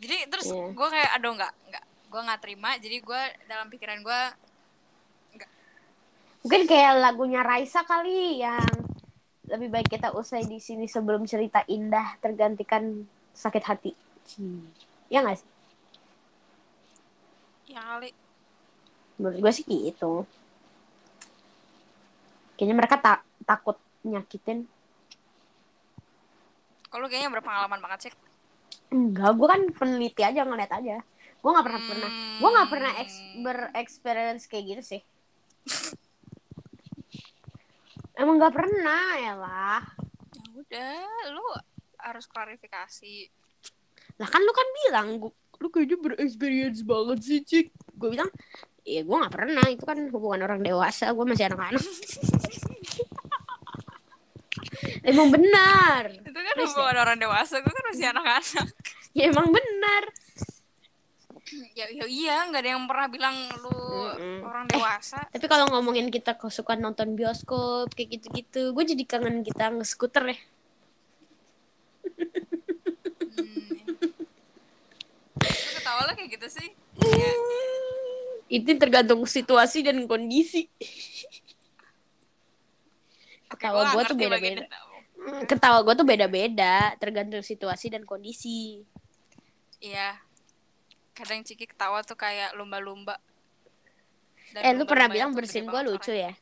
Jadi 0.00 0.16
terus 0.26 0.50
Iya. 0.50 0.74
gue 0.74 0.88
kayak 0.90 1.10
aduh 1.14 1.32
nggak 1.32 1.52
nggak 1.70 1.84
gue 2.10 2.20
nggak 2.20 2.40
terima. 2.42 2.70
Jadi 2.82 2.96
gue 2.98 3.22
dalam 3.46 3.70
pikiran 3.70 4.02
gue 4.02 4.20
mungkin 6.40 6.62
kayak 6.66 6.92
lagunya 6.98 7.44
Raisa 7.44 7.84
kali 7.84 8.40
yang 8.40 8.64
lebih 9.50 9.68
baik 9.68 9.88
kita 9.90 10.14
usai 10.14 10.46
di 10.46 10.62
sini 10.62 10.86
sebelum 10.86 11.26
cerita 11.26 11.66
indah 11.66 12.16
tergantikan 12.22 13.04
sakit 13.34 13.64
hati. 13.66 13.92
Hmm. 14.38 14.70
ya 15.10 15.26
nggak 15.26 15.42
sih? 15.42 15.48
Ya 17.74 17.82
kali. 17.82 18.14
Menurut 19.18 19.38
gue 19.42 19.52
sih 19.52 19.66
gitu. 19.66 20.22
Kayaknya 22.54 22.76
mereka 22.78 22.96
tak 23.02 23.20
takut 23.42 23.74
nyakitin. 24.06 24.70
Kalau 26.90 27.06
kayaknya 27.10 27.34
berpengalaman 27.34 27.82
banget 27.82 27.98
sih. 28.06 28.12
Enggak 28.94 29.34
gue 29.34 29.48
kan 29.50 29.62
peneliti 29.74 30.22
aja 30.22 30.46
ngeliat 30.46 30.70
aja. 30.70 31.02
Gue 31.40 31.50
nggak 31.50 31.66
pernah 31.66 31.82
pernah 31.82 32.10
gue 32.40 32.48
nggak 32.48 32.70
pernah 32.72 32.92
eks, 33.04 33.14
Hmm. 33.20 33.42
berexperience 33.44 34.44
kayak 34.48 34.64
gitu 34.64 34.82
sih 34.96 35.00
emang 38.20 38.36
nggak 38.36 38.54
pernah 38.54 39.06
ya 39.16 39.34
lah 39.34 39.80
ya 40.36 40.44
udah 40.52 41.08
lu 41.32 41.46
harus 42.00 42.24
klarifikasi. 42.28 43.28
Lah 44.20 44.28
kan 44.28 44.40
lu 44.44 44.52
kan 44.52 44.68
bilang 44.84 45.08
gua, 45.20 45.32
lu 45.60 45.68
kayaknya 45.68 45.96
berexperience 46.00 46.80
banget 46.84 47.18
sih 47.24 47.40
cik. 47.44 47.66
Gue 47.96 48.16
bilang 48.16 48.30
iya 48.84 49.04
gue 49.04 49.16
nggak 49.16 49.34
pernah. 49.34 49.64
Itu 49.68 49.84
kan 49.84 49.98
hubungan 50.08 50.48
orang 50.48 50.60
dewasa. 50.64 51.12
Gue 51.12 51.24
masih 51.28 51.52
anak-anak. 51.52 51.80
Emang 55.10 55.28
benar. 55.32 56.12
Itu 56.12 56.36
kan 56.40 56.54
Please, 56.56 56.72
hubungan 56.72 56.96
orang 57.00 57.18
dewasa. 57.20 57.60
Gue 57.60 57.72
kan 57.72 57.84
masih 57.92 58.06
anak-anak. 58.12 58.68
Ya 59.10 59.26
emang 59.26 59.50
benar 59.50 60.02
ya, 61.74 61.86
ya 61.90 62.04
iya 62.06 62.36
nggak 62.48 62.60
ada 62.62 62.70
yang 62.76 62.84
pernah 62.86 63.08
bilang 63.10 63.36
lu 63.62 63.70
Mm-mm. 63.70 64.40
orang 64.46 64.64
dewasa. 64.70 65.26
Tapi 65.30 65.46
kalau 65.50 65.66
ngomongin 65.70 66.08
kita 66.08 66.38
suka 66.50 66.78
nonton 66.78 67.14
bioskop 67.18 67.90
kayak 67.94 68.20
gitu-gitu 68.20 68.70
gue 68.74 68.84
jadi 68.94 69.04
kangen 69.06 69.42
kita 69.42 69.70
nge-scooter 69.74 70.34
ya. 70.34 70.38
Hmm, 73.30 73.70
ya. 75.42 75.50
ketawa 75.78 76.02
lah 76.10 76.14
kayak 76.14 76.30
gitu 76.38 76.46
sih. 76.50 76.68
Ya, 77.00 77.32
itu 78.50 78.70
tergantung 78.78 79.22
situasi 79.26 79.86
dan 79.86 80.04
kondisi. 80.06 80.66
Ketawa 83.50 83.94
gue 83.94 84.02
tuh 84.06 84.16
beda-beda. 84.16 84.62
ketawa. 84.66 84.88
Ketawa 85.44 85.78
gue 85.84 85.94
tuh 85.94 86.06
beda-beda 86.06 86.76
tergantung 86.96 87.42
situasi 87.44 87.92
dan 87.92 88.06
kondisi. 88.06 88.86
Iya 89.80 90.29
kadang 91.20 91.44
Ciki 91.44 91.68
ketawa 91.68 92.00
tuh 92.00 92.16
kayak 92.16 92.56
lumba-lumba. 92.56 93.20
Dan 94.56 94.60
eh 94.64 94.72
lu 94.74 94.88
pernah 94.88 95.06
bilang 95.06 95.36
bersin 95.36 95.68
gue 95.68 95.80
lucu 95.84 96.10
ya? 96.16 96.32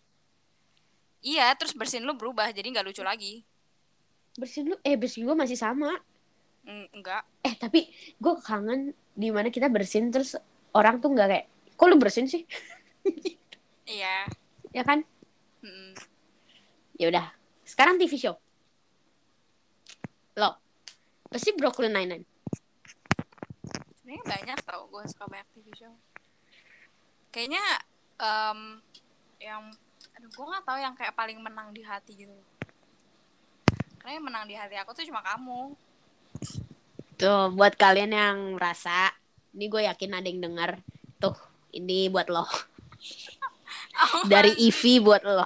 Iya 1.18 1.50
terus 1.58 1.74
bersin 1.74 2.06
lu 2.06 2.14
berubah 2.14 2.48
jadi 2.54 2.70
nggak 2.70 2.86
lucu 2.86 3.02
lagi. 3.02 3.42
Bersin 4.38 4.70
lu 4.70 4.76
eh 4.86 4.94
bersin 4.94 5.26
gue 5.26 5.34
masih 5.34 5.58
sama. 5.58 5.98
Mm, 6.62 6.86
enggak. 6.94 7.26
Eh 7.42 7.58
tapi 7.58 7.90
gue 8.16 8.32
kangen 8.40 8.94
di 9.18 9.28
mana 9.34 9.50
kita 9.50 9.66
bersin 9.66 10.14
terus 10.14 10.38
orang 10.70 11.02
tuh 11.02 11.10
nggak 11.10 11.28
kayak 11.28 11.46
kok 11.74 11.86
lu 11.90 11.98
bersin 11.98 12.30
sih? 12.30 12.46
Iya. 13.88 14.28
Ya 14.76 14.84
kan? 14.84 15.00
Mm. 15.64 15.96
ya 17.00 17.08
udah 17.08 17.32
sekarang 17.64 17.96
TV 17.96 18.20
show. 18.20 18.36
Lo 20.36 20.60
pasti 21.32 21.56
Brooklyn 21.56 21.96
Nine 21.96 22.20
Nine 22.20 22.24
Sebenarnya 24.08 24.24
banyak 24.40 24.58
tau 24.64 24.88
gue 24.88 25.04
suka 25.04 25.28
banyak 25.28 25.48
TV 25.52 25.68
show. 25.76 25.92
Kayaknya 27.28 27.60
em, 28.16 28.80
yang 29.36 29.68
aduh 30.16 30.32
gue 30.32 30.46
nggak 30.48 30.64
tahu 30.64 30.78
yang 30.80 30.96
kayak 30.96 31.12
paling 31.12 31.36
menang 31.44 31.76
di 31.76 31.84
hati 31.84 32.16
gitu. 32.16 32.32
Karena 34.00 34.16
yang 34.16 34.24
menang 34.24 34.48
di 34.48 34.56
hati 34.56 34.80
aku 34.80 34.96
tuh 34.96 35.04
cuma 35.04 35.20
kamu. 35.20 35.76
tuh 37.20 37.52
buat 37.52 37.76
kalian 37.76 38.16
yang 38.16 38.56
merasa 38.56 39.12
ini 39.52 39.68
gue 39.68 39.84
yakin 39.84 40.16
ada 40.16 40.24
yang 40.24 40.40
dengar 40.40 40.80
tuh 41.20 41.36
ini 41.76 42.08
buat 42.08 42.32
lo 42.32 42.48
dari 44.32 44.56
Ivy 44.56 45.04
buat 45.04 45.20
lo 45.20 45.44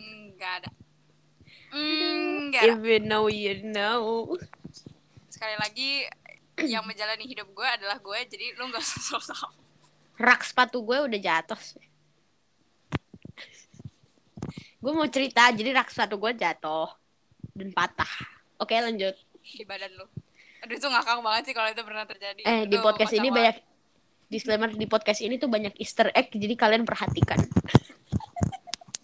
Enggak 0.00 0.64
ada. 0.64 0.70
Mm, 1.76 2.48
Enggak 2.48 2.60
ada. 2.64 2.72
if 2.72 2.80
you 2.80 3.00
know 3.04 3.28
you 3.28 3.60
know 3.60 4.32
Sekali 5.28 5.56
lagi 5.60 6.08
yang 6.66 6.84
menjalani 6.84 7.24
hidup 7.24 7.48
gue 7.50 7.68
adalah 7.68 7.96
gue 8.00 8.18
jadi 8.28 8.56
lu 8.56 8.68
nggak 8.68 8.82
usah 8.82 9.00
sok 9.00 9.22
tahu. 9.30 9.50
rak 10.20 10.40
sepatu 10.44 10.78
gue 10.84 10.98
udah 11.06 11.20
jatuh 11.20 11.60
gue 14.80 14.92
mau 14.92 15.08
cerita 15.08 15.52
jadi 15.52 15.76
rak 15.76 15.88
sepatu 15.92 16.16
gue 16.16 16.32
jatuh 16.36 16.88
dan 17.56 17.68
patah 17.72 18.12
oke 18.60 18.72
lanjut 18.72 19.16
di 19.40 19.64
badan 19.64 19.90
lu. 19.96 20.06
Aduh 20.60 20.76
itu 20.76 20.86
ngakak 20.86 21.16
banget 21.24 21.42
sih 21.48 21.54
kalau 21.56 21.68
itu 21.72 21.82
pernah 21.82 22.04
terjadi. 22.04 22.40
eh 22.44 22.62
di 22.68 22.76
podcast 22.76 23.12
ini 23.16 23.32
banget. 23.32 23.36
banyak 23.36 23.56
disclaimer 24.30 24.70
di 24.70 24.86
podcast 24.86 25.20
ini 25.24 25.34
tuh 25.40 25.48
banyak 25.50 25.74
Easter 25.80 26.12
egg 26.14 26.30
jadi 26.30 26.54
kalian 26.54 26.84
perhatikan 26.86 27.40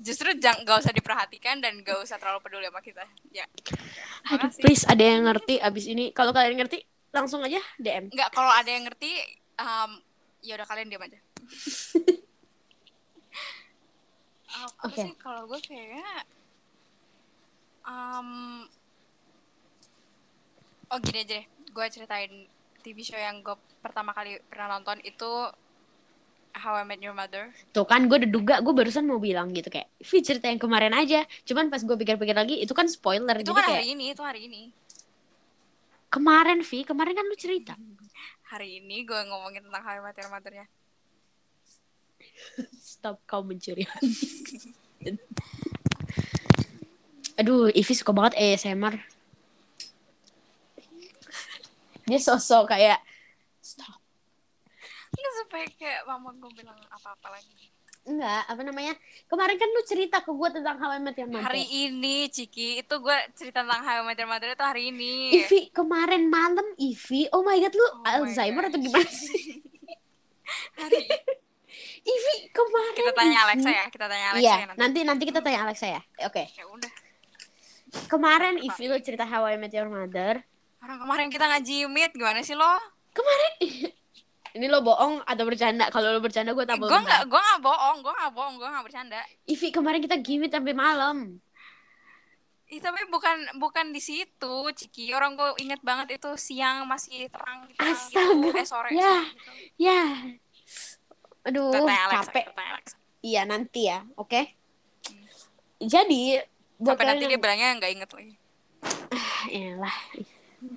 Justru 0.07 0.39
jangan 0.39 0.63
gak 0.63 0.87
usah 0.87 0.95
diperhatikan 0.95 1.59
dan 1.59 1.83
gak 1.83 1.99
usah 1.99 2.15
terlalu 2.23 2.39
peduli 2.39 2.71
sama 2.71 2.79
kita. 2.79 3.03
Ya. 3.35 3.43
Aduh, 4.31 4.55
please 4.55 4.87
ada 4.87 5.03
yang 5.03 5.27
ngerti 5.27 5.59
abis 5.59 5.91
ini 5.91 6.15
kalau 6.15 6.31
kalian 6.31 6.55
ngerti 6.63 6.79
langsung 7.15 7.41
aja 7.43 7.61
DM 7.81 8.11
Enggak, 8.13 8.31
kalau 8.35 8.51
ada 8.53 8.71
yang 8.71 8.85
ngerti, 8.87 9.13
um, 9.59 10.01
ya 10.45 10.55
udah 10.59 10.67
kalian 10.69 10.89
diam 10.91 11.03
aja. 11.03 11.19
Apa 14.57 14.89
Oke. 14.89 14.97
sih 15.05 15.13
kalau 15.21 15.45
gue 15.53 15.61
kayaknya 15.61 16.25
um, 17.85 18.65
oh 20.89 20.99
gini 21.05 21.23
aja 21.23 21.37
deh, 21.41 21.45
gue 21.47 21.87
ceritain 21.93 22.33
TV 22.81 23.03
show 23.05 23.21
yang 23.21 23.45
gue 23.45 23.57
pertama 23.83 24.15
kali 24.17 24.41
pernah 24.49 24.79
nonton 24.79 25.03
itu 25.05 25.51
How 26.57 26.81
I 26.81 26.89
Met 26.89 27.05
Your 27.05 27.13
Mother. 27.13 27.53
Tuh 27.77 27.85
kan 27.85 28.09
gue 28.09 28.17
udah 28.17 28.31
duga 28.33 28.55
gue 28.65 28.73
barusan 28.73 29.05
mau 29.05 29.21
bilang 29.21 29.53
gitu 29.53 29.69
kayak 29.69 29.93
Vi 30.01 30.25
cerita 30.25 30.49
yang 30.49 30.57
kemarin 30.57 30.97
aja 30.97 31.29
Cuman 31.45 31.69
pas 31.69 31.85
gue 31.85 31.97
pikir-pikir 32.01 32.33
lagi 32.33 32.65
itu 32.65 32.73
kan 32.73 32.89
spoiler 32.89 33.37
Itu 33.37 33.53
Jadi 33.53 33.61
kan 33.61 33.65
kayak 33.69 33.77
hari 33.85 33.89
ini, 33.93 34.05
itu 34.17 34.23
hari 34.25 34.41
ini. 34.49 34.63
Kemarin 36.09 36.61
Vi. 36.63 36.83
Kemarin 36.87 37.15
kan 37.15 37.27
lu 37.27 37.37
cerita. 37.39 37.75
Hari 38.47 38.79
ini 38.83 39.03
gue 39.03 39.21
ngomongin 39.27 39.67
tentang 39.67 39.83
Your 39.83 40.31
Mother-nya. 40.31 40.67
Stop 42.79 43.23
kau 43.27 43.43
mencuri. 43.43 43.85
Aduh 47.37 47.69
Ivi 47.69 47.93
suka 47.93 48.17
banget 48.17 48.33
ASMR 48.41 48.97
Dia 52.09 52.17
sosok 52.17 52.73
kayak 52.73 52.97
Stop. 53.61 53.99
Nggak 55.11 55.35
supaya 55.43 55.67
kayak 55.75 56.01
mama 56.07 56.31
gue 56.39 56.51
bilang 56.55 56.79
apa-apa 56.87 57.35
lagi. 57.35 57.76
Enggak 58.07 58.43
apa 58.47 58.63
namanya 58.63 58.95
Kemarin 59.27 59.57
kan 59.57 59.69
lu 59.69 59.83
cerita 59.83 60.17
ke 60.19 60.31
gue 60.31 60.49
tentang 60.49 60.77
How 60.77 60.95
I 60.95 61.01
Met 61.01 61.15
Your 61.15 61.27
Mother 61.27 61.43
Hari 61.45 61.65
ini, 61.67 62.17
Ciki, 62.27 62.79
itu 62.79 62.95
gue 62.97 63.17
cerita 63.35 63.61
tentang 63.61 63.83
How 63.83 64.01
I 64.01 64.05
Met 64.05 64.17
Your 64.17 64.27
Mother 64.27 64.49
itu 64.49 64.63
hari 64.63 64.83
ini. 64.89 65.35
Ivi 65.37 65.61
kemarin 65.71 66.27
malam 66.27 66.63
Ivi 66.77 67.27
Oh 67.31 67.43
my 67.43 67.59
god 67.59 67.75
lu 67.75 67.83
Oh 67.83 68.07
Alzheimer 68.07 68.63
atau 68.65 68.79
gosh. 68.79 68.87
gimana 68.87 69.11
sih 69.11 69.43
hari 70.75 71.03
Ivi 72.07 72.35
kemarin 72.49 72.95
kita 72.95 73.13
tanya. 73.13 73.39
Alexa 73.45 73.67
ya 73.69 73.85
kita 73.91 74.07
tanya 74.07 74.27
Alexa 74.31 74.47
Iya, 74.47 74.55
ya 74.55 74.67
nanti 74.69 74.79
nanti 74.79 74.99
nanti 75.03 75.23
kita 75.25 75.41
tanya 75.41 75.59
Alexa 75.63 75.87
ya. 75.89 76.01
Oke. 76.23 76.47
ya 76.47 76.65
udah 76.65 76.93
Kemarin? 78.07 78.61
Ivi 78.61 78.85
lo 78.87 78.97
cerita 78.99 79.25
How 79.25 79.47
I 79.47 79.59
Met 79.59 79.73
Your 79.73 79.91
Mother. 79.91 80.47
orang 80.79 80.99
kemarin 81.03 81.27
kita 81.27 81.45
ngaji 81.45 81.77
meet 81.89 82.13
gimana 82.13 82.39
sih 82.41 82.55
lo 82.55 82.71
Ini 84.57 84.73
lo 84.73 84.81
bohong 84.81 85.21
atau 85.29 85.45
bercanda? 85.45 85.93
Kalau 85.93 86.17
lo 86.17 86.21
bercanda 86.25 86.57
gue 86.57 86.65
tabel. 86.65 86.89
gue 86.89 87.01
nggak 87.05 87.23
gue 87.29 87.41
nggak 87.41 87.61
bohong 87.61 87.99
gue 88.01 88.13
nggak 88.17 88.33
bohong 88.33 88.55
gue 88.57 88.69
nggak 88.73 88.85
bercanda 88.89 89.21
Ivi 89.45 89.69
kemarin 89.69 90.01
kita 90.01 90.17
gimit 90.25 90.49
sampai 90.49 90.73
malam. 90.73 91.37
Ih, 92.67 92.83
tapi 92.83 93.07
bukan 93.07 93.63
bukan 93.63 93.95
di 93.95 94.03
situ 94.03 94.55
Ciki 94.75 95.15
orang 95.15 95.39
gue 95.39 95.55
inget 95.63 95.79
banget 95.87 96.19
itu 96.19 96.35
siang 96.35 96.83
masih 96.91 97.31
terang 97.31 97.71
gitu, 97.71 97.79
Astaga, 97.79 98.27
gitu. 98.43 98.59
eh 98.59 98.67
sore 98.67 98.91
ya. 98.91 98.97
gitu. 98.99 99.15
Ya. 99.87 100.03
Aduh, 101.47 101.71
Alexa, 101.71 102.27
capek. 102.27 102.51
Iya 103.23 103.47
nanti 103.47 103.87
ya, 103.87 104.03
oke? 104.19 104.51
Jadi 105.79 106.43
buat 106.83 106.99
sampai 106.99 107.05
nanti 107.07 107.23
kalian 107.23 107.23
dia 107.23 107.31
yang... 107.31 107.43
bilangnya 107.45 107.69
nggak 107.79 107.93
inget 107.93 108.11
lagi 108.11 108.35
Yalah. 109.47 109.97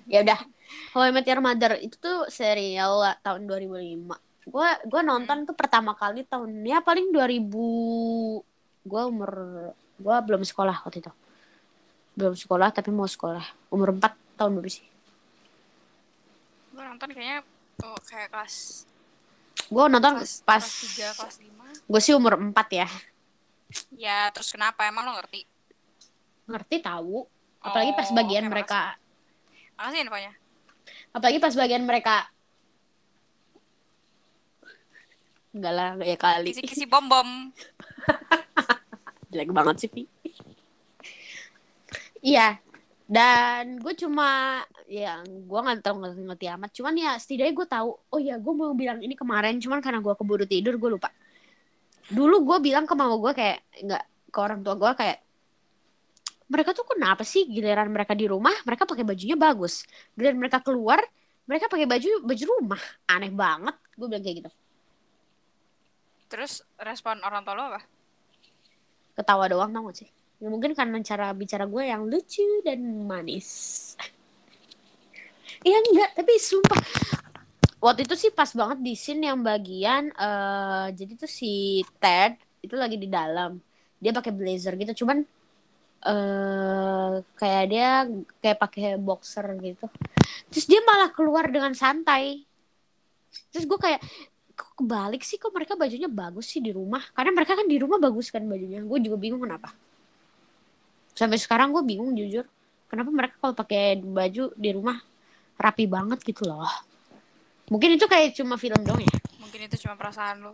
Ya 0.06 0.20
udah. 0.22 0.40
How 1.00 1.08
I 1.08 1.16
Met 1.16 1.32
Your 1.32 1.40
Mother 1.40 1.80
itu 1.80 1.96
tuh 1.96 2.28
serial 2.28 3.00
tahun 3.24 3.48
2005. 3.48 4.52
Gua 4.52 4.76
gua 4.84 5.00
nonton 5.00 5.48
tuh 5.48 5.56
pertama 5.56 5.96
kali 5.96 6.28
tahunnya 6.28 6.84
paling 6.84 7.16
2000 7.16 8.44
gua 8.84 9.02
umur 9.08 9.32
gua 9.96 10.20
belum 10.20 10.44
sekolah 10.44 10.84
waktu 10.84 11.00
itu. 11.00 11.12
Belum 12.20 12.36
sekolah 12.36 12.76
tapi 12.76 12.92
mau 12.92 13.08
sekolah. 13.08 13.48
Umur 13.72 13.96
4 13.96 14.12
tahun 14.36 14.60
dulu 14.60 14.68
sih. 14.68 14.84
gue 16.76 16.84
nonton 16.84 17.12
kayaknya 17.16 17.48
oh, 17.84 18.00
kayak 18.04 18.32
kelas 18.36 18.84
Gua 19.72 19.88
nonton 19.88 20.20
kelas 20.20 20.44
pas 20.44 20.60
kelas 20.60 20.84
tiga 20.84 21.08
kelas 21.16 21.36
lima 21.40 21.68
gue 21.80 22.02
sih 22.04 22.12
umur 22.12 22.36
4 22.36 22.56
ya. 22.76 22.88
ya 23.96 24.20
terus 24.36 24.52
kenapa 24.52 24.84
emang 24.84 25.08
lo 25.08 25.16
ngerti 25.16 25.48
Ngerti 26.44 26.76
tahu. 26.84 27.24
Apalagi 27.64 27.96
pas 27.96 28.12
Oh, 28.12 28.16
bagian 28.20 28.48
oke, 28.48 28.52
mereka 28.52 29.00
makasih 29.80 30.04
infonya 30.04 30.36
apalagi 31.16 31.40
pas 31.42 31.56
bagian 31.56 31.84
mereka. 31.86 32.28
Enggak 35.50 35.74
lah 35.74 35.90
ya 36.02 36.18
kali. 36.18 36.54
Kisi-kisi 36.54 36.86
bom 36.86 37.06
bom 37.10 37.30
jelek 39.34 39.54
banget 39.54 39.76
sih 39.86 39.90
Pi. 39.90 40.04
Iya 42.20 42.60
dan 43.10 43.82
gue 43.82 43.94
cuma 43.98 44.62
ya 44.86 45.26
gue 45.26 45.60
nggak 45.66 45.82
tahu 45.82 45.98
ngerti, 45.98 46.22
ngerti 46.30 46.46
amat. 46.54 46.70
Cuman 46.78 46.94
ya 46.94 47.12
setidaknya 47.18 47.54
gue 47.58 47.68
tahu 47.68 47.90
oh 47.98 48.20
ya 48.22 48.38
gue 48.38 48.54
mau 48.54 48.70
bilang 48.78 49.02
ini 49.02 49.18
kemarin 49.18 49.58
cuman 49.58 49.82
karena 49.82 49.98
gue 49.98 50.14
keburu 50.14 50.46
tidur 50.46 50.78
gue 50.78 50.90
lupa. 50.94 51.10
Dulu 52.14 52.46
gue 52.46 52.58
bilang 52.70 52.86
ke 52.86 52.94
mama 52.94 53.18
gue 53.18 53.34
kayak 53.34 53.60
nggak 53.82 54.04
ke 54.30 54.38
orang 54.38 54.62
tua 54.62 54.78
gue 54.78 54.92
kayak 54.94 55.18
mereka 56.50 56.74
tuh 56.74 56.84
kenapa 56.84 57.22
sih 57.22 57.46
giliran 57.46 57.94
mereka 57.94 58.18
di 58.18 58.26
rumah 58.26 58.54
mereka 58.66 58.90
pakai 58.90 59.06
bajunya 59.06 59.38
bagus. 59.38 59.86
Giliran 60.18 60.38
mereka 60.42 60.60
keluar 60.60 61.00
mereka 61.46 61.70
pakai 61.70 61.86
baju 61.86 62.26
baju 62.26 62.44
rumah. 62.58 62.82
Aneh 63.06 63.30
banget 63.30 63.78
gue 63.94 64.08
bilang 64.10 64.24
kayak 64.26 64.38
gitu. 64.44 64.52
Terus 66.30 66.66
respon 66.82 67.22
orang 67.22 67.46
tua 67.46 67.54
lo 67.58 67.64
apa? 67.74 67.82
Ketawa 69.14 69.46
doang 69.50 69.70
tau 69.70 69.90
gak 69.90 69.98
sih? 70.06 70.10
Ya 70.40 70.48
mungkin 70.50 70.72
karena 70.74 70.98
cara 71.06 71.34
bicara 71.36 71.70
gue 71.70 71.84
yang 71.86 72.06
lucu 72.10 72.46
dan 72.66 72.82
manis. 73.06 73.94
Iya 75.62 75.78
enggak 75.86 76.12
tapi 76.18 76.34
sumpah. 76.42 76.82
Waktu 77.80 78.04
itu 78.10 78.16
sih 78.16 78.32
pas 78.34 78.52
banget 78.52 78.80
di 78.84 78.94
scene 78.98 79.30
yang 79.30 79.40
bagian 79.40 80.12
eh 80.18 80.88
jadi 80.98 81.14
tuh 81.14 81.30
si 81.30 81.86
Ted 82.02 82.42
itu 82.66 82.74
lagi 82.74 82.98
di 82.98 83.06
dalam. 83.06 83.62
Dia 84.00 84.16
pakai 84.16 84.32
blazer 84.34 84.74
gitu 84.80 85.06
cuman 85.06 85.26
eh 86.00 87.12
kayak 87.36 87.66
dia 87.68 87.90
kayak 88.40 88.58
pakai 88.60 88.96
boxer 88.96 89.46
gitu. 89.60 89.88
Terus 90.50 90.66
dia 90.66 90.80
malah 90.88 91.12
keluar 91.12 91.52
dengan 91.52 91.76
santai. 91.76 92.48
Terus 93.52 93.66
gue 93.68 93.80
kayak 93.80 94.02
kok 94.56 94.72
kebalik 94.80 95.22
sih? 95.24 95.36
Kok 95.36 95.52
mereka 95.52 95.74
bajunya 95.76 96.08
bagus 96.08 96.50
sih 96.50 96.64
di 96.64 96.72
rumah? 96.72 97.04
Karena 97.12 97.32
mereka 97.36 97.60
kan 97.60 97.68
di 97.68 97.78
rumah 97.78 98.00
bagus 98.00 98.32
kan 98.32 98.44
bajunya. 98.48 98.82
Gue 98.84 99.00
juga 99.04 99.20
bingung 99.20 99.44
kenapa. 99.44 99.76
Sampai 101.14 101.38
sekarang 101.38 101.76
gue 101.76 101.84
bingung 101.84 102.16
jujur. 102.16 102.48
Kenapa 102.90 103.10
mereka 103.14 103.36
kalau 103.38 103.54
pakai 103.54 104.02
baju 104.02 104.56
di 104.58 104.70
rumah 104.74 104.98
rapi 105.60 105.86
banget 105.86 106.24
gitu 106.26 106.48
loh? 106.48 106.66
Mungkin 107.70 108.00
itu 108.00 108.10
kayak 108.10 108.34
cuma 108.34 108.58
film 108.58 108.82
dong 108.82 108.98
ya? 108.98 109.14
Mungkin 109.38 109.70
itu 109.70 109.78
cuma 109.86 109.94
perasaan 109.94 110.42
lo 110.42 110.54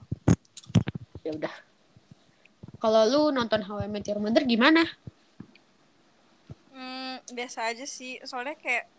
ya 1.25 1.33
udah. 1.33 1.55
Kalau 2.77 3.01
lu 3.09 3.21
nonton 3.33 3.65
How 3.65 3.81
I 3.81 3.89
Met 3.89 4.05
Your 4.05 4.21
Mother 4.21 4.45
gimana 4.45 4.85
Hmm, 6.75 7.23
biasa 7.31 7.71
aja 7.71 7.87
sih. 7.87 8.19
Soalnya 8.27 8.59
kayak 8.59 8.91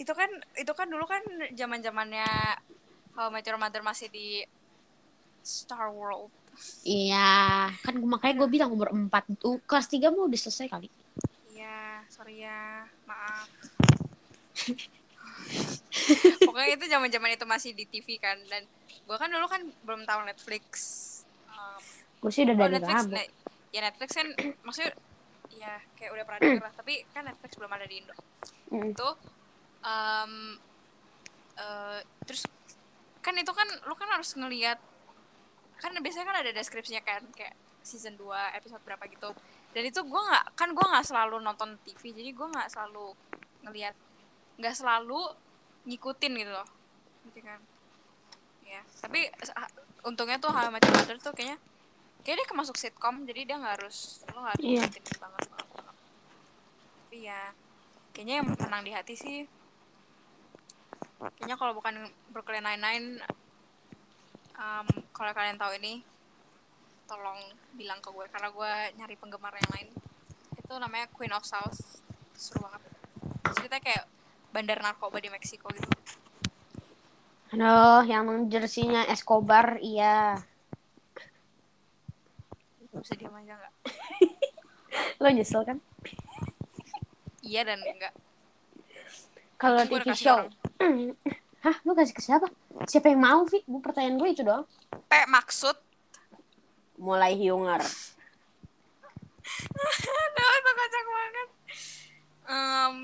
itu 0.00 0.12
kan 0.16 0.32
itu 0.56 0.72
kan 0.72 0.88
dulu 0.88 1.04
kan 1.04 1.20
zaman 1.52 1.84
zamannya 1.84 2.24
How 3.12 3.28
I 3.28 3.36
Met 3.36 3.44
Your 3.44 3.60
Mother 3.60 3.84
masih 3.84 4.08
di 4.08 4.40
Star 5.44 5.92
World. 5.92 6.32
iya 6.84 7.68
kan 7.84 7.96
makanya 8.04 8.44
gue 8.44 8.48
bilang 8.48 8.72
umur 8.72 8.92
4 8.92 9.08
tuh 9.40 9.60
kelas 9.64 9.88
3 9.88 10.12
mau 10.12 10.28
udah 10.28 10.40
selesai 10.40 10.68
kali 10.68 10.88
Iya, 11.52 12.04
sorry 12.08 12.40
ya, 12.44 12.88
maaf. 13.04 13.48
Pokoknya 16.48 16.68
itu 16.76 16.84
zaman 16.88 17.08
zaman 17.12 17.30
itu 17.36 17.44
masih 17.44 17.70
di 17.76 17.84
TV 17.84 18.16
kan 18.16 18.40
dan 18.48 18.64
gue 18.80 19.16
kan 19.20 19.28
dulu 19.28 19.44
kan 19.44 19.60
belum 19.84 20.08
tahu 20.08 20.20
Netflix. 20.24 20.64
Um, 21.52 21.82
gue 22.24 22.30
sih 22.32 22.48
udah 22.48 22.56
oh, 22.56 22.60
dari 22.64 22.72
Netflix, 22.80 22.96
lama 23.04 23.12
ne- 23.12 23.32
ya 23.70 23.80
Netflix 23.84 24.10
kan 24.16 24.26
maksudnya 24.64 24.92
ya 25.60 25.76
kayak 25.92 26.10
udah 26.16 26.24
pernah 26.24 26.40
denger 26.40 26.64
lah 26.64 26.72
tapi 26.72 27.04
kan 27.12 27.28
Netflix 27.28 27.52
belum 27.60 27.72
ada 27.76 27.84
di 27.84 28.00
Indo. 28.00 28.14
Mm. 28.72 28.96
itu 28.96 29.08
um, 29.84 30.32
eh, 31.60 32.00
terus 32.24 32.48
kan 33.20 33.36
itu 33.36 33.52
kan 33.52 33.68
lu 33.84 33.92
kan 33.92 34.08
harus 34.08 34.32
ngelihat 34.32 34.80
kan 35.76 35.92
biasanya 36.00 36.26
kan 36.32 36.36
ada 36.40 36.50
deskripsinya 36.56 37.04
kan 37.04 37.24
kayak 37.36 37.52
season 37.84 38.16
2 38.16 38.32
episode 38.56 38.80
berapa 38.84 39.04
gitu 39.08 39.32
dan 39.76 39.82
itu 39.84 40.00
gua 40.08 40.22
nggak 40.32 40.44
kan 40.56 40.68
gua 40.72 40.86
nggak 40.96 41.06
selalu 41.08 41.36
nonton 41.44 41.76
TV 41.84 42.16
jadi 42.16 42.30
gua 42.32 42.48
nggak 42.52 42.68
selalu 42.72 43.12
ngelihat 43.64 43.92
nggak 44.60 44.74
selalu 44.76 45.20
ngikutin 45.88 46.32
gitu 46.40 46.52
loh 46.52 46.68
gitu 47.28 47.40
kan 47.44 47.60
ya 48.64 48.80
tapi 49.00 49.28
untungnya 50.04 50.40
tuh 50.40 50.52
How 50.52 50.68
I 50.68 50.72
Met 50.72 50.84
Your 50.84 50.96
Mother 50.96 51.16
tuh 51.20 51.32
kayaknya 51.36 51.56
kayaknya 52.20 52.44
dia 52.44 52.48
kemasuk 52.52 52.76
sitcom 52.76 53.24
jadi 53.24 53.40
dia 53.48 53.56
nggak 53.56 53.74
harus 53.80 54.20
lo 54.32 54.44
nggak 54.44 54.54
harus 54.56 54.64
Iya. 54.64 54.80
ngikutin 54.84 55.04
banget 55.16 55.40
banget. 55.48 55.49
Tapi 57.10 57.26
ya 57.26 57.50
kayaknya 58.14 58.38
yang 58.38 58.46
menang 58.54 58.86
di 58.86 58.94
hati 58.94 59.18
sih. 59.18 59.42
Kayaknya 61.18 61.58
kalau 61.58 61.74
bukan 61.74 62.06
Brooklyn 62.30 62.62
Nine-Nine 62.62 63.18
um, 64.54 64.86
kalau 65.10 65.34
kalian 65.34 65.58
tahu 65.58 65.74
ini 65.82 66.06
tolong 67.10 67.50
bilang 67.74 67.98
ke 67.98 68.14
gue 68.14 68.30
karena 68.30 68.54
gue 68.54 68.72
nyari 68.94 69.18
penggemar 69.18 69.50
yang 69.58 69.70
lain. 69.74 69.88
Itu 70.54 70.78
namanya 70.78 71.10
Queen 71.10 71.34
of 71.34 71.42
South. 71.42 71.98
Seru 72.38 72.62
banget. 72.62 72.78
Ceritanya 73.58 73.82
kayak 73.82 74.04
bandar 74.54 74.78
narkoba 74.78 75.18
di 75.18 75.34
Meksiko 75.34 75.66
gitu. 75.74 75.90
Aduh, 77.58 78.06
yang 78.06 78.46
jersinya 78.46 79.02
Escobar, 79.10 79.82
iya. 79.82 80.38
bisa 82.94 83.18
diam 83.18 83.34
aja 83.34 83.58
nggak? 83.58 83.74
Lo 85.26 85.26
nyesel 85.26 85.66
kan? 85.66 85.82
Iya 87.50 87.66
dan 87.66 87.82
enggak 87.82 88.14
Kalau 89.58 89.82
TV 89.84 90.14
show. 90.14 90.46
orang. 90.46 91.18
Hah, 91.66 91.76
lo 91.84 91.92
kasih 91.92 92.16
ke 92.16 92.24
siapa? 92.24 92.48
Siapa 92.88 93.12
yang 93.12 93.20
mau, 93.20 93.44
Vi? 93.44 93.60
Gue 93.68 93.82
pertanyaan 93.84 94.16
gue 94.16 94.28
itu 94.32 94.40
doang. 94.40 94.64
P 94.88 95.12
maksud 95.28 95.76
Mulai 96.96 97.36
hiunger. 97.36 97.80
Aduh, 100.24 100.50
itu 100.56 100.70
kocak 100.72 101.04
banget. 101.04 101.48
Em, 102.48 102.94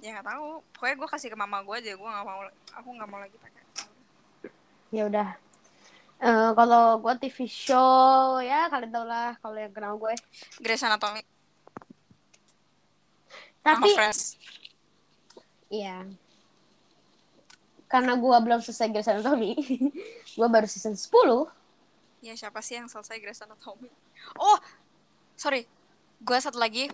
ya 0.00 0.08
nggak 0.16 0.26
tahu. 0.32 0.64
Pokoknya 0.72 0.94
gue 0.96 1.08
kasih 1.12 1.28
ke 1.28 1.36
mama 1.36 1.60
gue 1.60 1.76
aja. 1.84 1.92
Gue 1.92 2.08
nggak 2.08 2.24
mau. 2.24 2.40
Aku 2.80 2.88
nggak 2.96 3.08
mau 3.12 3.20
lagi 3.20 3.36
pakai. 3.36 3.62
Ya 4.88 5.04
udah. 5.12 5.28
Eh, 6.22 6.50
kalau 6.56 7.02
gue 7.02 7.12
TV 7.28 7.44
show 7.44 8.38
ya 8.40 8.70
kalian 8.72 8.94
tau 8.94 9.04
lah 9.04 9.36
kalau 9.44 9.58
yang 9.60 9.74
kenal 9.76 10.00
gue. 10.00 10.16
Grey's 10.64 10.80
Anatomy. 10.80 11.20
Tapi 13.62 13.88
iya. 15.70 16.02
Karena 17.86 18.18
gue 18.18 18.36
belum 18.42 18.60
selesai 18.64 18.90
Grey's 18.90 19.06
Anatomy, 19.06 19.52
gue 20.38 20.48
baru 20.48 20.66
season 20.66 20.98
10. 20.98 21.06
Ya 22.22 22.34
siapa 22.34 22.58
sih 22.64 22.80
yang 22.80 22.88
selesai 22.90 23.20
Grey's 23.22 23.42
Anatomy? 23.44 23.92
Oh, 24.38 24.58
sorry. 25.38 25.68
Gue 26.22 26.38
satu 26.40 26.58
lagi. 26.58 26.90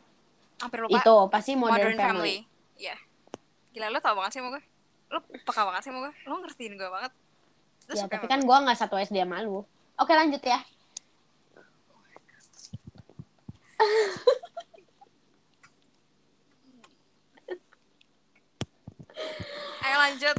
Hampir 0.59 0.83
lupa. 0.85 0.99
Itu 1.01 1.17
pasti 1.31 1.55
Modern, 1.55 1.95
Modern, 1.95 1.97
Family. 1.97 2.43
Family. 2.43 2.77
Iya. 2.77 2.97
Gila 3.73 3.95
lo 3.95 3.99
tau 4.03 4.19
banget 4.19 4.37
sih 4.37 4.41
sama 4.43 4.59
gue. 4.59 4.63
Lo 5.15 5.19
peka 5.23 5.63
banget 5.65 5.83
sih 5.87 5.91
sama 5.95 5.99
gue. 6.09 6.13
Lo 6.27 6.35
ngertiin 6.43 6.75
gue 6.75 6.89
banget. 6.91 7.13
Lo 7.89 7.93
Ya, 7.95 8.05
tapi 8.05 8.27
kan 8.29 8.41
gue 8.43 8.57
nggak 8.59 8.79
satu 8.79 8.99
SD 8.99 9.23
sama 9.23 9.41
lu. 9.41 9.63
Oke 9.97 10.13
lanjut 10.13 10.43
ya. 10.43 10.61
gue. 13.79 14.48
Ayo 19.89 19.97
lanjut. 19.97 20.37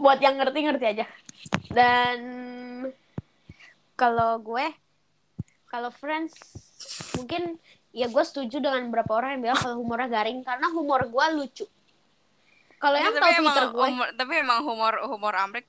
Buat 0.00 0.18
yang 0.24 0.40
ngerti-ngerti 0.40 0.86
aja. 0.88 1.04
Dan 1.68 2.18
kalau 3.92 4.40
gue, 4.40 4.72
kalau 5.68 5.92
Friends, 5.92 6.32
mungkin 7.20 7.60
ya 7.92 8.08
gue 8.08 8.24
setuju 8.24 8.56
dengan 8.64 8.88
beberapa 8.88 9.20
orang 9.20 9.36
yang 9.36 9.52
bilang 9.52 9.60
kalau 9.60 9.76
humornya 9.84 10.08
garing 10.08 10.40
karena 10.40 10.66
humor 10.72 11.04
gue 11.12 11.26
lucu. 11.36 11.66
Kalau 12.80 12.96
yang 12.96 13.12
tapi 13.14 13.20
tahu 13.20 13.30
emang 13.36 13.44
Twitter 13.44 13.66
gue, 13.68 13.86
humor, 13.92 14.08
tapi 14.16 14.32
emang 14.40 14.58
humor 14.64 14.94
humor 15.06 15.34
Amrik 15.38 15.68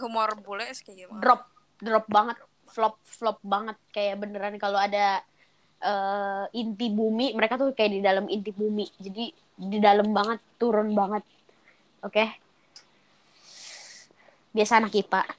humor 0.00 0.28
bule 0.40 0.64
kayak 0.72 1.08
banget. 1.10 1.20
drop 1.20 1.42
drop 1.80 2.06
banget 2.08 2.36
flop 2.68 2.96
flop 3.04 3.38
banget 3.44 3.76
kayak 3.92 4.20
beneran 4.20 4.56
kalau 4.56 4.80
ada 4.80 5.20
eh, 5.82 6.44
inti 6.56 6.86
bumi 6.92 7.34
mereka 7.36 7.60
tuh 7.60 7.72
kayak 7.76 7.92
di 7.96 8.00
dalam 8.00 8.26
inti 8.30 8.50
bumi 8.52 8.86
jadi 9.00 9.24
di 9.56 9.78
dalam 9.80 10.12
banget 10.12 10.40
turun 10.56 10.92
banget 10.92 11.24
oke 12.04 12.24
biasa 14.56 14.80
anak 14.80 14.96
IPA 14.96 15.22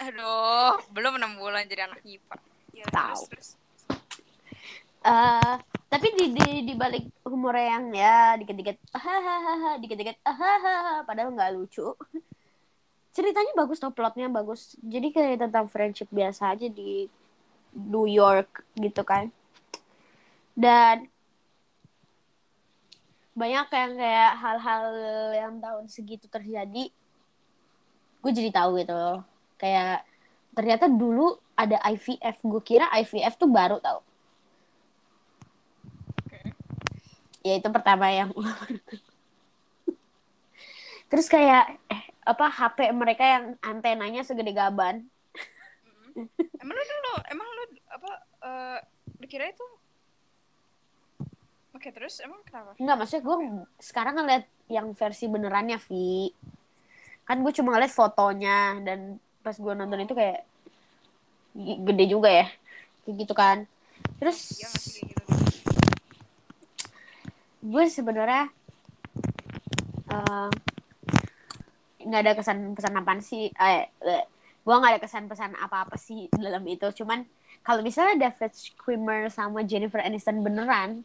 Aduh, 0.00 0.80
belum 0.96 1.20
enam 1.20 1.36
bulan 1.36 1.68
jadi 1.68 1.84
anak 1.84 2.00
IPA. 2.00 2.40
Ya, 2.72 2.88
Tahu. 2.88 3.20
terus, 3.28 3.52
terus. 3.52 3.60
Eh, 5.00 5.54
tapi 5.88 6.12
di 6.12 6.36
di 6.36 6.48
di 6.68 6.74
balik 6.76 7.08
humor 7.24 7.56
yang 7.56 7.88
ya 7.96 8.36
dikit-dikit 8.36 8.76
hahaha 8.92 9.80
dikit-dikit 9.80 10.20
hahaha 10.28 11.08
padahal 11.08 11.32
nggak 11.32 11.56
lucu 11.56 11.96
ceritanya 13.16 13.52
bagus 13.56 13.80
tau 13.80 13.90
plotnya 13.90 14.28
bagus 14.28 14.76
jadi 14.84 15.08
kayak 15.08 15.48
tentang 15.48 15.72
friendship 15.72 16.06
biasa 16.12 16.52
aja 16.52 16.68
di 16.68 17.08
New 17.74 18.06
York 18.06 18.66
gitu 18.78 19.02
kan. 19.02 19.30
Dan 20.54 21.08
banyak 23.34 23.66
yang 23.72 23.92
kayak 23.96 24.32
hal-hal 24.36 24.84
yang 25.32 25.54
tahun 25.62 25.86
segitu 25.88 26.26
terjadi 26.28 26.92
gue 28.20 28.32
jadi 28.36 28.50
tahu 28.52 28.84
gitu 28.84 28.92
loh. 28.92 29.24
Kayak 29.56 30.04
ternyata 30.52 30.90
dulu 30.90 31.40
ada 31.56 31.80
IVF 31.88 32.36
gue 32.44 32.62
kira 32.64 32.86
IVF 33.00 33.34
tuh 33.40 33.48
baru 33.48 33.80
tau. 33.80 34.04
Ya 37.40 37.56
itu 37.56 37.68
pertama 37.72 38.12
yang 38.12 38.28
terus 41.10 41.26
kayak 41.26 41.80
eh 41.88 42.02
apa 42.28 42.46
HP 42.46 42.92
mereka 42.92 43.24
yang 43.24 43.44
antenanya 43.64 44.20
segede 44.20 44.52
gaban. 44.52 45.08
Emang 46.60 46.74
lu 46.76 46.84
dulu 46.84 47.12
emang 47.32 47.48
lu 47.48 47.59
uh, 48.44 48.78
dikira 49.20 49.48
itu. 49.48 49.66
Oke 51.70 51.94
terus 51.94 52.20
emang 52.20 52.42
kenapa? 52.44 52.76
Enggak, 52.76 52.96
maksudnya 52.98 53.22
gue 53.24 53.36
sekarang 53.80 54.14
ngeliat 54.20 54.44
yang 54.68 54.92
versi 54.92 55.24
benerannya 55.30 55.78
Vi. 55.78 56.28
Kan 57.24 57.46
gue 57.46 57.52
cuma 57.54 57.72
ngeliat 57.72 57.94
fotonya 57.94 58.82
dan 58.82 59.16
pas 59.40 59.56
gue 59.56 59.72
nonton 59.72 60.02
itu 60.02 60.12
kayak 60.12 60.44
gede 61.56 62.04
juga 62.10 62.28
ya. 62.28 62.46
Kayak 63.06 63.16
gitu 63.22 63.34
kan. 63.38 63.58
Terus 64.18 64.38
Iya 64.60 64.68
kayak 64.68 65.04
gitu. 65.08 65.24
gue 67.60 67.84
sebenarnya 67.92 68.48
eh, 70.10 70.50
nggak 72.00 72.20
ada 72.26 72.32
kesan 72.34 72.74
pesan 72.74 72.98
apaan 72.98 73.20
sih. 73.22 73.48
Eh, 73.52 73.88
eh, 73.88 74.24
gue 74.60 74.74
nggak 74.74 74.92
ada 74.98 75.00
kesan 75.00 75.30
pesan 75.30 75.54
apa 75.56 75.86
apa 75.86 75.96
sih 75.96 76.26
dalam 76.34 76.66
itu. 76.66 76.90
Cuman 76.92 77.24
kalau 77.60 77.80
misalnya 77.84 78.28
David 78.28 78.52
Schwimmer 78.56 79.28
sama 79.28 79.60
Jennifer 79.62 80.00
Aniston 80.00 80.40
beneran 80.40 81.04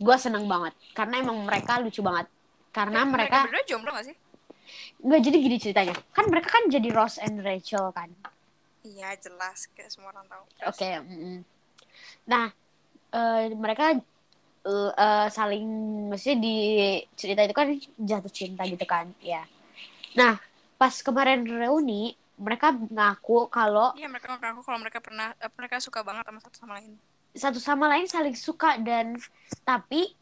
gue 0.00 0.16
seneng 0.18 0.44
banget. 0.50 0.74
Karena 0.92 1.22
emang 1.22 1.44
mereka 1.46 1.78
lucu 1.78 2.02
banget. 2.02 2.26
Karena 2.74 3.06
mereka 3.06 3.46
berdua 3.46 3.64
jomblo 3.68 3.90
gak 3.94 4.06
sih? 4.10 4.16
Nggak 5.04 5.20
jadi 5.22 5.36
gini 5.38 5.56
ceritanya. 5.60 5.94
Kan 6.10 6.26
mereka 6.32 6.48
kan 6.50 6.66
jadi 6.66 6.88
Ross 6.90 7.20
and 7.22 7.44
Rachel 7.44 7.92
kan? 7.94 8.10
Iya 8.82 9.14
jelas. 9.20 9.70
Kayak 9.76 9.90
semua 9.94 10.10
orang 10.10 10.26
tahu. 10.26 10.44
Oke. 10.66 10.88
mm. 10.98 11.38
Nah, 12.26 12.50
eh, 13.12 13.52
mereka 13.54 13.94
eh, 14.64 14.90
eh, 14.96 15.26
saling 15.28 15.64
maksudnya 16.10 16.38
di 16.40 16.56
cerita 17.14 17.40
itu 17.44 17.54
kan 17.54 17.68
jatuh 18.00 18.32
cinta 18.32 18.64
gitu 18.64 18.84
kan, 18.88 19.12
ya. 19.20 19.44
Nah, 20.16 20.40
pas 20.80 20.94
kemarin 21.04 21.44
reuni, 21.44 22.16
mereka 22.34 22.74
ngaku 22.74 23.46
kalau 23.48 23.94
iya 23.94 24.10
mereka 24.10 24.34
ngaku 24.34 24.60
kalau 24.62 24.78
mereka 24.82 24.98
pernah 24.98 25.32
eh, 25.38 25.50
mereka 25.54 25.78
suka 25.78 26.02
banget 26.02 26.24
sama 26.26 26.40
satu 26.42 26.56
sama 26.58 26.72
lain 26.78 26.92
satu 27.34 27.58
sama 27.58 27.84
lain 27.90 28.06
saling 28.06 28.36
suka 28.38 28.78
dan 28.78 29.18
tapi 29.66 30.14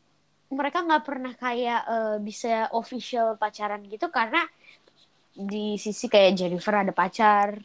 mereka 0.53 0.85
nggak 0.85 1.05
pernah 1.05 1.33
kayak 1.37 1.81
eh, 1.89 2.17
bisa 2.21 2.69
official 2.77 3.41
pacaran 3.41 3.81
gitu 3.89 4.13
karena 4.13 4.45
di 5.33 5.81
sisi 5.81 6.13
kayak 6.13 6.37
Jennifer 6.37 6.77
ada 6.77 6.93
pacar, 6.93 7.57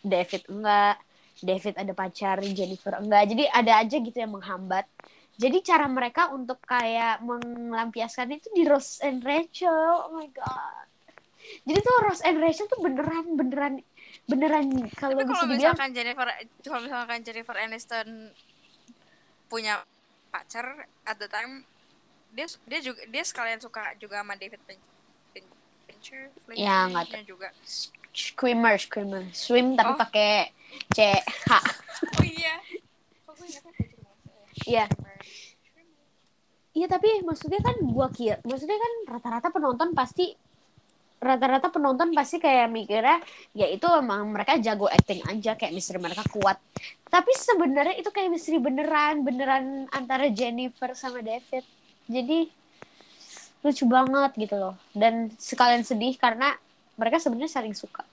David 0.00 0.48
enggak, 0.48 0.96
David 1.44 1.74
ada 1.76 1.92
pacar, 1.92 2.40
Jennifer 2.40 2.96
enggak. 2.96 3.22
Jadi 3.28 3.44
ada 3.52 3.72
aja 3.84 3.96
gitu 4.00 4.16
yang 4.16 4.32
menghambat. 4.32 4.88
Jadi 5.36 5.60
cara 5.60 5.84
mereka 5.84 6.32
untuk 6.32 6.56
kayak 6.64 7.20
melampiaskan 7.20 8.40
itu 8.40 8.48
di 8.56 8.64
Ross 8.64 9.04
and 9.04 9.20
Rachel. 9.20 10.08
Oh 10.08 10.16
my 10.16 10.28
god. 10.32 10.88
Jadi 11.62 11.78
tuh 11.78 11.94
Ross 12.02 12.20
and 12.22 12.38
Rachel 12.38 12.66
tuh 12.66 12.80
beneran 12.80 13.26
beneran 13.34 13.74
beneran 14.26 14.66
kalau 14.94 15.14
bisa 15.14 15.46
dibilang 15.46 15.74
misalkan 15.74 15.90
Jennifer 15.94 16.26
kalau 16.62 16.80
misalkan 16.82 17.18
Jennifer 17.22 17.56
Aniston 17.56 18.08
punya 19.46 19.82
pacar 20.28 20.66
at 21.06 21.16
the 21.16 21.30
time 21.30 21.62
dia 22.34 22.46
dia 22.66 22.80
juga 22.82 23.00
dia 23.06 23.22
sekalian 23.22 23.62
suka 23.62 23.94
juga 23.96 24.20
sama 24.20 24.34
David 24.34 24.58
Fin- 24.66 24.86
Fin- 25.30 25.54
Fincher 25.86 26.28
Ya, 26.52 26.90
nggak 26.90 27.22
juga 27.24 27.54
swimmer, 28.10 28.74
swimmer, 28.80 29.24
swim 29.30 29.76
tapi 29.76 29.92
Oh. 29.94 29.98
pakai 29.98 30.50
C 30.90 31.14
H. 31.20 31.50
oh 32.18 32.24
iya 32.24 32.56
ya? 32.56 32.56
Iya. 34.66 34.84
Iya 36.76 36.86
tapi 36.92 37.08
maksudnya 37.24 37.60
kan 37.60 37.76
gua 37.88 38.12
kira, 38.12 38.36
maksudnya 38.44 38.76
kan 38.76 38.92
rata-rata 39.16 39.48
penonton 39.48 39.96
pasti 39.96 40.36
rata-rata 41.16 41.72
penonton 41.72 42.12
pasti 42.12 42.36
kayak 42.36 42.68
mikirnya 42.68 43.18
ya 43.56 43.66
itu 43.72 43.88
emang 43.88 44.28
mereka 44.28 44.60
jago 44.60 44.84
acting 44.84 45.24
aja 45.24 45.56
kayak 45.56 45.72
misteri 45.72 45.98
mereka 45.98 46.22
kuat. 46.28 46.60
Tapi 47.08 47.32
sebenarnya 47.32 47.96
itu 47.96 48.10
kayak 48.12 48.28
misteri 48.28 48.60
beneran, 48.60 49.24
beneran 49.24 49.88
antara 49.90 50.28
Jennifer 50.28 50.92
sama 50.92 51.24
David. 51.24 51.64
Jadi 52.06 52.52
lucu 53.64 53.84
banget 53.88 54.30
gitu 54.36 54.56
loh. 54.60 54.74
Dan 54.92 55.32
sekalian 55.40 55.82
sedih 55.82 56.14
karena 56.20 56.52
mereka 57.00 57.16
sebenarnya 57.16 57.50
saling 57.50 57.74
suka. 57.74 58.04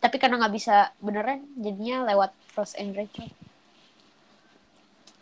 Tapi 0.00 0.16
karena 0.16 0.40
nggak 0.40 0.54
bisa 0.54 0.92
beneran 1.00 1.44
jadinya 1.56 2.08
lewat 2.08 2.32
Ross 2.56 2.76
and 2.76 2.96
Rachel. 2.96 3.28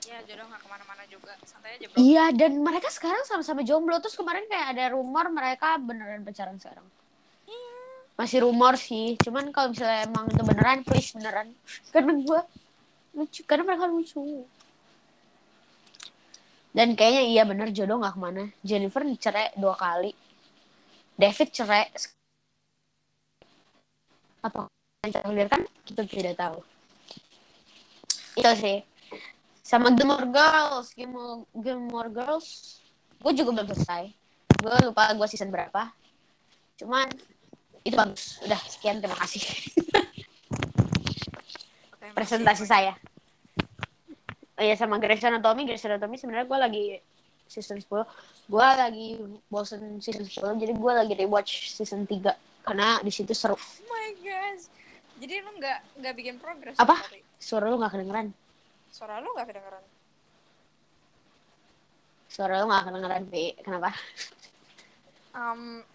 ya 0.09 0.25
jodoh 0.25 0.49
nggak 0.49 0.65
bro 1.77 1.97
Iya, 2.01 2.25
dan 2.33 2.53
mereka 2.65 2.89
sekarang 2.89 3.23
sama-sama 3.29 3.61
jomblo. 3.61 4.01
Terus 4.01 4.17
kemarin 4.17 4.45
kayak 4.49 4.67
ada 4.77 4.85
rumor 4.97 5.29
mereka 5.29 5.77
beneran 5.77 6.25
pacaran 6.25 6.57
sekarang. 6.57 6.87
Masih 8.19 8.43
rumor 8.43 8.75
sih. 8.75 9.15
Cuman 9.21 9.55
kalau 9.55 9.71
misalnya 9.71 10.09
emang 10.09 10.27
itu 10.27 10.43
beneran, 10.43 10.79
please 10.83 11.15
beneran. 11.15 11.55
Karena 11.95 12.13
gue 12.19 12.41
lucu. 13.15 13.41
Karena 13.47 13.63
mereka 13.69 13.87
lucu. 13.87 14.43
Dan 16.75 16.95
kayaknya 16.99 17.23
iya 17.25 17.43
bener 17.47 17.71
jodoh 17.71 18.03
nggak 18.03 18.15
ke 18.17 18.21
mana. 18.21 18.45
Jennifer 18.67 19.03
dicerai 19.07 19.55
dua 19.55 19.75
kali. 19.79 20.13
David 21.15 21.49
cerai. 21.55 21.87
Apa 24.43 24.71
yang 25.07 25.13
terakhir 25.15 25.49
kan 25.51 25.63
kita 25.87 26.03
tidak 26.07 26.35
tahu. 26.39 26.59
Itu 28.39 28.53
sih 28.59 28.79
sama 29.69 29.93
Gilmore 29.93 30.25
Girls 30.33 30.97
Gilmore, 30.97 31.45
Gilmore 31.53 32.09
Girls. 32.09 32.81
Gue 33.21 33.37
juga 33.37 33.53
belum 33.53 33.69
selesai. 33.69 34.09
Gue 34.65 34.75
lupa 34.89 35.13
gue 35.13 35.27
season 35.29 35.53
berapa. 35.53 35.93
Cuman 36.81 37.05
itu 37.85 37.93
bagus. 37.93 38.41
Udah 38.49 38.57
sekian 38.65 39.05
terima 39.05 39.19
kasih. 39.21 39.45
Presentasi 42.17 42.65
masih- 42.65 42.71
saya. 42.71 42.93
Oh 44.59 44.65
ya 44.65 44.75
sama 44.75 44.99
Grey's 44.99 45.23
Anatomy 45.23 45.69
Grey's 45.69 45.85
Anatomy 45.85 46.19
sebenarnya 46.19 46.49
gue 46.49 46.59
lagi 46.59 46.85
season 47.47 47.79
10 47.79 48.03
gue 48.51 48.67
lagi 48.75 49.09
bosen 49.47 50.03
season 50.03 50.27
10 50.27 50.59
jadi 50.59 50.73
gue 50.75 50.93
lagi 50.99 51.15
rewatch 51.15 51.71
season 51.71 52.03
3 52.09 52.35
karena 52.67 52.99
di 53.05 53.13
situ 53.13 53.31
seru. 53.37 53.55
Oh 53.55 53.87
my 53.87 54.09
gosh. 54.19 54.67
Jadi 55.23 55.35
lu 55.45 55.51
nggak 55.63 55.79
nggak 56.03 56.15
bikin 56.17 56.35
progres 56.43 56.75
Apa? 56.75 56.99
suara 57.39 57.71
lu 57.71 57.79
gak 57.79 57.95
kedengeran 57.95 58.35
suara 58.99 59.23
lu 59.23 59.31
nggak 59.31 59.47
kedengeran. 59.47 59.85
Suara 62.27 62.55
lu 62.59 62.67
gak 62.67 62.85
kedengeran 62.91 63.25
Pi. 63.31 63.55
kenapa? 63.63 63.95
Um, 65.39 65.87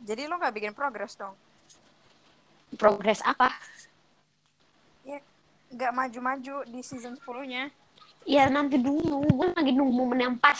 jadi 0.00 0.24
lu 0.24 0.40
nggak 0.40 0.56
bikin 0.56 0.72
progres 0.72 1.12
dong? 1.20 1.36
Progres 2.80 3.20
apa? 3.20 3.52
Ya 5.04 5.20
nggak 5.68 5.92
maju-maju 5.92 6.64
di 6.64 6.80
season 6.80 7.20
10 7.20 7.52
nya 7.52 7.68
ya 8.26 8.50
nanti 8.50 8.80
dulu. 8.80 9.22
Gue 9.30 9.48
lagi 9.54 9.70
nunggu 9.76 9.94
momen 9.94 10.18
yang 10.18 10.34
pas. 10.40 10.58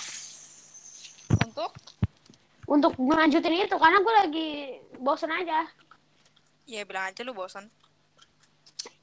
Untuk? 1.43 1.75
Untuk 2.69 2.93
ngelanjutin 2.95 3.67
itu 3.67 3.77
karena 3.81 3.99
gue 4.05 4.15
lagi 4.15 4.49
bosen 5.03 5.33
aja. 5.35 5.67
Ya 6.67 6.83
bilang 6.87 7.11
aja 7.11 7.23
lu 7.23 7.35
bosan 7.35 7.67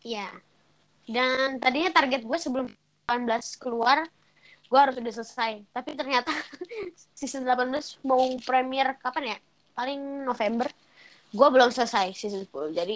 Iya. 0.04 0.32
Dan 1.04 1.60
tadinya 1.60 1.92
target 1.92 2.24
gue 2.24 2.40
sebelum 2.40 2.68
18 3.06 3.28
keluar, 3.58 4.08
gue 4.64 4.80
harus 4.80 4.96
udah 4.96 5.14
selesai. 5.14 5.64
Tapi 5.70 5.90
ternyata 5.94 6.32
season 7.14 7.44
18 7.44 7.70
mau 8.02 8.18
premier 8.40 8.96
kapan 8.98 9.36
ya? 9.36 9.38
Paling 9.74 10.00
November. 10.24 10.68
Gue 11.30 11.48
belum 11.50 11.70
selesai 11.70 12.14
season 12.14 12.46
10. 12.46 12.72
Jadi 12.74 12.96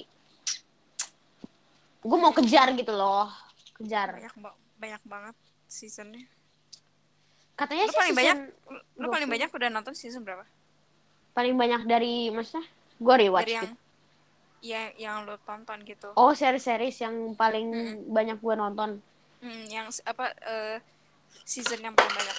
gue 1.99 2.17
mau 2.17 2.31
kejar 2.31 2.71
gitu 2.73 2.93
loh. 2.93 3.27
Kejar. 3.75 4.15
banyak 4.15 4.35
ba- 4.37 4.57
banyak 4.75 5.03
banget 5.03 5.35
seasonnya 5.67 6.25
Katanya 7.53 7.85
lu 7.85 7.91
sih 7.91 7.97
paling 7.99 8.15
banyak 8.15 8.37
lu 8.95 9.05
20. 9.05 9.11
paling 9.11 9.29
banyak 9.29 9.49
udah 9.51 9.69
nonton 9.69 9.93
season 9.93 10.21
berapa 10.21 10.45
paling 11.31 11.53
banyak 11.53 11.81
dari 11.83 12.29
maksudnya 12.29 12.65
gue 12.95 13.15
rewatch 13.19 13.43
dari 13.43 13.53
yang 13.53 13.65
gitu. 13.65 13.75
ya 14.63 14.81
yang 14.95 15.15
lu 15.25 15.37
tonton 15.39 15.81
gitu 15.83 16.09
Oh, 16.13 16.31
series-series 16.31 16.97
yang 16.99 17.15
paling 17.33 17.67
Mm-mm. 17.67 18.09
banyak 18.09 18.37
gue 18.37 18.55
nonton. 18.55 18.97
Hmm, 19.37 19.63
yang 19.69 19.87
apa 20.05 20.33
eh, 20.41 20.77
season 21.45 21.79
yang 21.81 21.93
paling 21.93 22.13
banyak 22.13 22.37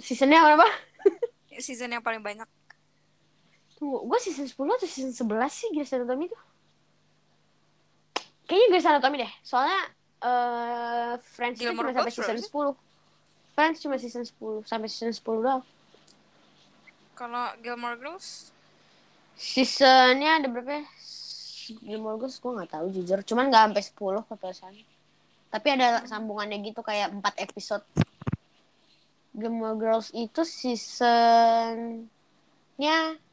Seasonnya 0.00 0.40
berapa? 0.40 0.66
season 1.66 1.92
yang 1.92 2.02
paling 2.02 2.24
banyak 2.24 2.48
Tunggu, 3.76 3.98
gue 4.06 4.18
season 4.22 4.46
10 4.46 4.54
atau 4.56 4.88
season 4.88 5.12
11 5.12 5.50
sih 5.50 5.68
Grey's 5.74 5.90
Anatomy 5.90 6.30
itu? 6.30 6.38
Kayaknya 8.46 8.66
Grey's 8.70 8.86
Anatomy 8.86 9.16
deh. 9.26 9.32
Soalnya 9.42 9.80
eh 10.22 11.12
Friends 11.18 11.58
itu 11.58 11.74
cuma 11.74 11.90
sampai 11.90 12.14
season 12.14 12.38
sih? 12.38 12.46
10. 12.46 12.78
Friends 13.58 13.76
cuma 13.82 13.96
season 13.98 14.22
10 14.22 14.70
sampai 14.70 14.86
season 14.86 15.10
10 15.10 15.22
doang. 15.42 15.62
Kalau 17.18 17.54
Gilmore 17.58 17.98
Girls 17.98 18.54
Seasonnya 19.34 20.38
ada 20.38 20.46
berapa 20.46 20.78
ya? 20.78 20.84
Gilmore 21.82 22.22
Girls 22.22 22.38
gue 22.38 22.52
nggak 22.54 22.70
tahu 22.70 22.86
jujur. 22.94 23.18
Cuman 23.26 23.50
nggak 23.50 23.62
sampai 23.74 23.82
10 23.82 24.30
kepesan. 24.30 24.74
Tapi 25.52 25.68
ada 25.76 26.08
sambungannya 26.08 26.64
gitu 26.64 26.80
kayak 26.80 27.12
4 27.12 27.44
episode. 27.44 27.84
Gilmore 29.36 29.76
Girls 29.76 30.08
itu 30.16 30.44
seasonnya 30.44 32.08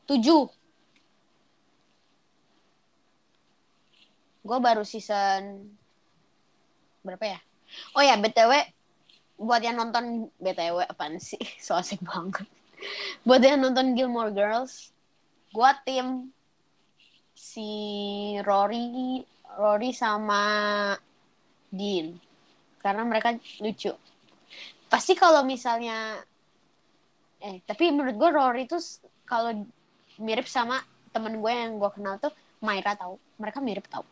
7. 0.08 0.48
Gue 4.44 4.58
baru 4.60 4.84
season 4.88 5.72
berapa 7.04 7.36
ya? 7.36 7.40
Oh 7.96 8.04
ya, 8.04 8.16
BTW 8.20 8.52
buat 9.40 9.64
yang 9.64 9.80
nonton 9.80 10.28
BTW 10.40 10.84
apaan 10.88 11.20
sih? 11.20 11.40
So 11.64 11.76
asik 11.80 12.04
banget. 12.04 12.48
Buat 13.24 13.44
yang 13.44 13.64
nonton 13.64 13.96
Gilmore 13.96 14.32
Girls, 14.32 14.92
gue 15.52 15.72
tim 15.84 16.32
si 17.36 17.68
Rory, 18.44 19.24
Rory 19.60 19.92
sama 19.96 20.44
Dean. 21.70 22.18
Karena 22.80 23.04
mereka 23.04 23.36
lucu. 23.60 23.92
Pasti 24.90 25.14
kalau 25.14 25.46
misalnya 25.46 26.18
eh 27.40 27.64
tapi 27.64 27.88
menurut 27.94 28.16
gue 28.20 28.30
Rory 28.30 28.64
tuh 28.68 28.82
s- 28.82 29.00
kalau 29.24 29.54
mirip 30.20 30.44
sama 30.44 30.84
temen 31.10 31.40
gue 31.40 31.54
yang 31.54 31.80
gue 31.80 31.90
kenal 31.94 32.18
tuh 32.18 32.34
Myra 32.60 32.94
tahu. 32.94 33.16
Mereka 33.40 33.60
mirip 33.64 33.88
tahu. 33.88 34.04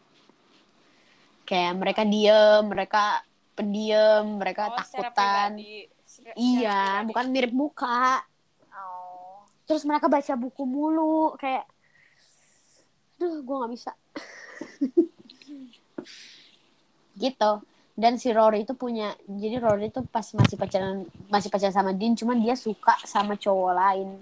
Kayak 1.43 1.73
mereka 1.79 2.01
diem, 2.03 2.63
mereka 2.67 3.03
pendiam, 3.55 4.37
mereka 4.37 4.69
oh, 4.71 4.75
takutan. 4.77 5.55
pribadi. 5.57 5.87
Secara 6.07 6.35
Iya, 6.35 6.79
pribadi. 7.01 7.07
bukan 7.11 7.25
mirip 7.31 7.51
muka. 7.51 8.23
Oh. 8.71 9.43
Terus 9.67 9.83
mereka 9.83 10.07
baca 10.07 10.33
buku 10.35 10.63
mulu, 10.63 11.35
kayak, 11.35 11.65
aduh, 13.19 13.43
gue 13.43 13.55
nggak 13.57 13.73
bisa. 13.73 13.91
gitu. 17.17 17.61
Dan 17.97 18.21
si 18.21 18.29
Rory 18.29 18.61
itu 18.61 18.77
punya, 18.77 19.17
jadi 19.25 19.57
Rory 19.57 19.89
itu 19.89 20.05
pas 20.05 20.21
masih 20.37 20.53
pacaran, 20.53 21.09
masih 21.33 21.49
pacaran 21.49 21.73
sama 21.73 21.91
Dean, 21.97 22.13
cuman 22.13 22.37
dia 22.37 22.53
suka 22.53 22.93
sama 23.09 23.33
cowok 23.33 23.73
lain. 23.73 24.21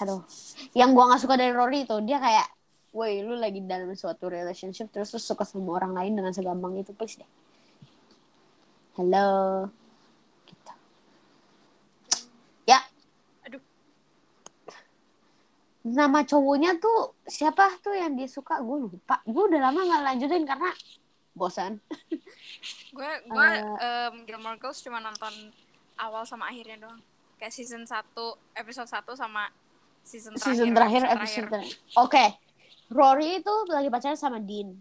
Aduh, 0.00 0.24
yang 0.72 0.96
gue 0.96 1.04
nggak 1.04 1.20
suka 1.20 1.36
dari 1.36 1.52
Rory 1.52 1.84
itu 1.84 1.92
dia 2.08 2.16
kayak, 2.16 2.48
woi 2.96 3.20
lu 3.20 3.36
lagi 3.36 3.60
dalam 3.60 3.92
suatu 3.92 4.32
relationship 4.32 4.88
terus 4.88 5.12
lu 5.12 5.20
suka 5.20 5.44
sama 5.44 5.76
orang 5.76 5.92
lain 5.92 6.16
dengan 6.16 6.32
segampang 6.32 6.72
itu, 6.80 6.96
please 6.96 7.20
deh. 7.20 7.28
Halo. 8.96 9.68
Gitu. 10.48 10.72
Ya, 12.64 12.80
Aduh. 13.44 13.60
Nama 15.88 16.20
cowoknya 16.20 16.76
tuh 16.76 16.98
siapa 17.24 17.78
tuh 17.78 17.92
yang 17.92 18.12
dia 18.12 18.26
suka 18.26 18.58
gue 18.58 18.76
lupa 18.84 19.22
gue 19.22 19.42
udah 19.44 19.60
lama 19.62 19.80
nggak 19.80 20.02
lanjutin 20.04 20.44
karena 20.44 20.70
bosan 21.32 21.78
Gue 22.90 23.10
gue 23.24 23.48
Eh. 23.48 24.08
em, 24.08 24.24
Gilmore 24.24 24.56
Girls 24.56 24.80
cuma 24.80 24.98
nonton 24.98 25.30
awal 25.94 26.22
sama 26.22 26.46
akhirnya 26.46 26.80
doang. 26.80 26.98
Kayak 27.36 27.54
season 27.54 27.84
1, 27.84 27.94
episode 28.52 28.86
1 28.86 29.14
sama 29.14 29.46
season 30.02 30.34
terakhir. 30.34 30.48
season 30.48 30.70
terakhir 30.72 31.02
episode 31.06 31.46
terakhir 31.46 31.76
oke 31.94 32.24
Rory 32.88 33.38
itu 33.38 33.54
lagi 33.68 33.88
pacaran 33.88 34.16
sama 34.16 34.38
Dean 34.38 34.72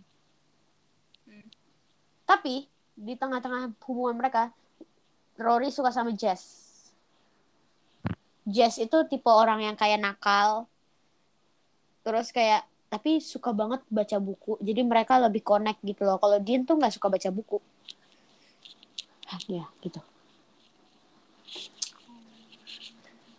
Hmm. 1.23 1.43
tapi 2.23 2.63
di 2.93 3.13
tengah-tengah 3.13 3.75
hubungan 3.83 4.15
mereka 4.15 4.49
Rory 5.35 5.67
suka 5.67 5.91
sama 5.91 6.09
Jess 6.11 6.63
Jess 8.43 8.79
itu 8.79 8.95
tipe 9.05 9.27
orang 9.27 9.59
yang 9.61 9.75
kayak 9.75 9.99
nakal 9.99 10.65
terus 12.07 12.31
kayak 12.31 12.63
tapi 12.87 13.19
suka 13.19 13.51
banget 13.51 13.83
baca 13.91 14.15
buku. 14.15 14.55
Jadi 14.63 14.79
mereka 14.87 15.19
lebih 15.19 15.43
connect 15.43 15.83
gitu 15.83 16.07
loh. 16.07 16.15
Kalau 16.23 16.39
Dean 16.39 16.63
tuh 16.63 16.79
nggak 16.79 16.95
suka 16.95 17.11
baca 17.11 17.29
buku. 17.35 17.59
Ya 19.51 19.67
gitu. 19.83 19.99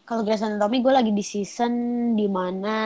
Kalau 0.05 0.21
Grey's 0.21 0.45
Anatomy 0.45 0.85
gue 0.85 0.93
lagi 0.93 1.13
di 1.17 1.25
season 1.25 1.73
di 2.13 2.29
mana 2.29 2.77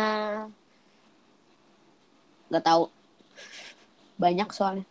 nggak 2.47 2.63
tahu. 2.63 2.87
Banyak 4.23 4.55
soalnya. 4.55 4.87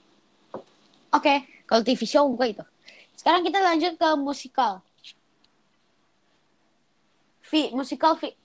Oke 1.15 1.47
kalau 1.63 1.87
TV 1.87 2.03
show 2.03 2.27
gue 2.35 2.51
itu. 2.51 2.65
Sekarang 3.15 3.47
kita 3.47 3.63
lanjut 3.63 3.95
ke 3.95 4.09
musikal. 4.19 4.83
V 7.47 7.71
musikal 7.71 8.19
V 8.19 8.40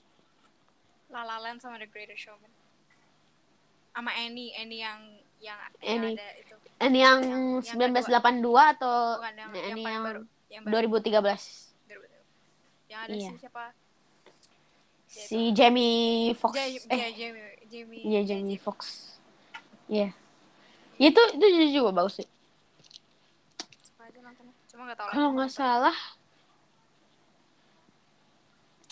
La 1.09 1.23
La 1.23 1.37
Land 1.39 1.59
sama 1.59 1.79
The 1.79 1.87
Greatest 1.87 2.19
Showman. 2.21 2.51
Sama 3.91 4.11
Annie, 4.13 4.53
Annie 4.53 4.81
yang 4.81 4.99
yang, 5.39 5.57
Annie. 5.81 6.13
yang 6.13 6.17
ada 6.17 6.27
itu. 6.37 6.55
ini 6.77 6.99
yang 7.01 7.17
Yang- 7.21 7.77
yang 7.77 7.97
1982 7.97 8.73
atau 8.77 8.93
Bukan 9.17 9.33
yang, 9.33 9.51
ini 9.53 9.81
yang 9.81 9.93
yang 9.93 10.03
baru. 10.03 10.21
Yang 10.47 10.61
baru. 10.63 10.73
2013 10.73 11.41
Yang 12.87 12.99
ada 13.03 13.13
Iya. 13.13 13.29
si 13.29 13.37
siapa? 13.37 13.65
si 15.07 15.39
Jamie 15.51 16.35
Foxx 16.35 16.53
Ja- 16.53 16.67
eh 16.67 16.77
Iya, 16.93 17.09
Jamie, 17.15 17.47
Jamie. 17.71 18.01
iya 18.05 18.21
Jamie 18.21 18.59
Foxx 18.59 19.17
iya 19.89 20.13
itu 20.95 21.17
itu 21.33 21.45
juga 21.73 21.89
bagus 21.95 22.21
sih 22.21 22.27
kalau 25.09 25.33
nggak 25.33 25.49
salah 25.49 25.95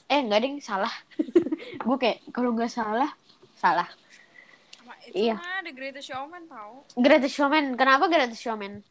eh 0.05 0.19
nggak 0.21 0.39
ding 0.39 0.57
salah 0.59 0.91
gue 1.81 1.97
kayak 1.97 2.21
kalau 2.29 2.51
nggak 2.51 2.69
salah 2.69 3.09
salah 3.55 3.89
Sama 4.75 4.93
itu 5.03 5.17
iya. 5.23 5.35
mah 5.35 5.61
The 5.61 5.71
Greatest 5.71 6.07
Showman 6.07 6.45
tau. 6.45 6.85
Greatest 6.95 7.33
Showman 7.33 7.73
kenapa 7.73 8.05
Greatest 8.05 8.39
Showman 8.39 8.85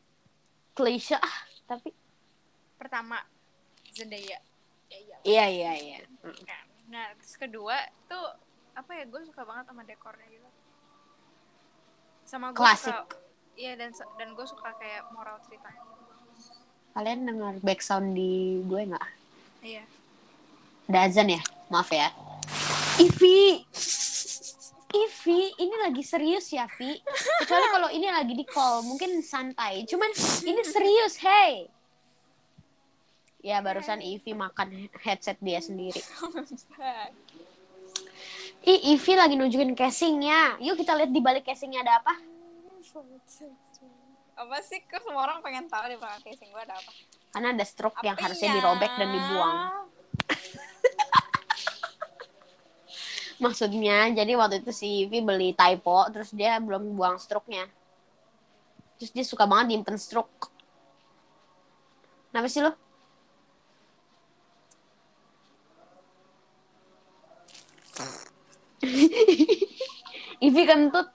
klise 0.72 1.14
ah 1.14 1.36
tapi 1.64 1.94
Pertama 2.74 3.22
Zendaya. 3.90 4.42
Ya, 4.90 4.98
iya. 4.98 5.16
iya 5.22 5.44
iya 5.46 5.72
iya 5.74 5.98
Kan. 6.42 6.66
Nah, 6.86 7.14
terus 7.14 7.34
kedua 7.34 7.78
tuh 8.04 8.26
apa 8.72 8.90
ya? 8.92 9.06
Gue 9.06 9.22
suka 9.22 9.42
banget 9.42 9.64
sama 9.64 9.82
dekornya 9.82 10.26
gitu. 10.28 10.50
Sama 12.24 12.50
gue 12.50 12.58
Klasik. 12.58 12.90
suka 12.90 13.16
Iya 13.54 13.78
dan 13.78 13.90
dan 14.18 14.28
gue 14.34 14.42
suka 14.44 14.74
kayak 14.74 15.06
moral 15.10 15.38
ceritanya. 15.40 15.78
kalian 16.90 17.20
dengar 17.24 17.54
background 17.60 18.14
di 18.14 18.32
gue 18.62 18.82
nggak 18.84 19.06
Iya. 19.60 19.82
Ada 20.88 20.98
azan 21.08 21.32
ya? 21.32 21.40
Maaf 21.72 21.88
ya. 21.90 22.12
Ivi. 23.00 23.64
Ivi 24.94 25.40
ini 25.58 25.74
lagi 25.82 26.06
serius 26.06 26.54
ya 26.54 26.70
Vi? 26.70 26.94
Kecuali 27.42 27.66
kalau 27.66 27.90
ini 27.90 28.06
lagi 28.06 28.30
di 28.36 28.46
call 28.46 28.86
mungkin 28.86 29.18
santai. 29.24 29.82
Cuman 29.90 30.06
ini 30.46 30.62
serius 30.62 31.18
hey. 31.18 31.66
Ya 33.42 33.58
barusan 33.60 34.00
Ivi 34.00 34.32
makan 34.36 34.86
headset 35.02 35.36
dia 35.42 35.58
sendiri. 35.58 35.98
Ih, 38.64 38.96
Ivi 38.96 39.12
lagi 39.18 39.34
nunjukin 39.36 39.76
casingnya. 39.76 40.56
Yuk 40.62 40.78
kita 40.80 40.96
lihat 40.96 41.10
di 41.12 41.20
balik 41.20 41.44
casingnya 41.44 41.82
ada 41.84 42.00
apa. 42.00 42.14
apa 44.34 44.56
sih? 44.62 44.80
Kok 44.86 45.00
semua 45.04 45.26
orang 45.26 45.42
pengen 45.42 45.66
tahu 45.66 45.90
di 45.90 45.96
belakang 45.98 46.22
casing 46.24 46.48
gue 46.54 46.62
ada 46.62 46.78
apa? 46.78 46.92
Karena 47.34 47.48
ada 47.50 47.64
stroke 47.66 47.98
yang 48.06 48.14
Apanya? 48.14 48.30
harusnya 48.30 48.48
dirobek 48.56 48.92
dan 48.94 49.08
dibuang. 49.10 49.58
Maksudnya, 53.42 54.14
jadi 54.14 54.32
waktu 54.38 54.62
itu 54.62 54.70
si 54.70 55.06
Ivi 55.06 55.18
beli 55.18 55.50
typo, 55.58 56.06
terus 56.14 56.30
dia 56.30 56.58
belum 56.62 56.94
buang 56.94 57.18
stroke-nya. 57.18 57.66
Terus 58.98 59.10
dia 59.10 59.24
suka 59.26 59.44
banget 59.48 59.74
nyimpen 59.74 59.98
stroke. 59.98 60.50
Kenapa 62.30 62.46
sih 62.50 62.62
lo? 62.62 62.74
Ivi 70.46 70.62
kentut. 70.66 71.08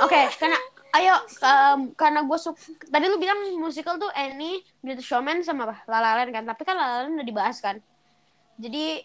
Oke, 0.00 0.20
karena 0.38 0.58
ayo 0.90 1.14
em, 1.22 1.80
karena 1.94 2.26
gue 2.26 2.38
suka 2.40 2.58
tadi 2.90 3.06
lu 3.06 3.20
bilang 3.20 3.38
musikal 3.60 3.94
tuh 4.00 4.10
Annie, 4.10 4.64
Greatest 4.82 5.06
Showman 5.06 5.42
sama 5.46 5.70
apa? 5.70 5.76
La 5.86 5.98
La 6.02 6.18
Land 6.18 6.30
kan. 6.34 6.44
Tapi 6.46 6.62
kan 6.66 6.74
La 6.74 6.86
La 6.86 6.96
Land 7.06 7.20
udah 7.20 7.26
dibahas 7.26 7.58
kan. 7.62 7.78
Jadi 8.60 9.04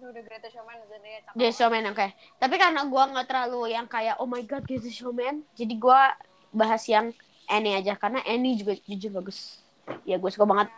aduh 0.00 0.16
The 0.16 0.24
Greatest 0.24 0.56
Showman 0.56 0.80
Zendaya 0.88 1.18
cakep 1.28 1.36
Greatest 1.36 1.60
Showman 1.60 1.84
oke. 1.92 2.06
Tapi 2.40 2.54
karena 2.56 2.80
gua 2.88 3.04
nggak 3.12 3.26
terlalu 3.28 3.76
yang 3.76 3.84
kayak 3.84 4.16
oh 4.16 4.24
my 4.24 4.40
god 4.48 4.64
Greatest 4.64 4.96
Showman, 4.96 5.44
jadi 5.52 5.76
gua 5.76 6.16
bahas 6.56 6.88
yang 6.88 7.12
Annie 7.44 7.76
aja 7.76 7.92
karena 8.00 8.24
Annie 8.24 8.56
juga 8.56 8.80
jujur 8.88 9.12
bagus. 9.12 9.60
Ya 10.08 10.16
gue 10.16 10.30
suka 10.30 10.46
banget. 10.48 10.70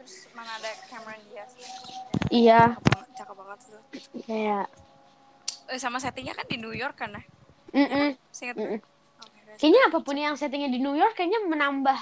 terus 0.00 0.26
mana 0.34 0.50
ada 0.58 0.70
Cameron 0.90 1.22
Diaz 1.28 1.52
Iya, 2.32 2.74
cakep 2.74 2.88
banget 2.90 3.08
cakep 3.14 3.34
banget 3.36 3.58
tuh 3.62 3.82
kayak 4.26 4.66
eh, 5.70 5.78
sama 5.78 6.02
settingnya 6.02 6.34
kan 6.34 6.46
di 6.50 6.56
New 6.58 6.74
York 6.74 6.96
kan 6.98 7.14
ya 7.14 7.22
mm 7.70 7.86
gue. 7.86 8.58
Mm-mm. 8.58 8.80
Oh 9.22 9.28
my 9.30 9.40
God. 9.46 9.56
Kayaknya 9.56 9.82
apa 9.86 9.98
pun 10.02 10.16
yang 10.18 10.34
settingnya 10.34 10.70
di 10.72 10.82
New 10.82 10.98
York 10.98 11.14
kayaknya 11.14 11.46
menambah. 11.46 12.00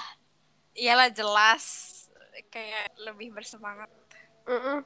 Iyalah 0.73 1.13
jelas 1.13 1.63
kayak 2.49 2.97
lebih 2.97 3.29
bersemangat. 3.35 3.91
Mm-mm. 4.49 4.81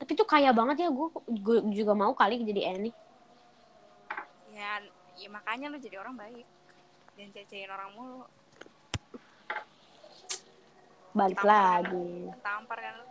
Tapi 0.00 0.16
tuh 0.16 0.24
kaya 0.24 0.50
banget 0.56 0.82
ya 0.82 0.88
gue, 0.88 1.08
gue 1.28 1.56
juga 1.76 1.92
mau 1.92 2.16
kali 2.16 2.40
jadi 2.40 2.72
Annie. 2.72 2.96
Ya, 4.56 4.80
ya 5.20 5.28
makanya 5.28 5.68
lu 5.68 5.76
jadi 5.76 6.00
orang 6.00 6.16
baik. 6.16 6.48
Dan 7.20 7.28
cecein 7.36 7.68
orang 7.68 7.92
mulu. 7.92 8.24
Balik 11.12 11.36
kan 11.36 11.44
lagi. 11.44 11.92
lu. 11.92 12.32
Ketampar 12.32 12.78
kan 12.80 12.94
lu. 12.96 13.06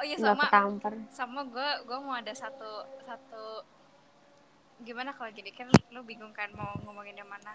Oh 0.00 0.04
iya 0.08 0.16
sama 0.16 0.48
ketampar. 0.48 0.96
sama 1.12 1.40
gue 1.44 1.68
gue 1.84 1.98
mau 2.00 2.16
ada 2.16 2.32
satu 2.32 2.88
satu 3.04 3.60
gimana 4.80 5.12
kalau 5.12 5.28
gini 5.28 5.52
kan 5.52 5.68
lu 5.92 6.00
bingung 6.00 6.32
kan 6.32 6.48
mau 6.56 6.72
ngomongin 6.88 7.20
yang 7.20 7.28
mana 7.28 7.52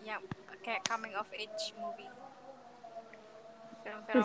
yang 0.00 0.16
kayak 0.64 0.80
coming 0.88 1.12
of 1.12 1.28
age 1.36 1.76
movie 1.76 2.08
film-film 3.84 4.24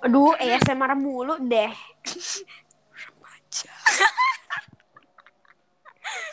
aduh 0.00 0.32
ASMR 0.40 0.92
mulu 0.96 1.36
deh. 1.44 1.72
remaja 2.96 3.72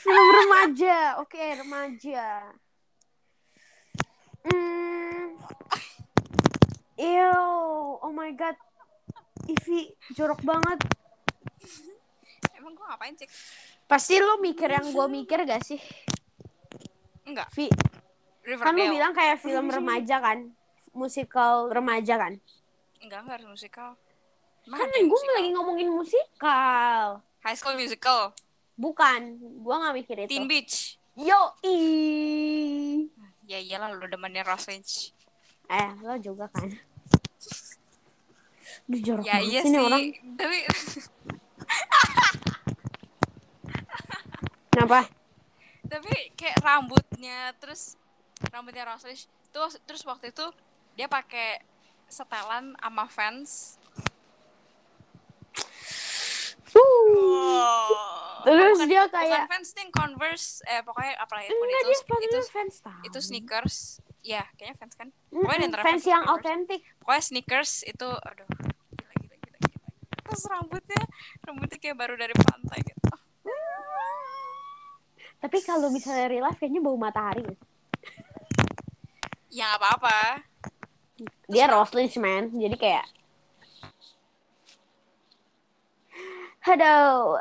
Film 0.07 0.28
remaja. 0.32 1.20
Oke, 1.20 1.43
remaja. 1.59 2.47
Hmm. 4.47 5.36
Ew, 6.95 7.43
oh 7.99 8.13
my 8.15 8.32
god. 8.34 8.55
Ivy 9.47 9.91
jorok 10.15 10.43
banget. 10.43 10.80
emang 12.57 12.74
gue 12.74 12.86
ngapain 12.89 13.15
cek 13.15 13.30
Pasti 13.88 14.20
lo 14.20 14.43
mikir 14.43 14.68
yang 14.68 14.91
gue 14.91 15.07
mikir 15.07 15.47
gak 15.47 15.63
sih? 15.63 15.80
enggak 17.28 17.47
Vi, 17.55 17.68
Riverdale 18.43 18.68
kan 18.68 18.76
lo 18.76 18.86
bilang 18.91 19.13
kayak 19.15 19.39
film 19.39 19.68
remaja 19.68 20.20
kan? 20.24 20.51
Musikal 20.95 21.68
remaja 21.72 22.15
kan? 22.15 22.39
Enggak 23.00 23.20
enggak 23.22 23.36
harus 23.36 23.50
musikal 23.52 23.89
Kan 24.64 24.84
ada 24.84 24.93
yang 24.93 25.08
gue 25.08 25.16
musikal? 25.16 25.32
lagi 25.34 25.50
ngomongin 25.50 25.88
musikal. 25.89 27.04
High 27.39 27.56
School 27.56 27.76
Musical 27.76 28.36
Bukan, 28.76 29.22
gue 29.58 29.74
gak 29.76 29.95
mikir 29.95 30.16
itu. 30.20 30.30
Teen 30.30 30.45
Beach 30.45 31.00
Yo, 31.16 31.34
i. 31.64 33.08
ya 33.43 33.58
iyalah 33.58 33.89
lu 33.89 34.06
demennya 34.06 34.43
Rosage 34.43 35.16
Eh, 35.66 35.89
lo 36.00 36.14
juga 36.18 36.48
kan? 36.48 36.68
Duh, 38.86 39.02
jorok 39.02 39.20
ya 39.22 39.41
iya 39.41 39.60
sih 39.62 39.76
orang. 39.76 40.16
tapi 40.38 40.58
Kenapa? 44.70 45.10
tapi 45.88 46.12
kayak 46.36 46.60
rambutnya 46.60 47.56
terus 47.58 47.95
rambutnya 48.48 48.84
Rosage 48.86 49.24
terus 49.50 49.80
terus 49.82 50.04
waktu 50.04 50.30
itu 50.30 50.43
dia 50.93 51.08
pakai 51.08 51.64
setelan 52.08 52.76
sama 52.76 53.05
fans 53.05 53.78
Uh. 56.70 58.43
Terus 58.43 58.78
bukan- 58.78 58.86
dia 58.86 59.01
bukan 59.03 59.18
kayak 59.18 59.43
fans 59.49 59.70
ding 59.74 59.89
Converse 59.89 60.62
eh 60.64 60.80
pokoknya 60.80 61.18
apa 61.18 61.34
enggak 61.34 61.49
itu 61.49 61.55
dia 61.58 62.20
itu 62.22 62.39
fans 62.45 62.76
tahu. 62.80 63.01
itu 63.03 63.20
sneakers 63.20 63.78
ya 64.22 64.45
kayaknya 64.53 64.76
fans 64.78 64.93
kan 64.93 65.08
pokoknya 65.28 65.58
di 65.58 65.66
antara 65.66 65.82
fans 65.82 66.03
yang 66.05 66.24
autentik. 66.24 66.82
pokoknya 66.97 67.24
sneakers 67.24 67.82
itu 67.82 68.05
aduh 68.05 68.45
gila 68.45 69.14
gila 69.16 69.36
gila 69.38 69.58
gila 69.60 69.89
terus 70.22 70.43
rambutnya 70.45 71.01
rambutnya 71.41 71.78
kayak 71.78 71.97
baru 71.97 72.14
dari 72.16 72.36
pantai 72.36 72.80
gitu 72.84 73.01
Tapi 75.38 75.58
kalau 75.62 75.88
misalnya 75.88 76.28
real 76.28 76.43
life 76.43 76.58
kayaknya 76.58 76.80
bau 76.80 76.95
matahari. 76.95 77.45
ya 79.47 79.74
apa-apa 79.74 80.41
Dia 81.49 81.65
Roslish 81.72 82.20
man, 82.22 82.53
jadi 82.53 82.78
kayak 82.78 83.05
Aduh. 86.68 87.39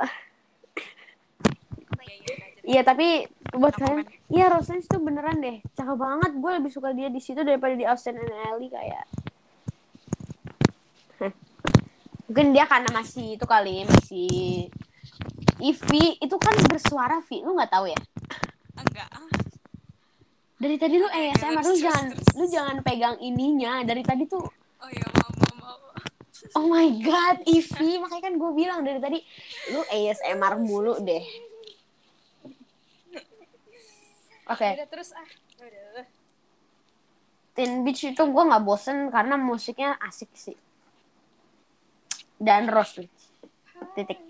ya, 1.99 2.15
ya, 2.15 2.15
jadi. 2.23 2.47
Iya 2.63 2.83
tapi 2.87 3.27
buat 3.51 3.75
kalian, 3.75 4.07
iya 4.31 4.47
Roslish 4.47 4.87
tuh 4.87 5.03
beneran 5.03 5.43
deh, 5.43 5.59
cakep 5.75 5.99
banget. 5.99 6.31
Gue 6.39 6.53
lebih 6.63 6.71
suka 6.71 6.95
dia 6.95 7.11
di 7.11 7.19
situ 7.19 7.43
daripada 7.43 7.75
di 7.75 7.83
Austin 7.83 8.23
and 8.23 8.31
Ellie 8.55 8.71
kayak. 8.71 9.05
Heh. 11.19 11.33
Mungkin 12.31 12.55
dia 12.55 12.71
karena 12.71 12.91
masih 12.95 13.35
itu 13.35 13.47
kali, 13.47 13.83
masih 13.83 14.71
Ivy 15.59 16.23
itu 16.23 16.37
kan 16.39 16.55
bersuara 16.71 17.19
Vi, 17.27 17.43
lu 17.43 17.59
nggak 17.59 17.73
tahu 17.75 17.91
ya? 17.91 18.01
enggak 18.77 19.09
Dari 20.57 20.77
tadi 20.81 20.97
lu 20.97 21.05
Oke, 21.05 21.37
ASMR 21.37 21.65
lu 21.69 21.77
jangan 21.77 22.07
lu 22.33 22.45
jangan 22.49 22.77
pegang 22.81 23.17
ininya. 23.21 23.85
Dari 23.85 24.01
tadi 24.01 24.25
tuh 24.25 24.41
oh 24.45 24.91
iya 24.93 25.05
maaf 25.13 25.35
maaf, 25.37 25.57
maaf 25.61 25.81
Oh 26.57 26.65
my 26.65 26.89
god, 27.05 27.45
Ivy, 27.45 28.01
makanya 28.01 28.23
kan 28.33 28.35
gue 28.41 28.51
bilang 28.57 28.81
dari 28.81 28.97
tadi 28.97 29.19
lu 29.77 29.85
ASMR 29.85 30.55
mulu 30.57 30.97
deh. 31.05 31.25
Oke, 34.47 34.69
udah 34.79 34.89
terus 34.89 35.13
ah 35.13 35.29
udah. 35.61 36.07
Teen 37.53 37.85
Beach 37.85 38.05
itu 38.05 38.23
gue 38.25 38.43
nggak 38.49 38.65
bosen 38.65 39.13
karena 39.13 39.37
musiknya 39.37 40.01
asik 40.01 40.33
sih. 40.33 40.57
Dan 42.37 42.69
Rose 42.69 43.05
titik. 43.97 44.21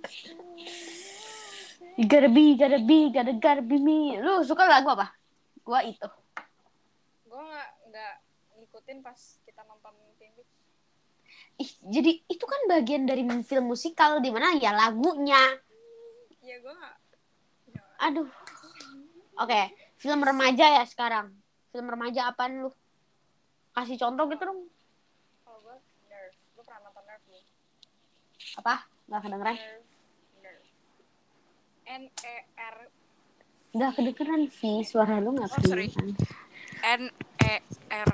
You 1.96 2.04
gotta 2.06 2.28
be, 2.28 2.54
gotta 2.58 2.78
be, 2.82 3.10
gotta 3.14 3.32
gotta 3.34 3.62
be 3.62 3.78
me. 3.78 4.18
Lu 4.18 4.42
suka 4.42 4.66
lagu 4.66 4.90
apa? 4.90 5.10
Gua 5.66 5.82
itu. 5.82 6.08
gue 7.26 7.42
nggak 7.42 7.70
nggak 7.90 8.14
ngikutin 8.56 8.98
pas 9.04 9.18
kita 9.44 9.60
nonton 9.66 9.92
Beach 10.16 10.46
Ih, 11.60 11.70
jadi 11.84 12.22
itu 12.30 12.44
kan 12.46 12.60
bagian 12.70 13.04
dari 13.04 13.26
film 13.44 13.68
musikal 13.68 14.22
di 14.24 14.30
mana 14.32 14.56
ya 14.56 14.72
lagunya. 14.72 15.58
iya 16.40 16.56
gue 16.62 16.70
nggak 16.70 16.96
Aduh. 17.96 18.28
Oke, 19.40 19.72
film 20.00 20.20
remaja 20.24 20.80
ya 20.80 20.84
sekarang. 20.84 21.32
Film 21.72 21.88
remaja 21.92 22.32
apaan 22.32 22.64
lu? 22.64 22.70
Kasih 23.76 24.00
contoh 24.00 24.24
gitu 24.32 24.48
dong. 24.48 24.60
kalau 25.44 25.60
gue 25.60 25.76
Nerve 26.08 26.36
gue 26.56 26.64
pernah 26.64 26.80
nonton 26.88 27.04
Nerve 27.04 27.26
nih 27.28 27.44
Apa? 28.60 28.74
Gak 29.12 29.20
kedengeran? 29.20 29.56
Nerve 29.60 29.84
Nerve 30.40 30.68
N 31.84 32.02
E 33.76 33.78
Gak 33.78 33.92
kedengeran, 33.92 34.48
Vi. 34.48 34.72
Suara 34.82 35.20
lu 35.20 35.30
gak 35.32 35.46
Oh, 35.46 35.54
kedengeran. 35.54 36.16
N 36.96 37.02
E 37.38 37.54
R 37.90 38.10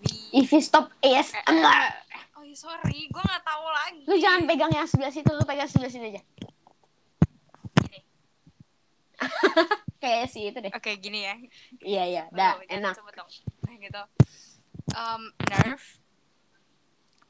V 0.00 0.04
If 0.32 0.50
you 0.50 0.58
stop 0.60 0.90
AS, 0.98 1.30
Eh, 1.30 1.42
enggak. 1.46 1.94
oh 2.34 2.42
iya 2.42 2.56
sorry 2.56 3.06
gue 3.06 3.22
nggak 3.22 3.44
tahu 3.44 3.64
lagi 3.68 4.02
Lu 4.04 4.14
jangan 4.16 4.42
pegang 4.44 4.72
yang 4.72 4.82
sebelah 4.84 5.08
situ, 5.08 5.26
lu 5.28 5.42
pegang 5.42 5.64
sebelah 5.64 5.86
sini 5.88 6.10
aja. 6.10 6.22
Kayak 10.02 10.26
si 10.28 10.40
itu 10.44 10.58
deh. 10.58 10.68
oke 10.68 10.90
gini 10.98 11.22
ya 11.22 11.34
Iya, 11.80 12.02
iya. 12.04 12.22
Dah, 12.28 12.58
jangan 12.60 12.92
enak. 12.92 12.94
nah 13.62 13.74
gitu 13.78 14.02
um, 14.92 15.22
Nerve 15.48 15.86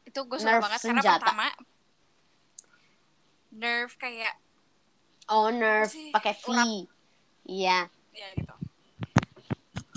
itu 0.04 0.20
gue 0.20 0.38
suka 0.38 0.50
Nerve 0.50 0.64
banget 0.64 0.80
karena 0.80 0.94
senjata. 0.96 1.18
pertama 1.20 1.46
Nerve 3.52 3.94
kayak 3.96 4.34
Oh, 5.24 5.48
nerve 5.48 5.88
sih? 5.88 6.08
pakai 6.10 6.36
V. 6.36 6.44
Urap. 6.46 6.68
Iya. 7.44 7.88
ya 8.14 8.28
gitu. 8.38 8.54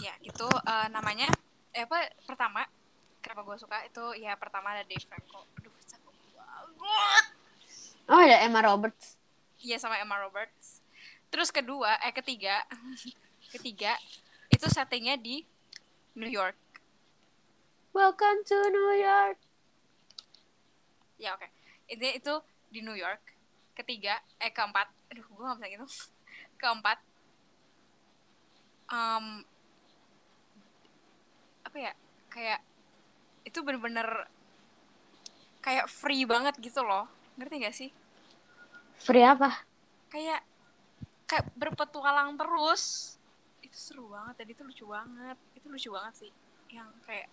Ya 0.02 0.14
itu 0.22 0.48
eh, 0.48 0.88
namanya 0.92 1.30
eh 1.72 1.86
apa 1.86 2.10
pertama 2.26 2.66
kenapa 3.22 3.42
gue 3.46 3.58
suka 3.60 3.78
itu 3.86 4.04
ya 4.20 4.34
pertama 4.36 4.74
ada 4.74 4.84
Dave 4.84 5.04
Franco. 5.06 5.46
Aduh 5.58 5.74
cakep 5.86 6.14
banget. 6.36 7.26
Oh, 8.08 8.20
ada 8.20 8.38
Emma 8.44 8.64
Roberts. 8.64 9.16
iya 9.58 9.78
sama 9.82 9.98
Emma 9.98 10.18
Roberts. 10.22 10.80
Terus 11.34 11.50
kedua 11.50 11.98
eh 12.04 12.14
ketiga 12.14 12.64
ketiga 13.54 13.98
itu 14.50 14.66
settingnya 14.70 15.18
di 15.18 15.44
New 16.16 16.30
York. 16.30 16.56
Welcome 17.92 18.46
to 18.46 18.58
New 18.70 18.92
York. 18.98 19.38
ya 21.18 21.34
oke. 21.34 21.50
Ini 21.90 22.22
itu 22.22 22.34
di 22.70 22.86
New 22.86 22.94
York. 22.94 23.22
Ketiga 23.74 24.18
eh 24.38 24.54
keempat 24.54 24.90
aduh 25.08 25.24
gue 25.24 25.44
gak 25.44 25.58
bisa 25.58 25.68
gitu 25.72 25.86
keempat 26.62 26.98
um, 28.92 29.44
apa 31.64 31.78
ya 31.78 31.92
kayak 32.32 32.60
itu 33.44 33.60
bener-bener 33.64 34.28
kayak 35.64 35.88
free 35.92 36.24
banget 36.24 36.56
gitu 36.60 36.84
loh. 36.84 37.08
Ngerti 37.38 37.56
gak 37.64 37.76
sih? 37.76 37.90
Free 38.98 39.24
apa? 39.24 39.64
kayak 40.08 40.40
kayak 41.28 41.46
berpetualang 41.60 42.40
terus. 42.40 43.16
Itu 43.60 43.76
seru 43.76 44.06
banget 44.12 44.44
dan 44.44 44.48
itu 44.48 44.62
lucu 44.64 44.86
banget. 44.88 45.38
Itu 45.56 45.68
lucu 45.68 45.90
banget 45.92 46.28
sih 46.28 46.32
yang 46.72 46.92
kayak 47.08 47.32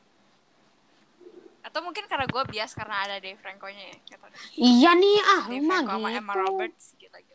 atau 1.65 1.81
mungkin 1.81 2.05
karena 2.05 2.29
gue 2.29 2.43
bias 2.53 2.77
karena 2.77 3.09
ada 3.09 3.17
Dave 3.17 3.41
Franco-nya 3.41 3.97
ya 3.97 3.97
kata 4.21 4.37
Iya 4.53 4.91
nih, 5.01 5.17
ah, 5.25 5.43
Dave 5.49 5.65
Franco 5.65 5.97
sama 5.97 6.09
Emma 6.13 6.35
gitu. 6.37 6.43
Roberts 6.45 6.85
gila 7.01 7.19
gila 7.25 7.34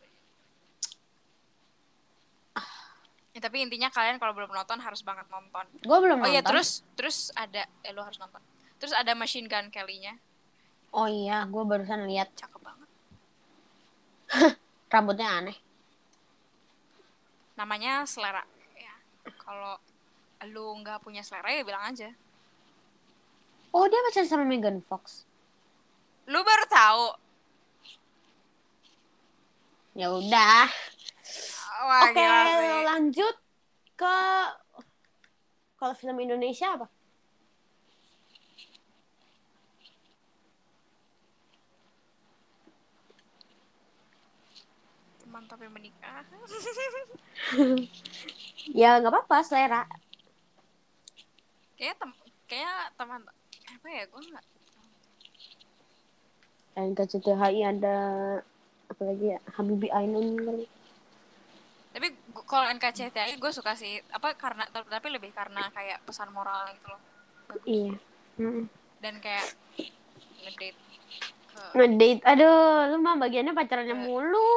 Ya, 3.39 3.47
tapi 3.47 3.63
intinya 3.63 3.87
kalian 3.87 4.19
kalau 4.19 4.35
belum 4.35 4.51
nonton 4.51 4.83
harus 4.83 4.99
banget 4.99 5.23
nonton. 5.31 5.63
Gue 5.79 5.97
belum 6.03 6.19
Oh 6.19 6.27
iya 6.27 6.43
nonton. 6.43 6.59
terus 6.59 6.83
terus 6.99 7.17
ada 7.39 7.63
eh 7.87 7.95
lo 7.95 8.03
harus 8.03 8.19
nonton. 8.19 8.43
Terus 8.83 8.91
ada 8.91 9.15
Machine 9.15 9.47
Gun 9.47 9.71
Kelly-nya. 9.71 10.19
Oh 10.91 11.07
iya, 11.07 11.47
gue 11.47 11.63
barusan 11.63 12.03
lihat 12.03 12.35
Cakep 12.35 12.59
banget. 12.59 12.89
rambutnya 14.91 15.39
aneh. 15.39 15.55
Namanya 17.55 18.03
Selera. 18.03 18.43
Ya. 18.75 18.95
Kalau 19.39 19.79
lu 20.43 20.75
nggak 20.83 20.99
punya 20.99 21.23
selera 21.23 21.47
ya 21.47 21.63
bilang 21.63 21.95
aja. 21.95 22.11
Oh 23.71 23.87
dia 23.87 24.03
pacaran 24.03 24.27
sama 24.27 24.43
Megan 24.43 24.83
Fox. 24.83 25.23
Lu 26.27 26.43
baru 26.43 26.65
tahu. 26.67 27.05
Ya 29.95 30.11
udah. 30.11 30.67
Wah, 31.80 32.11
Oke, 32.11 32.19
sih. 32.19 32.84
lanjut 32.91 33.36
ke 33.95 34.15
kalau 35.80 35.95
film 35.95 36.19
Indonesia 36.19 36.75
apa? 36.75 36.91
Teman 45.23 45.43
tapi 45.47 45.71
menikah. 45.71 46.23
Ya 48.75 48.99
nggak 48.99 49.09
apa-apa, 49.09 49.41
selera. 49.41 49.88
Kayaknya 51.80 51.95
tem 51.95 52.11
kayak 52.45 52.91
teman 52.99 53.23
apa 53.71 53.88
ya 53.88 54.03
gue 54.05 54.21
nggak 54.30 54.45
NKCTHI 56.80 57.59
ada 57.65 57.97
apa 58.91 59.01
lagi 59.03 59.25
ya? 59.34 59.39
Habibie 59.55 59.89
Ainun 59.89 60.27
kali. 60.38 60.65
Kalau 62.45 62.65
NKCTI 62.69 63.36
gue 63.36 63.51
suka 63.51 63.73
sih 63.73 63.97
apa 64.09 64.34
karena 64.34 64.63
tapi 64.69 65.07
lebih 65.09 65.32
karena 65.32 65.67
kayak 65.69 66.03
pesan 66.03 66.30
moral 66.30 66.69
gitu 66.71 66.88
loh 66.88 67.01
bagus 67.47 67.65
Iya. 67.65 67.95
Mm. 68.38 68.63
dan 68.99 69.13
kayak 69.19 69.45
ngedate 70.39 70.77
ke 71.49 71.61
Ngedate, 71.75 72.23
aduh, 72.23 72.88
lu 72.88 72.97
mah 72.99 73.15
bagiannya 73.17 73.51
pacarannya 73.51 73.93
Eh. 73.93 73.99
mulu. 73.99 74.49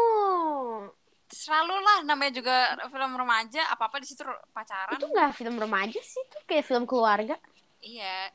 selalu 1.27 1.73
lah 1.75 1.99
namanya 2.05 2.33
juga 2.37 2.57
film 2.87 3.16
remaja 3.16 3.64
apa 3.66 3.89
apa 3.89 3.97
di 3.99 4.07
situ 4.07 4.20
pacaran 4.53 4.95
Itu 4.95 5.09
nggak 5.09 5.33
film 5.33 5.57
remaja 5.57 5.97
sih, 5.99 6.20
itu 6.20 6.37
kayak 6.45 6.62
film 6.62 6.85
keluarga. 6.85 7.41
iya 7.81 8.29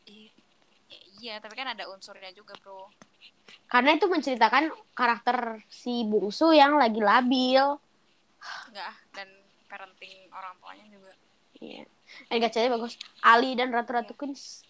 iya 1.18 1.38
tapi 1.38 1.54
kan 1.54 1.70
ada 1.70 1.86
unsurnya 1.88 2.34
juga 2.34 2.58
bro 2.58 2.90
Karena 3.68 3.94
itu 3.94 4.08
menceritakan 4.08 4.64
karakter 4.92 5.62
si 5.68 6.04
bungsu 6.04 6.52
yang 6.52 6.76
lagi 6.76 7.00
labil. 7.00 7.78
Enggak 8.68 8.94
dan 9.12 9.28
parenting 9.66 10.30
orang 10.30 10.54
tuanya 10.58 10.86
juga 10.88 11.12
Iya. 11.58 11.84
NKCTHI 12.30 12.70
bagus. 12.70 12.94
Ali 13.20 13.54
dan 13.54 13.70
Ratu-Ratu 13.70 14.14
Queens. 14.14 14.62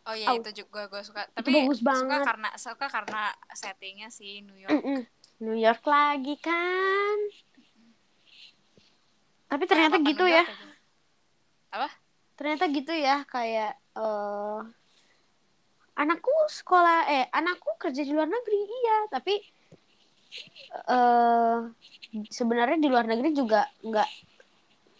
oh 0.00 0.14
iya 0.14 0.30
Au. 0.30 0.38
itu 0.38 0.64
juga 0.64 0.86
gue 0.86 1.02
suka 1.02 1.26
tapi 1.30 1.50
bagus 1.52 1.78
suka 1.78 1.90
banget. 1.92 2.20
karena 2.24 2.48
suka 2.54 2.86
karena 2.86 3.22
settingnya 3.52 4.08
sih 4.08 4.40
New 4.40 4.56
York 4.56 4.70
Mm-mm. 4.72 5.02
New 5.40 5.54
York 5.54 5.82
lagi 5.82 6.38
kan. 6.38 7.18
Tapi 9.46 9.64
ternyata 9.66 9.98
gitu 9.98 10.24
ya. 10.24 10.46
Aja. 10.46 10.66
apa 11.72 11.88
Ternyata 12.34 12.64
gitu 12.68 12.92
ya 12.92 13.20
kayak 13.24 13.76
eh 13.76 14.58
anakku 15.92 16.32
sekolah 16.48 17.04
eh 17.06 17.24
anakku 17.28 17.76
kerja 17.76 18.00
di 18.00 18.14
luar 18.14 18.24
negeri 18.24 18.60
iya, 18.64 18.98
tapi 19.10 19.34
eh 20.86 21.58
sebenarnya 22.30 22.78
di 22.78 22.88
luar 22.90 23.06
negeri 23.06 23.30
juga 23.32 23.66
nggak 23.82 24.10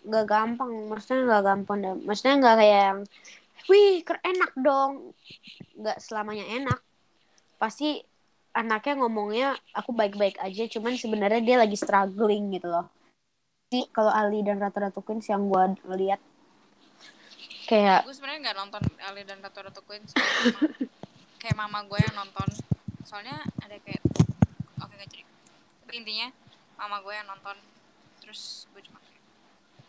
nggak 0.01 0.25
gampang, 0.25 0.71
maksudnya 0.89 1.21
nggak 1.29 1.43
gampang 1.45 1.79
dan 1.85 1.95
maksudnya 2.07 2.35
nggak 2.41 2.57
kayak 2.57 2.81
yang 2.89 3.01
wih 3.69 4.03
enak 4.03 4.53
dong, 4.57 4.93
nggak 5.77 5.99
selamanya 6.01 6.47
enak. 6.49 6.81
Pasti 7.61 8.01
anaknya 8.57 8.95
ngomongnya 9.05 9.49
aku 9.77 9.93
baik-baik 9.93 10.41
aja, 10.41 10.65
cuman 10.67 10.97
sebenarnya 10.97 11.41
dia 11.45 11.57
lagi 11.61 11.77
struggling 11.77 12.57
gitu 12.57 12.67
loh. 12.67 12.89
Jadi 13.71 13.87
kalau 13.95 14.11
Ali 14.11 14.43
dan 14.43 14.59
Ratu-Ratu 14.59 15.05
Queens 15.05 15.31
yang 15.31 15.47
gua 15.47 15.71
lihat 15.95 16.19
kayak 17.71 18.03
gue 18.03 18.11
sebenarnya 18.11 18.51
nggak 18.51 18.59
nonton 18.59 18.83
Ali 19.07 19.23
dan 19.23 19.39
Ratu 19.39 19.63
Ratu 19.63 19.79
Queens 19.87 20.11
kayak 21.39 21.55
mama 21.55 21.87
gue 21.87 22.03
yang 22.03 22.19
nonton. 22.19 22.49
Soalnya 23.07 23.39
ada 23.63 23.79
kayak 23.79 24.03
oke 24.83 24.91
nggak 24.91 25.07
jadi. 25.07 25.23
Tapi 25.87 25.95
intinya 26.03 26.29
mama 26.81 27.05
gue 27.05 27.13
yang 27.13 27.29
nonton. 27.29 27.57
Terus 28.25 28.65
gue 28.73 28.81
cuma 28.89 28.99
kayak 29.05 29.21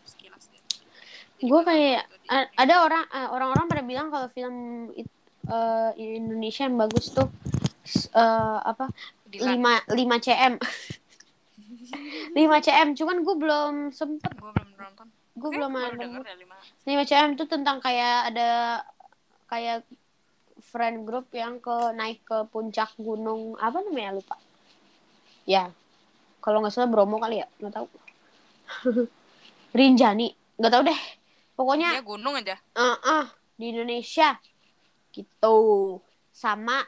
sekilas 0.04 0.44
gitu. 0.52 0.68
Gue 1.42 1.60
kayak 1.64 2.04
a- 2.28 2.50
ada 2.54 2.74
orang 2.84 3.04
eh, 3.08 3.28
orang-orang 3.32 3.66
pada 3.66 3.82
bilang 3.82 4.08
kalau 4.12 4.28
film 4.28 4.56
it- 4.92 5.10
eh, 5.48 5.90
Indonesia 6.20 6.68
yang 6.68 6.76
bagus 6.76 7.10
tuh 7.10 7.32
eh, 8.12 8.58
apa. 8.62 8.92
5 9.32 9.88
5 9.88 10.16
cm 10.20 10.54
5 12.36 12.60
cm 12.60 12.88
cuman 12.92 13.16
gue 13.24 13.36
belum 13.40 13.74
sempet. 13.90 14.32
Gue 14.36 14.52
belum 14.52 14.68
nonton. 14.76 15.06
Gue 15.32 15.48
Oke, 15.48 15.56
belum 15.56 15.72
ada 15.72 15.96
dari 15.96 16.44
lima. 16.44 16.56
5 16.84 17.08
cm 17.08 17.28
itu 17.40 17.44
tentang 17.48 17.80
kayak 17.80 18.32
ada 18.32 18.50
kayak 19.48 19.88
friend 20.60 21.08
group 21.08 21.32
yang 21.32 21.56
ke 21.58 21.76
naik 21.96 22.20
ke 22.28 22.44
puncak 22.52 22.92
gunung 23.00 23.56
apa 23.56 23.80
namanya 23.80 24.20
lupa. 24.20 24.36
Ya 25.48 25.72
kalau 26.42 26.58
nggak 26.58 26.74
salah 26.74 26.90
Bromo 26.90 27.22
kali 27.22 27.38
ya 27.38 27.46
nggak 27.62 27.74
tahu. 27.78 27.86
Rinjani 29.78 30.34
nggak 30.58 30.72
tahu 30.74 30.82
deh. 30.90 31.00
Pokoknya 31.54 31.94
dia 31.94 32.04
gunung 32.04 32.34
aja. 32.34 32.58
Eh 32.58 32.96
eh, 32.98 33.24
di 33.54 33.64
Indonesia. 33.70 34.34
Gitu. 35.14 35.56
Sama 36.34 36.82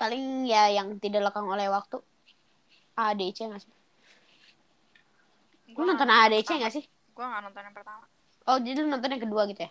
paling 0.00 0.46
ya 0.48 0.72
yang 0.72 0.96
tidak 1.02 1.28
lekang 1.28 1.44
oleh 1.44 1.68
waktu 1.68 2.00
ADC 2.96 3.38
nggak 3.52 3.62
sih? 3.62 3.72
Lu 5.74 5.84
Gua 5.84 5.84
nonton 5.92 6.08
ADC 6.08 6.48
nggak 6.48 6.74
sih? 6.74 6.84
gue 6.88 7.26
nggak 7.26 7.42
nonton 7.50 7.62
yang 7.66 7.74
pertama. 7.74 8.06
Oh 8.46 8.62
jadi 8.62 8.78
lu 8.78 8.94
nonton 8.94 9.10
yang 9.10 9.22
kedua 9.26 9.42
gitu 9.50 9.66
ya? 9.66 9.70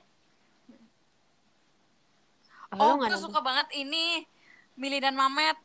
Apa 2.75 2.81
oh 2.83 2.99
gue 2.99 3.07
nonton? 3.07 3.23
suka 3.23 3.39
banget 3.39 3.67
ini. 3.79 4.27
Mili 4.77 5.01
dan 5.01 5.17
Mamet 5.17 5.57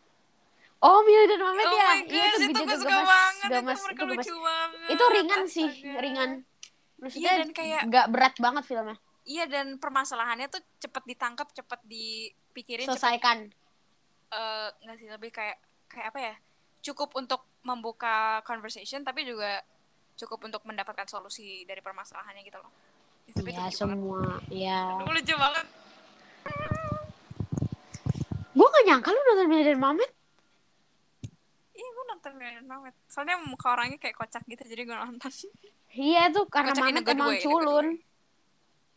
Oh 0.83 0.99
Mila 1.01 1.24
dan 1.24 1.41
Mamet 1.41 1.62
oh 1.62 1.72
ya? 1.72 1.87
my 1.89 2.01
Iya 2.05 2.24
itu 2.28 2.39
juga 2.53 2.62
gue 2.66 2.76
suka 2.76 2.99
banget 3.01 3.49
gemes, 3.49 3.70
itu 3.72 3.85
mereka 3.87 4.03
lucu 4.05 4.35
banget 4.37 4.89
Itu 4.91 5.05
ringan 5.09 5.43
sih, 5.47 5.68
Astaga. 5.68 5.99
ringan. 6.01 6.30
Maksudnya 6.99 7.22
Iya, 7.22 7.33
dan 7.39 7.51
kayak- 7.53 7.85
nggak 7.87 8.07
berat 8.09 8.35
banget 8.37 8.64
filmnya. 8.64 8.97
Iya 9.22 9.45
dan 9.47 9.66
permasalahannya 9.76 10.47
tuh 10.49 10.59
cepet 10.78 11.03
ditangkap, 11.07 11.47
cepet 11.49 11.80
dipikirin, 11.85 12.87
Selesaikan. 12.87 13.55
eh, 14.28 14.68
nggak 14.80 14.97
sih 14.97 15.09
lebih 15.09 15.30
kayak 15.30 15.57
kayak 15.87 16.07
apa 16.09 16.18
ya? 16.20 16.35
Cukup 16.83 17.14
untuk 17.14 17.47
membuka 17.62 18.16
conversation 18.43 19.01
tapi 19.01 19.22
juga 19.22 19.62
cukup 20.14 20.43
untuk 20.43 20.62
mendapatkan 20.62 21.07
solusi 21.07 21.62
dari 21.62 21.78
permasalahannya 21.78 22.43
gitu 22.43 22.59
loh. 22.59 22.70
Itu 23.24 23.39
Ya 23.45 23.62
banget. 23.62 23.78
semua, 23.78 24.22
ya. 24.49 24.99
Aduh, 24.99 25.14
lucu 25.14 25.35
banget. 25.37 25.66
Gue 28.53 28.66
gak 28.68 28.85
nyangka 28.85 29.09
lu 29.09 29.20
nonton 29.22 29.47
Mila 29.47 29.62
dan 29.64 29.78
Mamet. 29.78 30.11
Nonton 32.23 32.39
Million 32.39 32.62
Mamet. 32.70 32.95
Soalnya 33.11 33.35
muka 33.43 33.75
orangnya 33.75 33.99
kayak 33.99 34.14
kocak 34.14 34.47
gitu, 34.47 34.62
jadi 34.62 34.87
gue 34.87 34.95
nonton. 34.95 35.27
Iya 35.91 36.31
tuh 36.31 36.47
karena 36.47 36.70
Kocak 36.70 36.87
Mamet 36.87 37.03
emang 37.03 37.35
way, 37.35 37.35
in 37.35 37.43
a 37.43 37.43
good 37.43 37.43
culun. 37.43 37.87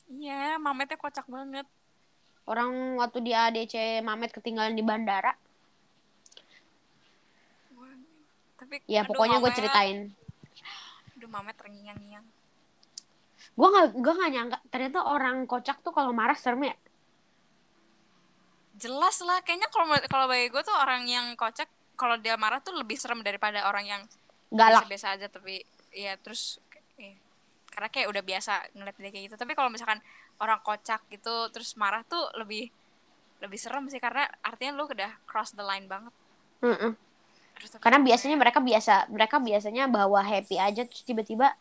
Iya, 0.05 0.43
Mametnya 0.61 0.97
kocak 1.01 1.25
banget. 1.25 1.65
Orang 2.45 3.01
waktu 3.01 3.25
di 3.25 3.33
ADC 3.33 4.05
Mamet 4.05 4.29
ketinggalan 4.29 4.77
di 4.77 4.85
bandara. 4.85 5.33
Wah, 7.73 7.97
Tapi 8.61 8.85
Ya 8.85 9.01
aduh, 9.01 9.09
pokoknya 9.09 9.41
gue 9.41 9.51
ceritain. 9.57 9.97
Aduh, 11.17 11.29
Mamet 11.33 11.57
terngiang-ngiang. 11.57 12.25
Gue 13.57 13.67
gak, 13.73 13.87
gue 13.97 14.13
gak 14.21 14.31
nyangka 14.37 14.57
ternyata 14.69 15.01
orang 15.01 15.49
kocak 15.49 15.81
tuh 15.81 15.97
kalau 15.97 16.13
marah 16.13 16.37
serem 16.37 16.69
ya. 16.69 16.77
jelas 18.75 19.23
lah 19.23 19.39
kayaknya 19.39 19.71
kalau 19.71 19.87
kalau 20.11 20.27
bagi 20.27 20.51
gue 20.51 20.59
tuh 20.59 20.75
orang 20.75 21.07
yang 21.07 21.31
kocak 21.39 21.71
kalau 21.95 22.15
dia 22.15 22.35
marah 22.35 22.59
tuh 22.59 22.75
lebih 22.75 22.95
serem 22.95 23.19
daripada 23.19 23.65
orang 23.65 23.85
yang 23.85 24.01
Galak. 24.47 24.85
biasa-biasa 24.85 25.07
aja 25.15 25.27
tapi 25.27 25.63
ya 25.89 26.15
terus 26.15 26.59
iya. 26.95 27.15
karena 27.67 27.89
kayak 27.89 28.07
udah 28.07 28.23
biasa 28.23 28.51
ngeliat 28.71 28.95
dia 28.95 29.09
kayak 29.09 29.23
gitu 29.27 29.35
tapi 29.35 29.51
kalau 29.51 29.67
misalkan 29.67 29.99
orang 30.37 30.59
kocak 30.61 31.01
gitu 31.09 31.49
terus 31.49 31.73
marah 31.75 32.03
tuh 32.03 32.19
lebih 32.35 32.67
lebih 33.39 33.59
serem 33.59 33.87
sih 33.87 33.99
karena 33.99 34.23
artinya 34.41 34.75
lu 34.75 34.85
udah 34.85 35.11
cross 35.25 35.51
the 35.51 35.63
line 35.63 35.87
banget 35.87 36.11
Mm-mm. 36.61 36.95
Terus 37.55 37.69
tapi 37.71 37.81
Karena 37.81 37.99
biasanya 38.01 38.35
mereka 38.35 38.59
biasa 38.59 38.93
mereka 39.07 39.35
biasanya 39.39 39.87
bawa 39.87 40.19
happy 40.19 40.55
aja 40.55 40.83
terus 40.83 41.03
tiba-tiba 41.03 41.55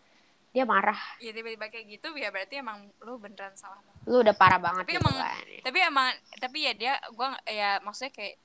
dia 0.51 0.62
marah. 0.62 0.99
ya 1.18 1.30
tiba-tiba 1.30 1.66
kayak 1.66 1.87
gitu 1.89 2.14
ya 2.14 2.30
berarti 2.30 2.59
emang 2.59 2.87
lu 3.03 3.18
beneran 3.18 3.51
salah 3.55 3.78
banget 3.80 4.07
Lu 4.07 4.22
udah 4.22 4.35
parah 4.35 4.59
banget 4.59 4.87
Tapi 4.87 4.93
gitu 4.93 5.03
emang- 5.03 5.18
kan. 5.18 5.35
tapi 5.62 5.78
emang 5.80 6.09
tapi 6.37 6.59
ya 6.62 6.72
dia 6.72 6.95
gua 7.11 7.35
ya 7.45 7.78
maksudnya 7.80 8.12
kayak 8.12 8.39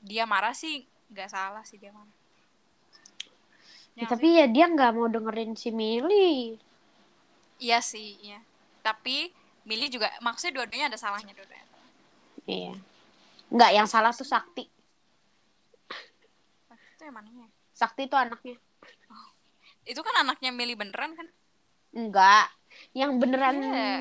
dia 0.00 0.24
marah 0.24 0.52
sih 0.52 0.84
nggak 1.10 1.28
salah 1.30 1.62
sih 1.66 1.76
dia 1.76 1.90
marah 1.90 2.20
Ya, 3.98 4.06
tapi 4.06 4.38
ya 4.38 4.46
dia 4.46 4.70
nggak 4.70 4.96
mau 4.96 5.10
dengerin 5.10 5.58
si 5.58 5.68
Mili. 5.74 6.56
Iya 7.60 7.82
sih, 7.84 8.16
iya. 8.22 8.40
Tapi 8.80 9.28
Milih 9.68 9.92
juga 9.92 10.08
maksudnya 10.24 10.56
dua-duanya 10.56 10.88
ada 10.88 10.96
salahnya 10.96 11.36
dua-duanya. 11.36 11.68
Iya. 12.48 12.74
Nggak, 13.52 13.70
yang 13.76 13.84
salah 13.90 14.14
tuh 14.14 14.24
Sakti. 14.24 14.64
Itu 16.96 17.02
yang 17.04 17.12
mananya? 17.12 17.44
Sakti 17.76 18.08
itu 18.08 18.16
anaknya. 18.16 18.56
Itu 19.84 20.00
kan 20.00 20.24
anaknya 20.24 20.48
Milih 20.48 20.80
beneran 20.80 21.12
kan? 21.12 21.28
Enggak. 21.92 22.48
Yang 22.96 23.10
beneran 23.20 23.56
Iya. 23.60 23.96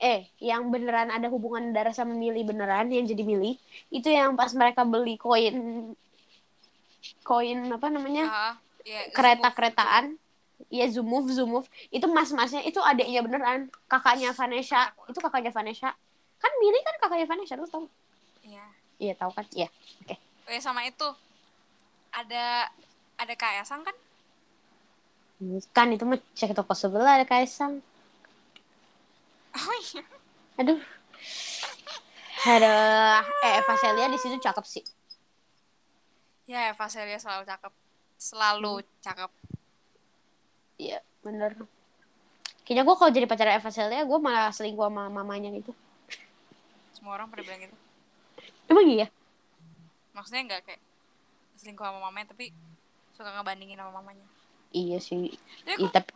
eh 0.00 0.20
yang 0.40 0.70
beneran 0.70 1.10
ada 1.10 1.26
hubungan 1.26 1.74
darah 1.74 1.92
sama 1.92 2.14
Mili 2.14 2.40
beneran 2.40 2.88
yang 2.88 3.04
jadi 3.04 3.20
Mili 3.20 3.60
itu 3.92 4.08
yang 4.08 4.32
pas 4.32 4.48
mereka 4.56 4.80
beli 4.86 5.20
koin 5.20 5.92
koin 7.24 7.68
apa 7.70 7.86
namanya 7.88 8.56
iya, 8.84 9.08
kereta-keretaan. 9.12 10.16
Iya 10.68 10.86
zoom 10.92 11.08
move 11.08 11.32
zoom 11.32 11.56
move. 11.56 11.68
Itu 11.88 12.06
mas-masnya 12.06 12.60
itu 12.62 12.78
adiknya 12.78 13.24
beneran 13.24 13.72
kakaknya 13.88 14.36
Vanessa. 14.36 14.92
Itu 15.08 15.18
kakaknya 15.18 15.50
Vanessa. 15.50 15.96
Kan 16.40 16.52
Mili 16.60 16.78
kan 16.84 16.94
kakaknya 17.00 17.26
Vanessa 17.26 17.56
lu 17.56 17.66
tau? 17.68 17.88
Iya. 18.44 18.64
iya 19.00 19.12
tahu 19.16 19.32
kan? 19.32 19.44
Iya 19.56 19.68
Oh 20.48 20.52
ya 20.52 20.60
sama 20.60 20.84
itu. 20.84 21.08
Ada 22.10 22.68
ada 23.20 23.34
Kaisang 23.38 23.86
kan? 23.86 23.96
kan 25.72 25.88
itu 25.88 26.04
mah 26.04 26.20
cek 26.36 26.52
toko 26.52 26.76
sebelah 26.76 27.16
ada 27.16 27.24
Kaisang 27.24 27.80
Oh 29.56 29.76
iya. 29.80 30.04
aduh. 30.60 30.80
Ada 32.44 32.72
eh 33.44 33.52
Eva 33.60 33.74
Celia 33.76 34.06
di 34.08 34.18
situ 34.20 34.36
cakep 34.40 34.64
sih 34.64 34.84
Ya 36.50 36.66
Eva 36.66 36.86
Celia 36.90 37.14
selalu 37.16 37.46
cakep. 37.46 37.72
Selalu 38.18 38.72
cakep. 39.00 39.30
iya 40.76 40.96
bener 41.20 41.52
kayaknya 42.64 42.82
gue 42.82 42.96
kalau 42.96 43.12
jadi 43.12 43.28
pacar 43.28 43.52
Eva 43.52 43.68
Celia 43.68 44.00
gue 44.00 44.16
malah 44.18 44.48
selingkuh 44.48 44.80
sama 44.82 45.12
mamanya 45.12 45.52
gitu 45.52 45.76
Semua 46.90 47.20
orang 47.20 47.28
pada 47.28 47.44
bilang 47.44 47.60
gitu. 47.60 47.76
emang 48.64 48.88
iya 48.88 49.06
Maksudnya 50.10 50.40
nggak 50.48 50.62
kayak 50.64 50.80
selingkuh 51.54 51.84
sama 51.84 52.00
mamanya 52.00 52.32
tapi 52.32 52.48
suka 53.12 53.28
ngebandingin 53.28 53.76
sama 53.76 54.00
mamanya. 54.00 54.24
iya 54.72 54.96
sih 54.96 55.36
Tapi 55.68 55.84
kok 55.84 55.92
tapi 55.92 56.10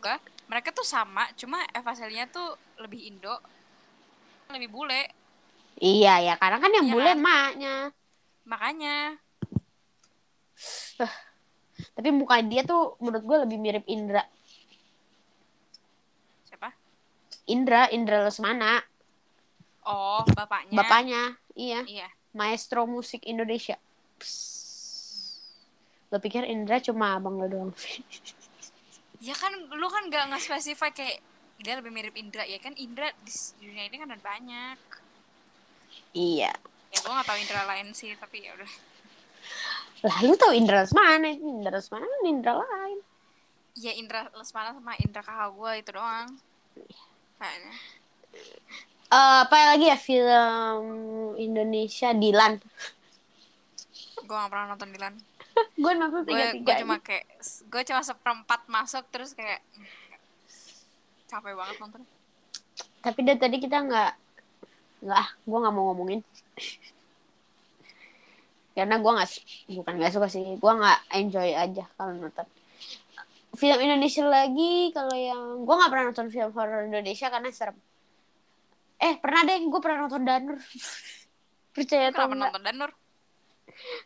gua, 0.00 0.16
mereka 0.48 0.72
tuh 0.72 0.88
sama, 0.88 1.28
cuma 1.36 1.60
Eva 1.68 1.92
Celia 1.92 2.24
tuh 2.24 2.56
lebih 2.80 3.04
Indo, 3.04 3.36
lebih 4.48 4.72
bule. 4.72 5.12
iya 5.76 6.24
ya 6.24 6.34
karena 6.40 6.56
kan 6.56 6.72
yang 6.72 6.88
Iya 6.88 6.94
bule 6.96 7.04
kan? 7.06 7.18
emaknya 7.20 7.76
Makanya. 8.46 9.16
Tapi 11.92 12.08
muka 12.14 12.38
dia 12.44 12.62
tuh 12.62 12.94
menurut 13.02 13.24
gue 13.24 13.38
lebih 13.48 13.58
mirip 13.58 13.84
Indra. 13.90 14.22
Siapa? 16.46 16.70
Indra 17.50 17.90
Indra 17.90 18.26
Lesmana. 18.26 18.82
Oh, 19.82 20.22
bapaknya. 20.30 20.78
bapaknya 20.78 21.22
iya. 21.58 21.82
Iya. 21.82 22.08
maestro 22.38 22.86
musik 22.86 23.26
Indonesia. 23.26 23.74
Lo 26.14 26.22
pikir 26.22 26.46
Indra 26.46 26.78
cuma 26.78 27.18
abang 27.18 27.38
lo 27.42 27.46
doang. 27.50 27.72
Ya 29.22 29.38
kan 29.38 29.54
lu 29.54 29.86
kan 29.86 30.10
nggak 30.10 30.34
nggak 30.34 30.42
spesify 30.42 30.90
kayak 30.90 31.22
dia 31.62 31.78
lebih 31.78 31.94
mirip 31.94 32.10
Indra. 32.18 32.42
Ya 32.42 32.58
kan 32.58 32.74
Indra 32.74 33.06
di 33.22 33.30
dunia 33.62 33.86
ini 33.86 33.96
kan 34.02 34.10
ada 34.10 34.18
banyak. 34.18 34.78
iya 36.10 36.50
Ya 36.92 36.98
gua 37.02 37.12
nggak 37.20 37.28
tahu 37.28 37.38
Indra 37.40 37.62
lain 37.66 37.86
sih 37.96 38.12
tapi 38.20 38.44
ya 38.44 38.52
udah. 38.54 38.72
lah 40.02 40.18
lu 40.26 40.34
tau 40.34 40.50
Indra 40.50 40.82
Lesmana 40.82 41.30
Indra 41.30 41.78
Lesmana 41.78 42.04
kan 42.04 42.22
Indra 42.26 42.52
lain 42.58 42.98
Ya 43.78 43.92
Indra 43.96 44.28
Lesmana 44.36 44.76
sama 44.76 44.92
Indra 45.00 45.22
kakak 45.24 45.50
gua 45.56 45.72
itu 45.80 45.90
doang. 45.96 46.28
Kayaknya. 47.40 47.74
Eh, 49.12 49.38
apa 49.44 49.56
lagi 49.76 49.86
ya 49.92 49.98
film 50.00 50.82
Indonesia 51.36 52.16
Dilan 52.16 52.60
Gua 54.24 54.46
gak 54.46 54.50
pernah 54.52 54.66
nonton 54.72 54.90
Dilan. 54.92 55.14
gue 55.82 55.92
nonton 55.92 56.24
Gue 56.24 56.32
tiga 56.32 56.44
gue 56.48 56.64
tiga 56.64 56.74
cuma 56.80 56.96
kayak 57.00 57.24
gue 57.68 57.82
cuma 57.92 58.00
seperempat 58.00 58.60
masuk 58.72 59.04
terus 59.12 59.36
kayak 59.36 59.60
capek 61.28 61.52
banget 61.52 61.76
nonton. 61.80 62.02
tapi 63.04 63.20
dari 63.20 63.36
tadi 63.36 63.56
kita 63.60 63.84
nggak 63.84 64.12
nggak 65.02 65.18
ah 65.18 65.30
gue 65.34 65.58
nggak 65.58 65.74
mau 65.74 65.84
ngomongin. 65.90 66.20
Karena 68.72 68.96
gue 68.96 69.12
nggak 69.12 69.28
bukan 69.76 69.94
nggak 70.00 70.12
suka 70.14 70.28
sih. 70.32 70.44
Gue 70.56 70.72
nggak 70.72 70.98
enjoy 71.12 71.50
aja 71.52 71.84
kalau 71.98 72.12
nonton. 72.16 72.46
Film 73.52 73.78
Indonesia 73.84 74.24
lagi 74.24 74.88
kalau 74.96 75.12
yang 75.12 75.42
gue 75.68 75.74
nggak 75.76 75.90
pernah 75.92 76.04
nonton 76.08 76.28
film 76.32 76.50
horor 76.56 76.88
Indonesia 76.88 77.28
karena 77.28 77.48
serem. 77.52 77.76
Eh 78.96 79.14
pernah 79.20 79.42
deh 79.44 79.58
gue 79.60 79.80
pernah 79.82 80.06
nonton 80.06 80.22
Danur. 80.24 80.56
Percaya 81.76 82.08
Kenapa 82.08 82.32
enggak? 82.32 82.52
nonton 82.54 82.64
Danur? 82.64 82.92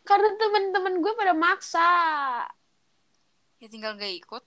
karena 0.07 0.29
teman-teman 0.39 0.93
gue 1.03 1.13
pada 1.13 1.33
maksa. 1.35 1.89
Ya 3.59 3.67
tinggal 3.67 3.97
gak 3.97 4.13
ikut. 4.13 4.43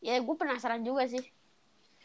ya 0.00 0.22
gue 0.22 0.36
penasaran 0.38 0.86
juga 0.86 1.02
sih 1.10 1.24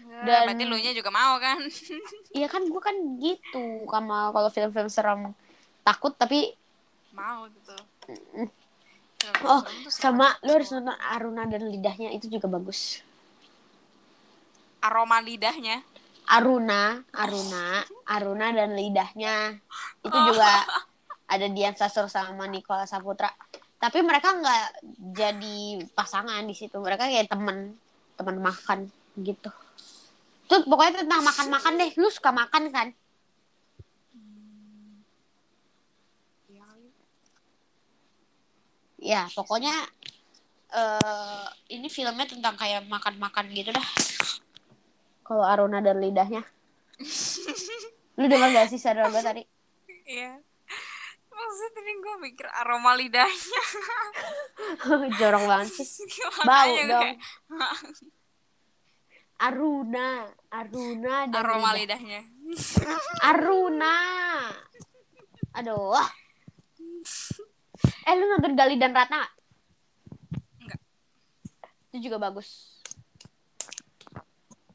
Dan... 0.01 0.25
Dan- 0.25 0.45
Berarti 0.49 0.63
lu 0.65 0.77
nya 0.77 0.91
juga 0.91 1.09
mau 1.09 1.37
kan? 1.37 1.59
Iya 2.37 2.47
kan 2.47 2.63
gue 2.63 2.81
kan 2.81 2.95
gitu 3.19 3.83
sama 3.91 4.31
kalau 4.31 4.47
film-film 4.47 4.87
serem 4.87 5.35
takut 5.83 6.15
tapi 6.15 6.55
mau 7.11 7.43
gitu. 7.51 7.75
Oh, 9.45 9.61
sama 9.85 10.33
lu 10.41 10.55
harus 10.57 10.71
nonton 10.71 10.95
Aruna 10.97 11.45
dan 11.45 11.67
lidahnya 11.67 12.09
itu 12.09 12.31
juga 12.31 12.47
bagus. 12.47 13.03
aroma 14.81 15.21
lidahnya. 15.21 15.85
Aruna, 16.25 17.05
Aruna, 17.13 17.85
Aruna 18.07 18.49
dan 18.49 18.73
lidahnya 18.73 19.61
itu 20.01 20.17
juga 20.31 20.65
ada 21.33 21.45
Dian 21.51 21.77
Sastro 21.77 22.09
sama 22.09 22.49
Nicola 22.49 22.89
Saputra. 22.89 23.29
Tapi 23.77 24.01
mereka 24.01 24.33
nggak 24.33 24.65
jadi 25.13 25.57
pasangan 25.93 26.41
di 26.45 26.55
situ. 26.57 26.77
Mereka 26.81 27.09
kayak 27.09 27.29
temen, 27.29 27.77
temen 28.17 28.37
makan 28.41 28.89
gitu. 29.21 29.53
Tuh 30.51 30.67
pokoknya 30.67 31.07
tentang 31.07 31.23
makan-makan 31.23 31.73
deh. 31.79 31.91
Lu 31.95 32.11
suka 32.11 32.35
makan 32.35 32.67
kan? 32.75 32.87
Iya. 36.51 36.67
Ya 38.99 39.21
pokoknya 39.31 39.71
eh 40.75 41.47
ini 41.71 41.87
filmnya 41.87 42.27
tentang 42.27 42.59
kayak 42.59 42.83
makan-makan 42.91 43.47
gitu 43.55 43.71
dah. 43.71 43.87
Kalau 45.23 45.47
Aruna 45.47 45.79
dan 45.79 46.03
lidahnya. 46.03 46.43
Lu 48.19 48.27
denger 48.27 48.51
gak 48.51 48.67
sih 48.67 48.75
saudara 48.75 49.07
gue 49.07 49.23
tadi? 49.23 49.43
Iya. 50.03 50.35
Maksudnya 51.31 51.71
tadi 51.71 51.91
gue 51.95 52.15
mikir 52.27 52.47
aroma 52.51 52.91
lidahnya. 52.99 53.61
Jorok 55.19 55.43
banget 55.47 55.79
sih. 55.79 55.87
Bau 56.47 56.75
gue 56.75 56.85
dong. 56.91 57.07
kayak, 57.07 57.17
Aruna, 59.41 60.29
Aruna 60.53 61.25
dan 61.25 61.41
aroma 61.41 61.73
lidah. 61.73 61.97
lidahnya. 61.97 62.21
Aruna. 63.25 63.95
Aduh. 65.57 65.97
Eh 68.05 68.13
lu 68.13 68.25
nonton 68.29 68.53
Gali 68.53 68.77
dan 68.77 68.93
Ratna 68.93 69.25
gak? 69.25 69.31
Enggak. 70.61 70.79
Itu 71.89 71.97
juga 72.05 72.21
bagus. 72.21 72.77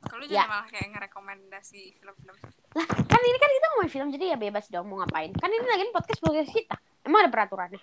Kalau 0.06 0.22
Ya. 0.26 0.46
malah 0.46 0.66
kayak 0.66 0.90
ngerekomendasi 0.90 1.98
film-film. 1.98 2.34
Lah, 2.74 2.86
kan 2.86 3.20
ini 3.20 3.38
kan 3.38 3.50
kita 3.50 3.66
ngomongin 3.70 3.92
film 3.92 4.08
jadi 4.10 4.24
ya 4.34 4.38
bebas 4.38 4.66
dong 4.66 4.86
mau 4.86 4.98
ngapain. 4.98 5.30
Kan 5.34 5.50
ini 5.50 5.62
lagi 5.62 5.86
podcast 5.90 6.20
podcast 6.20 6.50
kita. 6.50 6.74
Emang 7.02 7.26
ada 7.26 7.30
peraturannya? 7.30 7.82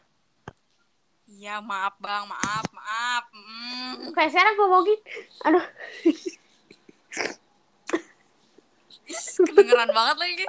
Iya, 1.34 1.64
maaf 1.64 1.96
bang, 1.98 2.28
maaf, 2.28 2.68
maaf. 2.70 3.24
Mm. 3.32 4.12
Kayak 4.12 4.32
sekarang 4.32 4.54
ngomongin. 4.60 5.00
Aduh. 5.48 5.64
Kedengeran 9.38 9.90
banget 9.90 10.18
lagi. 10.18 10.46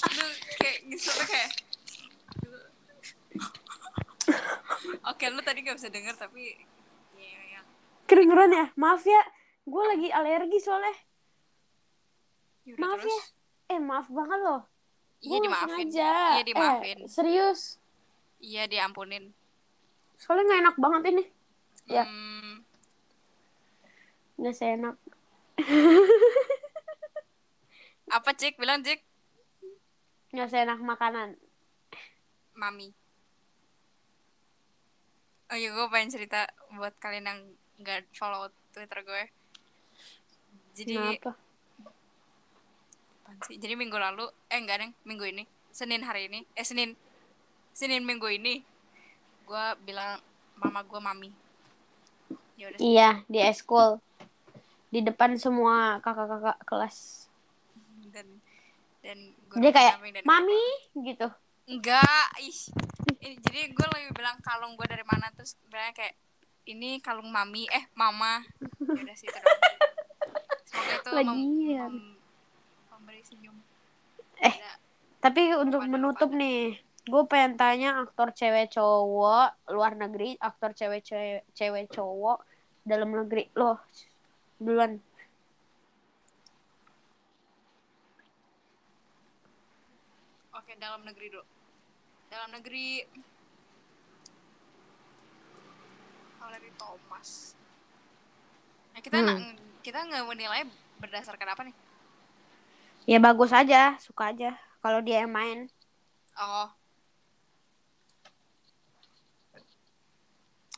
Aduh, 0.00 0.30
kayak 0.56 0.78
gitu 0.86 1.10
kayak. 1.24 1.50
Oke, 5.04 5.24
lu 5.28 5.40
tadi 5.40 5.58
gak 5.62 5.76
bisa 5.76 5.88
denger 5.88 6.14
tapi 6.14 6.54
Iya, 7.16 7.38
iya. 7.48 7.60
Kedengeran 8.04 8.50
ya? 8.50 8.66
Maaf 8.74 9.02
ya. 9.02 9.22
Gue 9.64 9.82
lagi 9.84 10.08
alergi 10.08 10.58
soalnya. 10.58 10.94
Yaudah, 12.64 12.78
Maaf 12.78 13.00
terus. 13.00 13.10
ya. 13.10 13.22
Eh 13.68 13.80
maaf 13.80 14.06
banget 14.08 14.40
loh. 14.40 14.62
Iya 15.18 15.38
dimaafin. 15.40 15.68
sengaja. 15.68 16.12
Iya 16.30 16.42
dimaafin. 16.46 16.98
Eh, 17.02 17.08
serius. 17.10 17.60
Iya 18.38 18.64
diampunin. 18.64 19.34
Soalnya 20.14 20.44
nggak 20.46 20.60
enak 20.62 20.76
banget 20.78 21.02
ini. 21.10 21.24
Ya. 21.84 22.04
Hmm, 22.04 22.62
Nggak 24.36 24.54
seenak. 24.54 24.96
apa 28.12 28.30
cik? 28.34 28.56
Bilang 28.56 28.80
cik? 28.84 29.00
Nggak 30.32 30.48
seenak 30.52 30.80
makanan. 30.80 31.36
Mami. 32.58 32.90
oh 35.48 35.56
iya 35.56 35.72
gue 35.72 35.86
pengen 35.88 36.12
cerita 36.12 36.44
buat 36.76 36.92
kalian 37.00 37.24
yang 37.24 37.40
nggak 37.80 38.04
follow 38.12 38.52
twitter 38.68 39.00
gue 39.00 39.24
jadi 40.76 40.94
Kenapa? 41.16 41.32
sih? 43.48 43.56
jadi 43.56 43.74
minggu 43.78 43.96
lalu 43.96 44.28
eh 44.52 44.60
enggak 44.60 44.84
neng 44.84 44.92
minggu 45.08 45.24
ini 45.24 45.44
senin 45.72 46.04
hari 46.04 46.28
ini 46.28 46.44
eh 46.52 46.66
senin 46.68 46.92
senin 47.72 48.04
minggu 48.04 48.28
ini 48.28 48.60
gue 49.48 49.64
bilang 49.88 50.20
mama 50.60 50.84
gue 50.84 51.00
mami 51.00 51.30
ya 52.58 52.68
udah 52.74 52.78
Iya, 52.82 53.10
di 53.30 53.38
eskul. 53.38 54.02
Di 54.90 54.98
depan 54.98 55.38
semua 55.38 56.02
kakak-kakak 56.02 56.58
kelas. 56.66 57.27
Dan 58.10 58.26
dan 58.98 59.18
gue 59.48 59.58
Dia 59.62 59.70
kayak, 59.70 59.94
dan 60.02 60.22
Mami, 60.26 60.64
gitu. 61.06 61.28
enggak 61.68 62.24
ih 62.40 62.58
ini, 63.18 63.36
jadi 63.38 63.70
gue 63.70 63.86
lagi 63.86 64.08
bilang 64.10 64.36
kalung 64.40 64.74
gue 64.74 64.86
dari 64.86 65.04
mana 65.04 65.28
terus 65.32 65.54
bilangnya 65.68 65.94
kayak 65.94 66.14
ini 66.66 67.00
kalung 67.00 67.28
mami 67.28 67.64
eh 67.68 67.84
mama 67.92 68.44
ya 68.80 69.00
udah 69.00 69.16
sih 69.16 69.28
semoga 70.64 70.92
itu 70.96 71.10
mem- 71.10 71.24
Lagian. 71.24 71.90
mem- 71.92 72.16
memberi 72.90 73.22
senyum 73.22 73.56
Eh. 74.38 74.54
Ada- 74.54 74.78
Tapi 75.18 75.42
untuk 75.56 75.82
menutup 75.82 76.30
lupa. 76.30 76.38
nih, 76.38 76.78
gue 77.04 77.22
pengen 77.26 77.58
tanya 77.58 77.98
aktor 77.98 78.30
cewek 78.30 78.70
cowok 78.70 79.50
luar 79.74 79.98
negeri, 79.98 80.38
aktor 80.38 80.70
cewek 80.70 81.02
cewek, 81.02 81.42
cewek 81.52 81.90
cowok 81.90 82.38
dalam 82.86 83.10
negeri. 83.10 83.50
Loh, 83.58 83.82
duluan. 84.56 85.02
oke 90.54 90.67
dalam 90.78 91.02
negeri 91.02 91.26
dulu 91.28 91.44
dalam 92.28 92.50
negeri 92.54 93.02
Valerie 96.38 96.74
Thomas 96.74 97.28
nah, 98.94 99.00
kita 99.02 99.16
Hmm. 99.18 99.54
kita 99.82 99.98
nggak 100.04 100.24
menilai 100.26 100.62
berdasarkan 100.98 101.50
apa 101.54 101.62
nih 101.66 101.76
Ya 103.08 103.16
bagus 103.16 103.56
aja, 103.56 103.96
suka 104.04 104.36
aja. 104.36 104.52
Kalau 104.84 105.00
dia 105.00 105.24
yang 105.24 105.32
main. 105.32 105.72
oh 106.36 106.68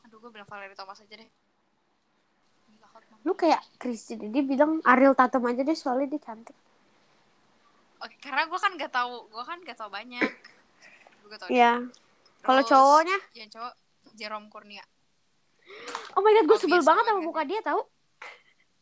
aduh 0.07 0.15
gue 0.15 0.31
bilang 0.31 0.47
Valerie 0.47 0.75
Thomas 0.75 1.03
aja 1.03 1.11
deh. 1.11 1.27
Lu 3.27 3.35
kayak 3.35 3.59
Christine, 3.75 4.31
dia 4.31 4.43
bilang 4.47 4.79
Ariel 4.87 5.11
Tatum 5.11 5.43
aja 5.43 5.59
deh 5.61 5.75
soalnya 5.75 6.15
dia 6.15 6.23
cantik. 6.23 6.55
Oke, 8.01 8.15
karena 8.17 8.49
gue 8.49 8.59
kan 8.59 8.71
gak 8.81 8.93
tahu, 8.93 9.29
gue 9.29 9.43
kan 9.45 9.57
gak 9.61 9.77
tahu 9.77 9.89
banyak. 9.93 10.29
Gue 11.21 11.29
gak 11.29 11.41
tahu. 11.45 11.49
Ya. 11.53 11.77
Kalau 12.41 12.61
cowoknya, 12.65 13.17
Yang 13.37 13.49
cowok 13.57 13.73
Jerome 14.17 14.49
Kurnia. 14.49 14.81
oh 16.17 16.21
my 16.25 16.33
god, 16.35 16.45
gue 16.49 16.59
sebel 16.59 16.81
banget 16.81 17.03
sama 17.05 17.21
muka 17.21 17.45
dia 17.45 17.61
tahu. 17.61 17.81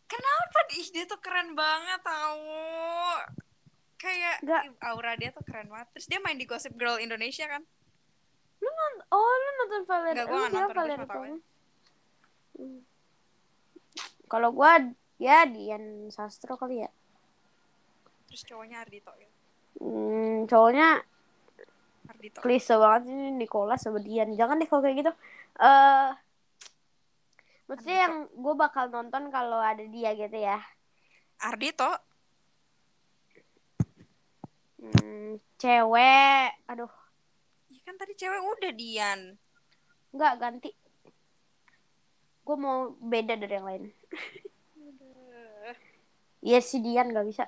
Kenapa? 0.10 0.60
Ih, 0.74 0.88
dia 0.90 1.06
tuh 1.06 1.20
keren 1.22 1.54
banget 1.54 2.02
tahu. 2.02 2.42
Kayak 4.00 4.42
ih, 4.42 4.74
aura 4.82 5.14
dia 5.20 5.30
tuh 5.30 5.44
keren 5.46 5.70
banget. 5.70 5.92
Terus 5.94 6.08
dia 6.10 6.20
main 6.24 6.40
di 6.40 6.48
Gossip 6.48 6.74
Girl 6.80 6.98
Indonesia 6.98 7.46
kan? 7.46 7.62
Lu 8.60 8.70
nonton, 8.72 9.06
oh 9.14 9.34
lu 9.36 9.50
nonton 9.60 9.82
gua 9.86 9.98
lu 10.02 10.10
nggak 10.12 10.28
bilang 10.28 10.52
nonton, 10.52 10.76
tahu 10.76 10.88
Thomas. 10.90 11.42
Hmm. 12.58 12.80
Kalau 14.30 14.50
gua 14.56 14.72
ya 15.20 15.46
Dian 15.46 16.10
Sastro 16.10 16.56
kali 16.58 16.88
ya. 16.88 16.90
Terus 18.30 18.42
cowoknya 18.46 18.86
Ardito 18.86 19.10
ya. 19.18 19.30
Hmm, 19.82 20.46
cowoknya 20.46 21.02
Ardito. 22.06 22.40
klise 22.42 22.78
banget 22.78 23.10
ini 23.10 23.34
Nicholas 23.36 23.82
sama 23.82 23.98
Dian. 23.98 24.38
Jangan 24.38 24.62
deh 24.62 24.70
kalau 24.70 24.86
kayak 24.86 24.98
gitu. 25.02 25.12
Eh 25.60 26.10
maksudnya 27.66 27.98
Ardhito. 28.02 28.06
yang 28.06 28.16
gue 28.34 28.54
bakal 28.56 28.86
nonton 28.90 29.30
kalau 29.30 29.58
ada 29.58 29.82
dia 29.84 30.14
gitu 30.14 30.38
ya. 30.38 30.62
Ardito? 31.40 31.90
Hmm, 34.80 35.36
cewek, 35.60 36.56
aduh, 36.66 36.88
Ya 37.68 37.80
kan 37.84 37.96
tadi 37.98 38.14
cewek 38.16 38.40
udah 38.40 38.72
Dian. 38.72 39.20
nggak 40.10 40.34
ganti. 40.40 40.70
Gue 42.42 42.58
mau 42.58 42.96
beda 42.98 43.38
dari 43.38 43.54
yang 43.54 43.68
lain. 43.68 43.84
Iya 46.40 46.60
si 46.64 46.80
Dian 46.80 47.12
nggak 47.12 47.28
bisa. 47.28 47.46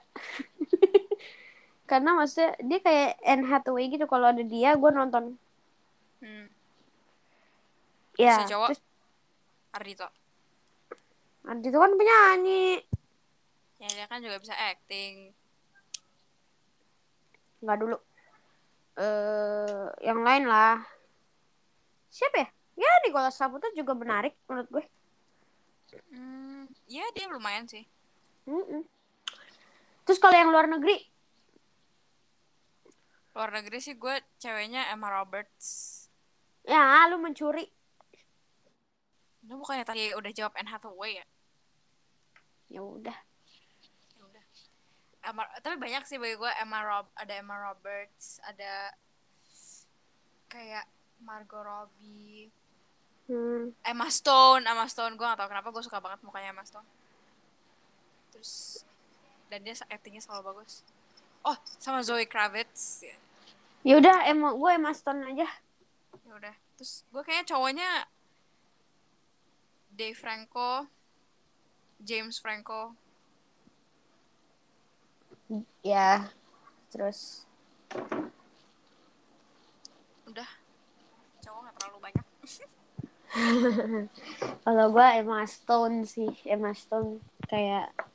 Karena 1.89 2.15
maksudnya 2.15 2.55
dia 2.63 2.79
kayak 2.79 3.19
Anne 3.23 3.47
Hathaway 3.47 3.91
gitu. 3.91 4.07
Kalau 4.07 4.31
ada 4.31 4.43
dia, 4.43 4.75
gue 4.75 4.91
nonton. 4.91 5.35
Hmm. 6.23 6.47
Ya, 8.19 8.43
Si 8.43 8.51
cowok? 8.51 8.67
terus 8.71 8.81
Ardito. 9.71 10.07
Adi 11.47 11.67
itu 11.67 11.77
kan 11.79 11.91
penyanyi. 11.97 12.83
Ya 13.81 13.87
dia 13.89 14.05
kan 14.05 14.21
juga 14.21 14.37
bisa 14.37 14.53
acting. 14.53 15.33
Nggak 17.65 17.77
dulu. 17.81 17.97
Eh, 18.99 19.85
yang 20.05 20.21
lain 20.21 20.45
lah. 20.45 20.83
Siapa 22.11 22.45
ya? 22.45 22.47
Ya, 22.77 22.91
Nicholas 23.07 23.35
Saputra 23.35 23.71
juga 23.73 23.95
menarik 23.97 24.35
menurut 24.45 24.69
gue. 24.69 24.85
Hmm, 26.11 26.67
ya 26.87 27.03
dia 27.15 27.27
lumayan 27.27 27.65
sih. 27.67 27.83
Mm-mm. 28.49 28.81
Terus 30.05 30.17
kalau 30.17 30.35
yang 30.35 30.49
luar 30.49 30.65
negeri, 30.67 31.11
Luar 33.31 33.47
negeri 33.55 33.79
sih 33.79 33.95
gue 33.95 34.11
ceweknya 34.43 34.91
Emma 34.91 35.07
Roberts. 35.07 35.87
ya 36.67 37.07
lu 37.07 37.15
mencuri. 37.15 37.63
Lu 39.47 39.55
bukannya 39.57 39.87
tadi 39.87 40.11
udah 40.11 40.31
jawab 40.35 40.53
Anne 40.59 40.67
Hathaway 40.67 41.23
ya? 41.23 41.25
Ya 42.67 42.81
udah. 42.83 43.17
Ya 44.19 44.21
udah. 44.27 44.43
Emma, 45.23 45.47
tapi 45.63 45.79
banyak 45.79 46.03
sih 46.05 46.19
bagi 46.19 46.35
gue 46.35 46.51
Emma 46.59 46.83
Rob, 46.83 47.07
ada 47.15 47.33
Emma 47.33 47.55
Roberts, 47.71 48.43
ada 48.43 48.91
kayak 50.51 50.83
Margot 51.23 51.63
Robbie, 51.63 52.51
Hmm. 53.31 53.71
Emma 53.87 54.11
Stone, 54.11 54.67
Emma 54.67 54.91
Stone 54.91 55.15
gue 55.15 55.23
gak 55.23 55.39
tau 55.39 55.47
kenapa 55.47 55.71
gue 55.71 55.79
suka 55.79 56.03
banget 56.03 56.19
mukanya 56.19 56.51
Emma 56.51 56.67
Stone. 56.67 56.83
Terus 58.41 58.81
dan 59.53 59.61
dia 59.61 59.77
actingnya 59.85 60.17
selalu 60.17 60.49
bagus. 60.49 60.81
Oh, 61.45 61.53
sama 61.77 62.01
Zoe 62.01 62.25
Kravitz. 62.25 63.05
Ya 63.05 63.13
Ya 63.85 64.01
udah, 64.01 64.25
emang 64.25 64.57
gue 64.57 64.71
Emma 64.73 64.89
Stone 64.97 65.29
aja. 65.29 65.45
ya 66.25 66.33
udah. 66.33 66.55
Terus 66.73 67.05
gue 67.13 67.21
kayaknya 67.21 67.45
cowoknya 67.53 67.89
Dave 69.93 70.17
Franco, 70.17 70.89
James 72.01 72.41
Franco. 72.41 72.97
Ya. 75.85 76.33
Terus 76.89 77.45
Udah. 80.25 80.49
Cowok 81.45 81.59
gak 81.69 81.75
terlalu 81.77 81.97
banyak. 82.09 82.25
kalau 84.65 84.85
gue 84.89 85.07
Emma 85.13 85.45
Stone 85.45 86.09
sih, 86.09 86.33
Emma 86.49 86.73
Stone 86.73 87.21
kayak 87.45 88.10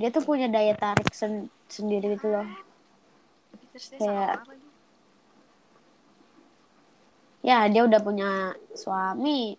dia 0.00 0.08
tuh 0.08 0.24
punya 0.24 0.48
daya 0.48 0.72
tarik 0.74 1.12
sen- 1.12 1.52
sendiri 1.68 2.16
gitu 2.16 2.28
loh. 2.32 2.46
Kayak-. 3.96 4.44
Ya, 7.42 7.66
dia 7.66 7.82
udah 7.84 8.00
punya 8.00 8.54
suami. 8.76 9.56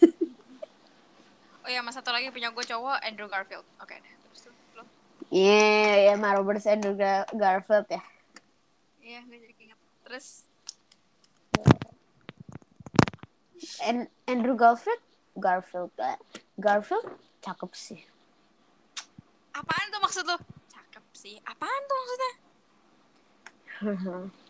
Oh 1.66 1.70
iya, 1.74 1.82
mas 1.82 1.98
satu 1.98 2.14
lagi 2.14 2.30
punya 2.30 2.54
gue 2.54 2.62
cowok 2.62 3.02
Andrew 3.02 3.26
Garfield. 3.26 3.66
Oke 3.82 3.98
lo. 4.78 4.86
Iya, 5.34 6.14
yeah, 6.14 6.14
Emma 6.14 6.30
Roberts 6.38 6.62
Andrew 6.62 6.94
Gar- 6.94 7.26
Garfield 7.34 7.90
ya. 7.90 7.98
Iya, 9.02 9.26
gue 9.26 9.34
jadi 9.34 9.54
ingat. 9.58 9.78
Terus 10.06 10.46
An- 13.82 14.06
Andrew 14.30 14.54
Garfield, 14.54 15.02
Garfield, 15.34 15.90
eh, 15.98 16.14
Garfield, 16.54 17.18
cakep 17.42 17.70
sih. 17.74 17.98
Apaan 19.56 19.86
tuh 19.88 20.00
maksud 20.04 20.24
lo? 20.28 20.36
Cakep 20.68 21.04
sih. 21.16 21.36
Apaan 21.44 21.82
tuh 21.88 21.96
maksudnya? 21.96 22.32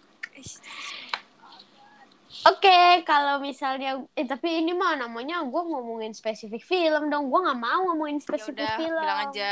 Oke, 2.47 3.03
kalau 3.09 3.41
misalnya, 3.43 4.05
eh 4.15 4.27
tapi 4.29 4.61
ini 4.63 4.71
mah 4.77 4.95
namanya 4.95 5.43
gue 5.43 5.63
ngomongin 5.67 6.13
spesifik 6.13 6.63
film 6.63 7.09
dong. 7.11 7.33
Gue 7.33 7.41
nggak 7.43 7.59
mau 7.59 7.91
ngomongin 7.91 8.23
ya 8.23 8.25
spesifik 8.29 8.63
udah, 8.63 8.79
film. 8.79 9.03
bilang 9.03 9.21
aja. 9.33 9.51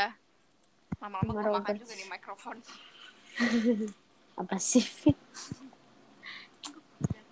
Lama-lama 1.01 1.31
gue 1.33 1.53
makan 1.59 1.75
juga 1.81 1.95
di 1.97 2.07
mikrofon. 2.07 2.57
Apa 4.41 4.57
sih? 4.61 4.85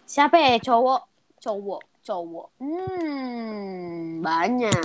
Siapa 0.08 0.36
ya 0.40 0.58
cowok? 0.58 1.02
Cowok, 1.42 1.82
cowok. 2.02 2.48
Hmm, 2.58 4.22
banyak. 4.24 4.82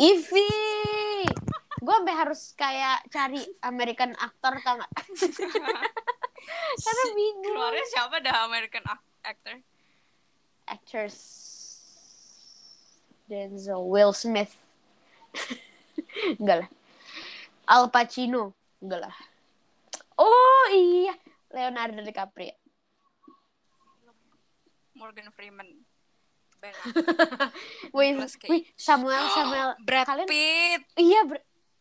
Ivy. 0.00 0.48
Gue 1.82 1.94
sampai 1.98 2.14
harus 2.14 2.54
kayak 2.54 3.02
cari 3.10 3.42
American 3.60 4.14
actor 4.14 4.54
tau 4.62 4.78
gak? 4.78 4.92
Karena 6.84 7.04
bingung. 7.12 7.54
Keluarnya 7.54 7.86
siapa 7.90 8.16
dah 8.22 8.46
American 8.46 8.86
ac- 8.86 9.10
actor? 9.26 9.58
Actors. 10.64 11.18
Denzel, 13.26 13.82
Will 13.82 14.14
Smith. 14.14 14.54
Enggak 16.38 16.66
lah. 16.66 16.68
Al 17.66 17.90
Pacino. 17.90 18.54
Enggak 18.78 19.10
lah. 19.10 19.16
Oh 20.14 20.66
iya, 20.70 21.18
Leonardo 21.50 21.98
DiCaprio. 21.98 22.54
Morgan 24.94 25.34
Freeman 25.34 25.66
Wih, 27.90 28.14
wih, 28.46 28.62
Samuel, 28.78 29.26
Samuel. 29.34 29.74
Brad 29.86 30.06
Kalian- 30.06 30.30
Pitt 30.30 30.82
Iya, 30.94 31.26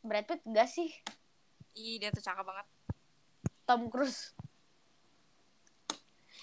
Brad 0.01 0.25
Pitt 0.25 0.41
enggak 0.43 0.67
sih? 0.67 0.89
ih 1.71 1.95
dia 1.97 2.11
tuh 2.11 2.19
cakep 2.19 2.43
banget 2.43 2.67
Tom 3.63 3.87
Cruise. 3.87 4.35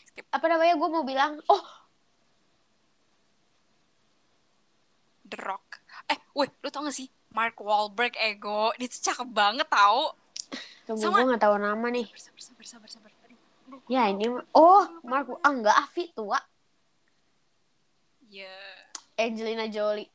Skip. 0.05 0.25
Apa 0.29 0.47
namanya? 0.47 0.73
Gue 0.75 0.89
mau 0.89 1.05
bilang, 1.05 1.37
oh 1.47 1.65
The 5.23 5.37
Rock 5.37 5.85
eh 6.09 6.17
weh 6.33 6.49
lu 6.59 6.69
tau 6.69 6.81
gak 6.83 6.97
sih 6.97 7.05
Mark 7.29 7.61
Wahlberg 7.61 8.17
ego 8.17 8.73
dia 8.75 8.89
tuh 8.89 9.03
cakep 9.05 9.29
banget 9.29 9.69
tau 9.69 10.17
tunggu 10.89 11.05
Sama- 11.05 11.21
gue 11.21 11.29
nggak 11.29 11.43
tahu 11.45 11.55
nama 11.61 11.87
nih. 11.93 12.09
sabar 12.17 12.41
sabar 12.41 12.65
sabar 12.65 12.89
sabar 12.89 13.11
sabar 13.13 13.29
Aduh. 13.69 13.85
Ya 13.85 14.09
ini, 14.09 14.25
oh 14.57 14.85
Mark, 15.05 15.29
ah 15.39 15.53
enggak 15.53 15.77
Avi 15.77 16.09
tua. 16.11 16.41
ya 18.25 18.49
Angelina 19.15 19.69
Jolie. 19.69 20.09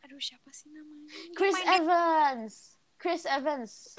aduh 0.00 0.16
siapa 0.16 0.48
sih 0.48 0.72
Dia 0.72 0.80
Chris 1.34 1.56
Evans. 1.66 2.52
Chris 3.00 3.22
Evans. 3.26 3.96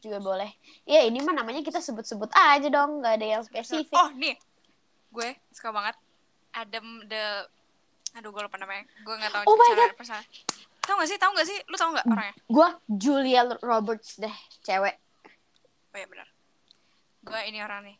Juga 0.00 0.16
boleh. 0.18 0.50
Ya 0.88 1.04
ini 1.04 1.20
mah 1.20 1.36
namanya 1.36 1.60
kita 1.60 1.78
sebut-sebut 1.78 2.32
aja 2.32 2.68
dong, 2.72 3.04
nggak 3.04 3.14
ada 3.20 3.26
yang 3.38 3.42
spesifik. 3.44 3.92
oh 3.92 4.08
nih 4.16 4.36
gue 5.10 5.28
suka 5.50 5.74
banget 5.74 5.98
Adam 6.54 7.02
the 7.10 7.46
aduh 8.14 8.30
gue 8.30 8.42
lupa 8.46 8.58
namanya 8.58 8.86
gue 8.86 9.14
nggak 9.14 9.32
tahu 9.34 9.42
Oh 9.46 9.58
my 9.58 9.68
cara 9.74 9.94
persal 9.94 10.22
tau 10.80 10.96
gak 10.98 11.08
sih 11.10 11.18
tau 11.20 11.30
gak 11.34 11.46
sih 11.46 11.58
lu 11.70 11.76
tau 11.78 11.90
gak 11.94 12.06
orangnya 12.06 12.34
Gue 12.50 12.68
Julia 12.90 13.46
Roberts 13.62 14.18
deh, 14.18 14.32
cewek. 14.66 14.96
oh 15.94 15.98
ya 15.98 16.06
benar 16.06 16.26
gue 17.20 17.40
ini 17.46 17.58
orang 17.62 17.90
nih 17.90 17.96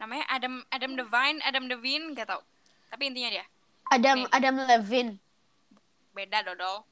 namanya 0.00 0.24
Adam 0.28 0.60
Adam 0.68 0.92
Devine 0.98 1.38
Adam 1.44 1.64
Devine 1.68 2.12
gak 2.12 2.32
tau 2.32 2.40
tapi 2.88 3.12
intinya 3.12 3.40
dia 3.40 3.44
Adam 3.92 4.24
Nih. 4.24 4.32
Adam 4.32 4.54
Levine. 4.64 5.12
Beda 6.14 6.46
dodol 6.46 6.86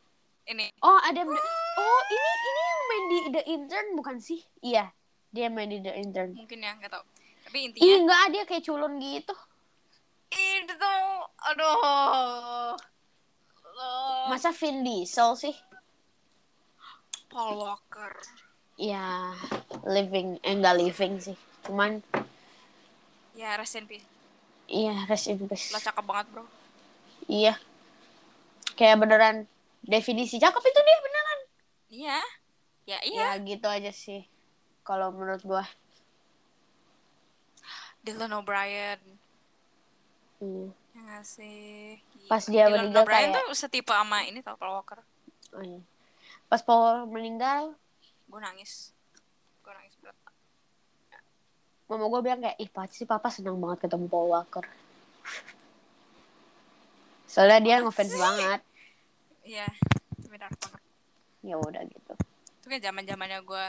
ini 0.45 0.75
Oh 0.83 0.99
Adam. 1.01 1.31
Oh 1.31 2.01
ini 2.11 2.31
ini 2.35 2.61
yang 2.61 2.83
main 2.85 3.05
di 3.07 3.19
The 3.31 3.43
Intern 3.49 3.87
bukan 3.95 4.19
sih? 4.19 4.43
Iya, 4.59 4.91
dia 5.31 5.47
main 5.47 5.71
di 5.71 5.79
The 5.79 5.95
Intern. 5.95 6.35
mungkin 6.35 6.59
ya 6.59 6.75
gak 6.77 6.91
tau 6.91 7.05
tapi 7.43 7.59
Ih 7.59 7.65
intinya 7.71 7.95
enggak 8.03 8.25
dia 8.31 8.43
kayak 8.45 8.65
culun 8.67 8.99
gitu. 8.99 9.35
itu 10.33 10.73
tuh 10.75 11.03
aduh. 11.39 12.75
Masa 14.27 14.51
Vin 14.51 14.83
Diesel 14.83 15.31
sih? 15.35 15.55
Paul 17.29 17.57
Walker 17.57 18.13
Ya 18.77 19.33
living, 19.85 20.37
eh 20.41 20.53
enggak 20.53 20.77
living 20.77 21.21
sih. 21.21 21.37
Cuman 21.63 22.03
ya 23.33 23.57
rest 23.57 23.79
in 23.79 23.87
peace 23.89 24.05
iya 24.69 25.05
rest 25.07 25.29
in 25.29 25.41
peace. 25.41 25.73
lo 25.73 25.79
cakep 25.79 26.05
banget 26.05 26.27
bro 26.31 26.45
Iya. 27.25 27.55
Kayak 28.83 28.99
beneran 28.99 29.37
definisi 29.81 30.37
cakep 30.37 30.61
itu 30.61 30.81
dia 30.83 30.99
beneran. 30.99 31.39
iya 31.87 32.19
ya 32.83 32.99
iya 33.07 33.23
Ya 33.31 33.39
gitu 33.39 33.65
aja 33.65 33.95
sih. 33.95 34.27
Kalau 34.83 35.15
menurut 35.15 35.41
gua. 35.43 35.65
Dylan 38.03 38.35
O'Brien 38.35 38.99
Hmm. 40.37 40.75
ya 40.91 41.01
gak 41.07 41.23
sih. 41.23 42.03
Pas 42.27 42.43
dia 42.43 42.67
Dylan 42.67 42.91
meninggal 42.91 43.07
O'Brien 43.07 43.31
kayak- 43.31 43.47
tuh 43.47 43.55
setipe 43.55 43.95
sama 43.95 44.27
ini 44.27 44.43
tau 44.43 44.59
Paul 44.59 44.75
Walker 44.75 44.99
Oh, 45.53 45.63
iya. 45.63 45.79
Pas 46.49 46.59
Paul 46.59 47.07
meninggal, 47.07 47.77
gue 48.27 48.41
nangis 48.41 48.91
gue 49.63 49.71
nangis 49.71 49.95
berat 49.97 50.13
mama 51.87 52.09
gua 52.09 52.19
bilang 52.19 52.41
kayak, 52.41 52.57
ih 52.57 52.67
pasti 52.67 53.05
papa 53.05 53.29
senang 53.29 53.55
banget 53.55 53.85
ketemu 53.85 54.09
Paul 54.09 54.27
Walker. 54.27 54.65
Soalnya 57.29 57.61
dia 57.61 57.77
ngefans 57.79 58.13
banget. 58.13 58.61
Iya 59.43 59.67
dark 60.33 60.55
banget 60.59 60.83
Ya 61.43 61.55
udah 61.59 61.83
gitu. 61.85 62.13
itu 62.63 62.67
kayak 62.67 62.83
zaman 62.83 63.03
zamannya 63.05 63.39
gue 63.43 63.65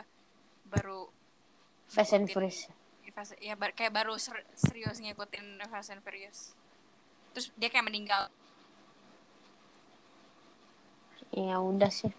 baru 0.70 1.10
Fast 1.90 2.14
and. 2.14 2.26
Furious. 2.26 2.70
Fast- 3.14 3.38
ya 3.38 3.54
bar- 3.54 3.74
kayak 3.74 3.94
baru 3.94 4.18
ser- 4.18 4.46
serius 4.54 4.98
ngikutin 4.98 5.62
Fast 5.68 5.90
and 5.90 6.02
Furious 6.02 6.54
terus 7.34 7.50
dia 7.54 7.70
kayak 7.70 7.86
meninggal 7.86 8.30
Ya 11.34 11.58
udah 11.58 11.90
sih. 11.90 12.14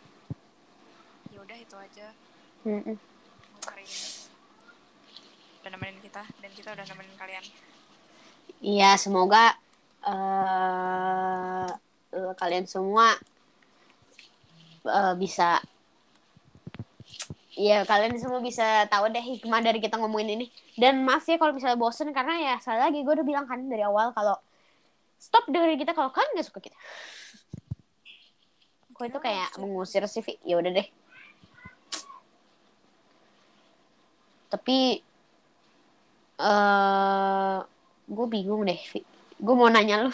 ya 1.30 1.38
udah 1.38 1.54
itu 1.54 1.74
aja 1.74 2.10
Mm-mm. 2.66 2.94
buat 2.94 3.64
hari 3.70 3.86
ini 3.86 4.08
udah 5.62 5.70
nemenin 5.72 5.98
kita 5.98 6.22
dan 6.38 6.50
kita 6.52 6.68
udah 6.74 6.84
nemenin 6.84 7.14
kalian 7.16 7.44
Iya, 8.58 8.96
semoga 8.96 9.54
eh, 10.04 11.68
kalian 12.34 12.64
semua 12.64 13.12
eh, 14.86 15.14
bisa 15.16 15.60
Iya, 17.54 17.86
kalian 17.86 18.18
semua 18.18 18.42
bisa 18.42 18.82
tahu 18.90 19.06
deh 19.14 19.22
hikmah 19.22 19.62
dari 19.62 19.78
kita 19.78 19.94
ngomongin 19.94 20.34
ini. 20.34 20.46
Dan 20.74 21.06
maaf 21.06 21.22
ya 21.30 21.38
kalau 21.38 21.54
misalnya 21.54 21.78
bosen 21.78 22.10
karena 22.10 22.34
ya 22.42 22.54
sekali 22.58 22.80
lagi 22.82 22.98
gue 23.06 23.14
udah 23.14 23.26
bilang 23.26 23.46
kan 23.46 23.62
dari 23.70 23.86
awal 23.86 24.10
kalau 24.10 24.34
stop 25.22 25.46
dengerin 25.46 25.78
kita 25.78 25.94
kalau 25.94 26.10
kalian 26.10 26.34
nggak 26.34 26.48
suka 26.50 26.58
kita. 26.58 26.74
Kok 28.94 29.06
itu 29.06 29.18
kayak 29.22 29.54
mengusir 29.62 30.02
sih? 30.10 30.22
Ya 30.42 30.58
udah 30.58 30.70
deh. 30.74 30.88
Tapi 34.50 34.78
eh 36.42 37.58
gue 38.10 38.26
bingung 38.34 38.62
deh, 38.66 38.80
Vi. 38.90 39.00
Gue 39.38 39.54
mau 39.54 39.70
nanya 39.70 39.96
lu. 40.06 40.12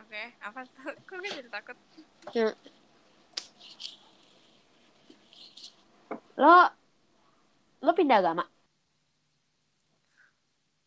oke 0.00 0.22
apa 0.40 0.60
tuh 0.72 0.88
kok 1.08 1.16
gue 1.20 1.30
jadi 1.36 1.50
takut 1.52 1.76
Lo 6.38 6.70
lo 7.80 7.92
pindah 7.94 8.18
agama? 8.22 8.44